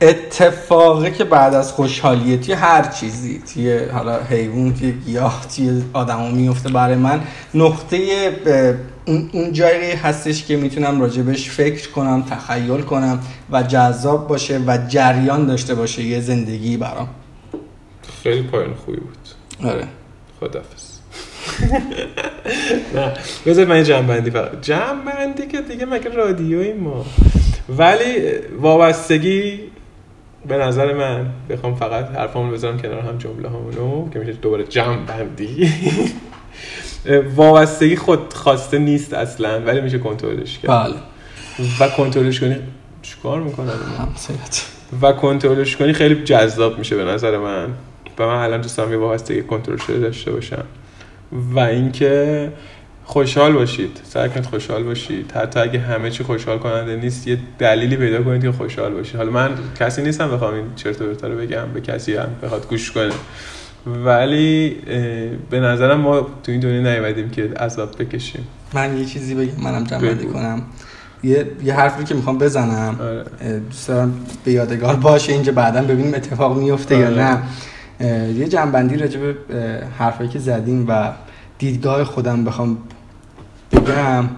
اتفاقی 0.00 1.10
که 1.10 1.24
بعد 1.24 1.54
از 1.54 1.72
خوشحالیه 1.72 2.36
توی 2.36 2.54
هر 2.54 2.82
چیزی 2.82 3.42
توی 3.54 3.78
حالا 3.78 4.18
حیوان 4.30 4.74
توی 4.74 4.92
گیاه 4.92 5.46
توی 5.56 5.82
آدمو 5.92 6.28
میفته 6.30 6.68
برای 6.68 6.96
من. 6.96 7.20
نقطه 7.54 7.98
اون, 9.04 9.30
اون 9.32 9.52
جایی 9.52 9.92
هستش 9.92 10.44
که 10.44 10.56
می‌تونم 10.56 11.00
راجبش 11.00 11.50
فکر 11.50 11.90
کنم 11.90 12.22
تخیل 12.30 12.80
کنم 12.80 13.20
و 13.50 13.62
جذاب 13.62 14.28
باشه 14.28 14.60
و 14.66 14.78
جریان 14.88 15.46
داشته 15.46 15.74
باشه 15.74 16.02
یه 16.02 16.20
زندگی 16.20 16.76
برام. 16.76 17.08
خیلی 18.22 18.42
پایان 18.42 18.74
خوبی 18.74 19.00
بود. 19.00 19.18
آره. 19.70 19.88
خدافز 20.40 20.92
نه 22.94 23.12
بذار 23.46 23.64
من 23.64 23.84
جنبندی 23.84 24.30
فقط. 24.30 24.60
جنبندی 24.60 25.46
که 25.46 25.60
دیگه 25.60 25.86
مگه 25.86 26.08
رادیوی 26.08 26.72
ما. 26.72 27.06
ولی 27.68 28.16
وابستگی 28.58 29.60
به 30.48 30.56
نظر 30.56 30.92
من 30.92 31.26
بخوام 31.50 31.74
فقط 31.74 32.08
حرفامو 32.10 32.52
بذارم 32.52 32.78
کنار 32.78 33.00
هم 33.00 33.18
جمله 33.18 33.48
همونو 33.48 34.10
که 34.10 34.18
میشه 34.18 34.32
دوباره 34.32 34.64
جنبندی 34.64 35.72
وابستگی 37.36 37.96
خود 37.96 38.34
خواسته 38.34 38.78
نیست 38.78 39.14
اصلا 39.14 39.60
ولی 39.60 39.80
میشه 39.80 39.98
کنترلش 39.98 40.58
کرد. 40.58 40.70
بله. 40.70 40.94
و 41.80 41.88
کنترلش 41.88 42.40
کنی 42.40 42.56
چیکار 43.02 43.40
می‌کنه 43.40 43.72
همسایت. 43.98 44.62
و 45.02 45.12
کنترلش 45.12 45.76
کنی 45.76 45.92
خیلی 45.92 46.24
جذاب 46.24 46.78
میشه 46.78 46.96
به 46.96 47.04
نظر 47.04 47.38
من. 47.38 47.68
و 48.22 48.26
من 48.26 48.42
الان 48.42 48.60
دوست 48.60 48.76
دارم 48.76 48.92
یه 48.92 48.98
وابستگی 48.98 49.42
کنترل 49.42 49.76
شده 49.76 49.98
داشته 49.98 50.30
باشم. 50.30 50.64
و 51.54 51.58
اینکه 51.58 52.52
خوشحال 53.04 53.52
باشید 53.52 54.00
سعی 54.04 54.28
کنید 54.28 54.46
خوشحال 54.46 54.82
باشید. 54.82 55.32
حتی 55.32 55.60
اگه 55.60 55.78
همه 55.80 56.10
چی 56.10 56.24
خوشحال 56.24 56.58
کننده 56.58 56.96
نیست 56.96 57.28
یه 57.28 57.38
دلیلی 57.58 57.96
پیدا 57.96 58.22
کنید 58.22 58.42
که 58.42 58.52
خوشحال 58.52 58.92
باشید. 58.92 59.16
حالا 59.16 59.30
من 59.30 59.50
کسی 59.80 60.02
نیستم 60.02 60.30
بخوام 60.30 60.54
این 60.54 60.64
چرت 60.76 61.02
و 61.02 61.04
پرتا 61.04 61.28
رو 61.28 61.38
بگم 61.38 61.64
به 61.74 61.80
کسی 61.80 62.14
هم 62.14 62.28
بخواد 62.42 62.68
گوش 62.68 62.90
کنه. 62.92 63.12
ولی 63.86 64.76
به 65.50 65.60
نظرم 65.60 66.00
ما 66.00 66.20
تو 66.20 66.52
این 66.52 66.60
دنیا 66.60 66.92
نیومدیم 66.92 67.30
که 67.30 67.42
عذاب 67.42 68.02
بکشیم. 68.02 68.46
من 68.74 68.98
یه 68.98 69.04
چیزی 69.04 69.34
بگم 69.34 69.64
منم 69.64 69.84
بگو. 69.84 70.32
کنم. 70.32 70.62
یه 71.22 71.46
یه 71.64 71.74
حرفی 71.74 72.04
که 72.04 72.14
می‌خوام 72.14 72.38
بزنم. 72.38 72.96
آره. 73.00 73.60
دوست 73.60 73.88
دارم 73.88 74.26
به 74.44 74.52
یادگار 74.52 74.96
باشه 74.96 75.32
اینجا 75.32 75.52
بعدا 75.52 75.82
ببینیم 75.82 76.14
اتفاق 76.14 76.58
میفته 76.58 76.98
یا 76.98 77.06
آره. 77.06 77.16
نه. 77.16 77.22
اه، 77.22 77.42
یه 78.00 78.48
جنبندی 78.48 78.96
راجع 78.96 79.20
به 79.20 79.34
حرفایی 79.98 80.30
که 80.30 80.38
زدیم 80.38 80.84
و 80.88 81.12
دیدگاه 81.58 82.04
خودم 82.04 82.44
بخوام 82.44 82.78
بگم. 83.72 84.28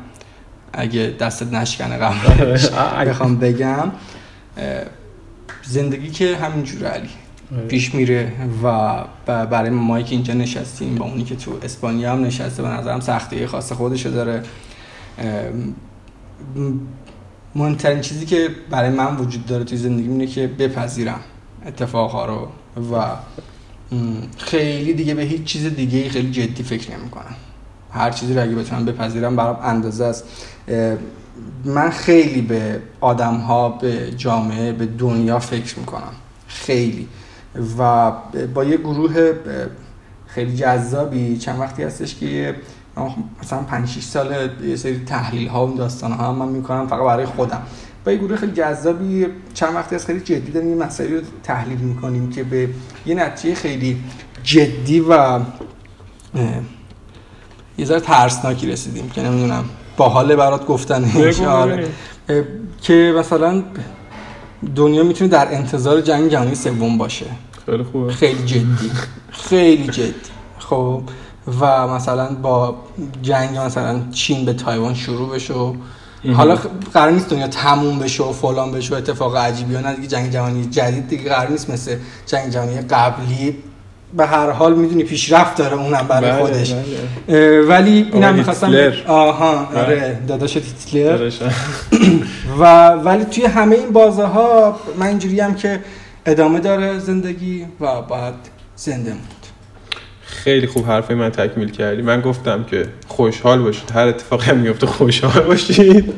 اگه 0.72 1.14
دستت 1.20 1.52
نشکنه 1.52 1.96
قبلش 1.96 2.72
آه، 2.72 3.04
بخوام 3.04 3.36
بگم 3.36 3.92
زندگی 5.62 6.10
که 6.10 6.36
همینجوره 6.36 6.88
علی. 6.88 7.08
آره. 7.56 7.66
پیش 7.66 7.94
میره 7.94 8.32
و 8.64 8.94
برای 9.26 9.70
مایی 9.70 10.04
که 10.04 10.14
اینجا 10.14 10.34
نشستیم 10.34 10.94
با 10.94 11.04
اونی 11.04 11.24
که 11.24 11.36
تو 11.36 11.58
اسپانیا 11.62 12.12
هم 12.12 12.24
نشسته 12.24 12.62
به 12.62 12.68
نظرم 12.68 13.00
سختی 13.00 13.46
خاص 13.46 13.72
خودشو 13.72 14.10
داره. 14.10 14.42
مهمترین 17.54 18.00
چیزی 18.00 18.26
که 18.26 18.48
برای 18.70 18.90
من 18.90 19.16
وجود 19.16 19.46
داره 19.46 19.64
توی 19.64 19.78
زندگی 19.78 20.08
اینه 20.08 20.26
که 20.26 20.46
بپذیرم 20.46 21.20
اتفاقها 21.66 22.26
رو. 22.26 22.48
و 22.92 23.06
خیلی 24.38 24.92
دیگه 24.92 25.14
به 25.14 25.22
هیچ 25.22 25.44
چیز 25.44 25.66
دیگه 25.66 26.08
خیلی 26.08 26.30
جدی 26.30 26.62
فکر 26.62 26.96
نمی 26.98 27.10
کنم 27.10 27.34
هر 27.92 28.10
چیزی 28.10 28.34
رو 28.34 28.42
اگه 28.42 28.54
بتونم 28.54 28.84
بپذیرم 28.84 29.36
برام 29.36 29.58
اندازه 29.62 30.04
است. 30.04 30.24
من 31.64 31.90
خیلی 31.90 32.42
به 32.42 32.80
آدم 33.00 33.34
ها 33.34 33.68
به 33.68 34.12
جامعه 34.16 34.72
به 34.72 34.86
دنیا 34.86 35.38
فکر 35.38 35.78
می‌کنم. 35.78 36.12
خیلی. 36.46 37.08
و 37.78 38.12
با 38.54 38.64
یه 38.64 38.76
گروه 38.76 39.32
خیلی 40.26 40.56
جذابی 40.56 41.38
چند 41.38 41.60
وقتی 41.60 41.82
هستش 41.82 42.14
که 42.14 42.54
مثلا 43.42 43.62
5 43.62 43.88
6 43.88 44.02
سال 44.02 44.50
یه 44.64 44.76
سری 44.76 45.04
تحلیل 45.04 45.48
ها 45.48 45.66
و 45.66 45.76
داستان 45.76 46.12
ها 46.12 46.28
هم 46.28 46.34
من 46.34 46.48
می‌کنم 46.48 46.86
فقط 46.86 47.06
برای 47.06 47.26
خودم. 47.26 47.62
با 48.04 48.12
یه 48.12 48.18
گروه 48.18 48.36
خیلی 48.36 48.52
جذابی 48.52 49.26
چند 49.54 49.74
وقتی 49.74 49.94
از 49.94 50.06
خیلی 50.06 50.20
جدی 50.20 50.52
داریم 50.52 50.68
یه 50.68 50.86
مسائلی 50.86 51.16
رو 51.16 51.22
تحلیل 51.42 51.78
می‌کنیم 51.78 52.30
که 52.30 52.44
به 52.44 52.68
یه 53.06 53.14
نتیجه 53.14 53.54
خیلی 53.54 53.96
جدی 54.42 55.00
و 55.00 55.40
یه 57.78 57.84
ذره 57.84 58.00
ترسناکی 58.00 58.66
رسیدیم 58.66 59.10
که 59.10 59.22
نمی‌دونم 59.22 59.64
باحاله 59.96 60.36
برات 60.36 60.66
گفتن 60.66 61.04
آره. 61.46 61.88
که 62.82 63.14
مثلا 63.18 63.62
دنیا 64.76 65.02
می‌تونه 65.02 65.30
در 65.30 65.54
انتظار 65.54 66.00
جنگ 66.00 66.30
جهانی 66.30 66.54
سوم 66.54 66.98
باشه. 66.98 67.26
خیلی 67.66 67.82
خوبه. 67.82 68.12
خیلی 68.12 68.44
جدی. 68.44 68.90
خیلی 69.30 69.86
جدی. 69.86 70.14
خب 70.58 71.02
و 71.60 71.88
مثلا 71.88 72.34
با 72.34 72.76
جنگ 73.22 73.58
مثلا 73.58 74.00
چین 74.10 74.44
به 74.44 74.52
تایوان 74.52 74.94
شروع 74.94 75.34
بشه 75.34 75.54
و 75.54 75.74
حالا 76.32 76.58
قرار 76.94 77.10
نیست 77.10 77.30
دنیا 77.30 77.48
تموم 77.48 77.98
بشه 77.98 78.24
و 78.24 78.32
فلان 78.32 78.72
بشه 78.72 78.94
و 78.94 78.98
اتفاق 78.98 79.36
عجیبی 79.36 79.74
و 79.74 79.80
نه 79.80 79.94
دیگه 79.94 80.08
جنگ 80.08 80.30
جهانی 80.30 80.64
جدید 80.66 81.08
دیگه 81.08 81.24
قرار 81.24 81.50
نیست 81.50 81.70
مثل 81.70 81.96
جنگ 82.26 82.50
جهانی 82.50 82.80
قبلی 82.80 83.56
به 84.16 84.26
هر 84.26 84.50
حال 84.50 84.74
می‌دونی 84.74 85.04
پیشرفت 85.04 85.56
داره 85.56 85.74
اونم 85.74 86.06
برای 86.08 86.30
بله، 86.30 86.40
خودش 86.40 86.74
بله. 87.26 87.60
ولی 87.60 88.10
اینم 88.12 88.34
می‌خواستم. 88.34 88.92
آها 89.06 89.64
بله. 89.64 89.80
آره 89.80 90.18
داداش 90.28 90.58
داداشم. 90.94 91.50
و 92.60 92.90
ولی 92.90 93.24
توی 93.24 93.44
همه 93.44 93.76
این 93.76 93.92
بازه 93.92 94.24
ها 94.24 94.80
من 94.98 95.06
اینجوری 95.06 95.40
هم 95.40 95.54
که 95.54 95.80
ادامه 96.26 96.60
داره 96.60 96.98
زندگی 96.98 97.66
و 97.80 98.02
باید 98.02 98.34
زنده 98.76 99.10
موند 99.10 99.33
خیلی 100.34 100.66
خوب 100.66 100.86
حرفای 100.86 101.16
من 101.16 101.30
تکمیل 101.30 101.70
کردی. 101.70 102.02
من 102.02 102.20
گفتم 102.20 102.64
که 102.64 102.86
خوشحال 103.08 103.58
باشید. 103.62 103.90
هر 103.90 104.06
اتفاقی 104.06 104.50
هم 104.50 104.56
میفته 104.56 104.86
خوشحال 104.86 105.42
باشید. 105.42 106.14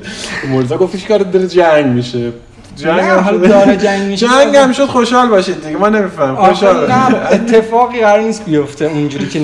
مرزا 0.48 0.76
گفتش 0.76 1.04
که 1.04 1.18
داره 1.18 1.46
جنگ 1.46 1.86
میشه. 1.86 2.32
جنگ 2.76 3.00
هم. 3.00 3.38
داره 3.38 3.76
جنگ 3.76 4.02
میشه. 4.02 4.26
جنگ 4.26 4.56
هم 4.56 4.72
شد 4.72 4.86
خوشحال 4.86 5.28
باشید 5.28 5.64
دیگه. 5.64 5.76
ما 5.76 5.88
نمیفهم. 5.88 6.36
خوشحال 6.36 6.90
نه 6.90 7.32
اتفاقی 7.32 8.00
قرار 8.00 8.20
نیست 8.20 8.44
بیفته 8.44 8.84
اونجوری 8.84 9.28
که 9.28 9.40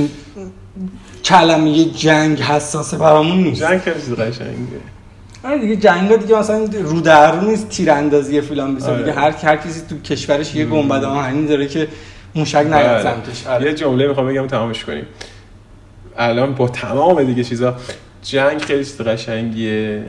کلمه 1.25 1.85
جنگ 1.85 2.41
حساسه 2.41 2.97
برامون 2.97 3.39
نیست. 3.39 3.61
جنگ 3.61 3.81
خیلی 3.81 4.01
چیز 4.01 4.15
قشنگه. 4.15 4.93
آره 5.45 5.59
دیگه 5.59 5.77
جنگ 5.77 6.17
دیگه 6.17 6.39
مثلا 6.39 6.69
رو 6.83 7.01
در 7.01 7.33
رو 7.33 7.51
نیست 7.51 7.69
تیراندازی 7.69 8.41
فلان 8.41 8.75
بسه 8.75 8.87
آره. 8.87 8.99
دیگه 8.99 9.13
هر 9.13 9.31
هر 9.31 9.57
کسی 9.57 9.81
تو 9.89 10.15
کشورش 10.15 10.55
یه 10.55 10.65
گنبد 10.65 11.05
آهنی 11.05 11.47
داره 11.47 11.67
که 11.67 11.89
موشک 12.35 12.57
نیاد 12.57 13.03
بله. 13.03 13.03
سمتش 13.03 13.47
آره. 13.47 13.67
یه 13.67 13.75
جمله 13.75 14.09
می‌خوام 14.09 14.29
بگم 14.29 14.47
تمامش 14.47 14.85
کنیم 14.85 15.07
الان 16.17 16.55
با 16.55 16.69
تمام 16.69 17.25
دیگه 17.25 17.45
چیزا 17.45 17.77
جنگ 18.23 18.61
خیلی 18.61 18.85
چیز 18.85 19.01
قشنگیه 19.01 20.05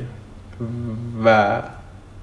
و 1.26 1.62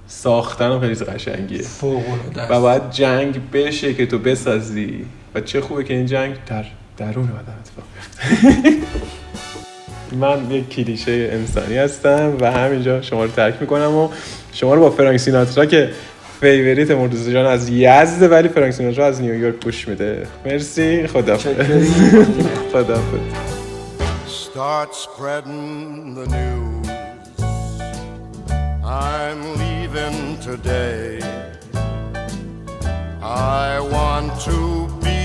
ساختن 0.06 0.72
هم 0.72 0.80
خیلی 0.80 0.94
چیز 0.94 1.02
قشنگیه 1.02 1.62
فوق 1.62 2.08
العاده 2.08 2.42
است. 2.42 2.50
و 2.50 2.60
باید 2.60 2.90
جنگ 2.90 3.50
بشه 3.50 3.94
که 3.94 4.06
تو 4.06 4.18
بسازی 4.18 5.04
و 5.34 5.40
چه 5.40 5.60
خوبه 5.60 5.84
که 5.84 5.94
این 5.94 6.06
جنگ 6.06 6.36
در 6.46 6.64
درون 6.96 7.24
آدم 7.24 7.54
اتفاق 7.60 7.84
من 10.20 10.50
یک 10.50 10.68
کلیشه 10.68 11.28
انسانی 11.32 11.76
هستم 11.76 12.36
و 12.40 12.52
همینجا 12.52 13.02
شما 13.02 13.24
رو 13.24 13.30
ترک 13.30 13.54
می‌کنم 13.60 13.94
و 13.94 14.08
شما 14.52 14.74
رو 14.74 14.80
با 14.80 14.90
فرانک 14.90 15.16
سیناترا 15.16 15.66
که 15.66 15.90
favorite 16.40 16.90
مرتضی 16.90 17.32
جان 17.32 17.46
از 17.46 17.68
یزده 17.68 18.28
ولی 18.28 18.48
فرانک 18.48 18.72
سیناترا 18.72 19.06
از 19.06 19.20
نیویورک 19.22 19.64
گوش 19.64 19.88
میده 19.88 20.26
مرسی 20.46 21.06
خدا 21.06 21.36
خدا 22.72 22.98
Start 24.52 24.90
spreading 25.06 26.14
the 26.18 26.26
news. 26.36 26.88
I'm 28.84 29.40
leaving 29.62 30.18
today. 30.48 31.20
I 33.22 33.68
want 33.96 34.30
to 34.48 34.58
be 35.06 35.20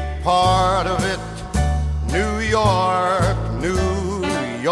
a 0.00 0.04
part 0.24 0.86
of 0.94 1.00
it. 1.14 1.22
New 2.16 2.34
York, 2.58 3.38
New 3.66 3.86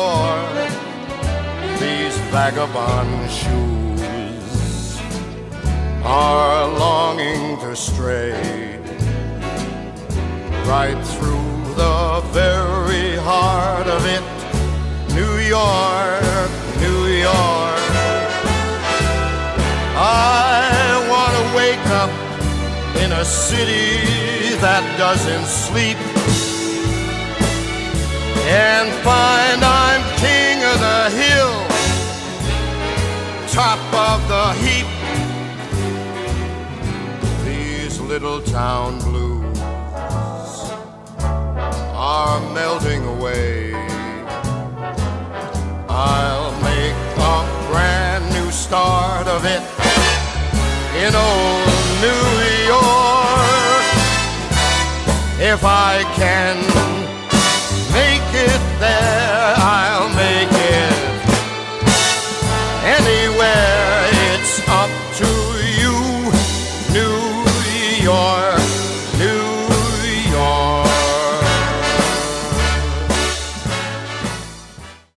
York. 0.00 0.70
These 1.82 2.16
vagabond 2.32 3.30
shoes 3.38 3.67
are 6.10 6.66
longing 6.78 7.58
to 7.58 7.76
stray 7.76 8.32
right 10.64 10.98
through 11.04 11.74
the 11.74 12.22
very 12.32 13.14
heart 13.16 13.86
of 13.86 14.02
it. 14.06 14.24
New 15.14 15.36
York, 15.36 16.50
New 16.80 17.08
York. 17.12 17.82
I 20.00 21.06
want 21.12 21.32
to 21.36 21.44
wake 21.54 21.86
up 22.02 22.10
in 23.02 23.12
a 23.12 23.24
city 23.24 24.56
that 24.64 24.82
doesn't 24.96 25.44
sleep 25.44 25.98
and 28.48 28.88
find 29.04 29.62
I'm 29.62 30.02
king 30.16 30.56
of 30.72 30.78
the 30.80 31.02
hill, 31.20 31.54
top 33.52 33.80
of 33.92 34.26
the 34.26 34.54
heap. 34.64 34.77
Little 38.20 38.42
town 38.42 38.98
blues 38.98 39.60
are 41.94 42.40
melting 42.52 43.04
away. 43.04 43.72
I'll 45.88 46.50
make 46.60 46.98
a 47.16 47.38
brand 47.70 48.24
new 48.34 48.50
start 48.50 49.28
of 49.28 49.44
it 49.44 49.62
in 50.98 51.14
old 51.14 51.68
New 52.02 52.26
York 52.66 53.86
if 55.38 55.62
I 55.62 56.02
can 56.16 56.56
make 57.92 58.28
it 58.34 58.80
there. 58.80 59.27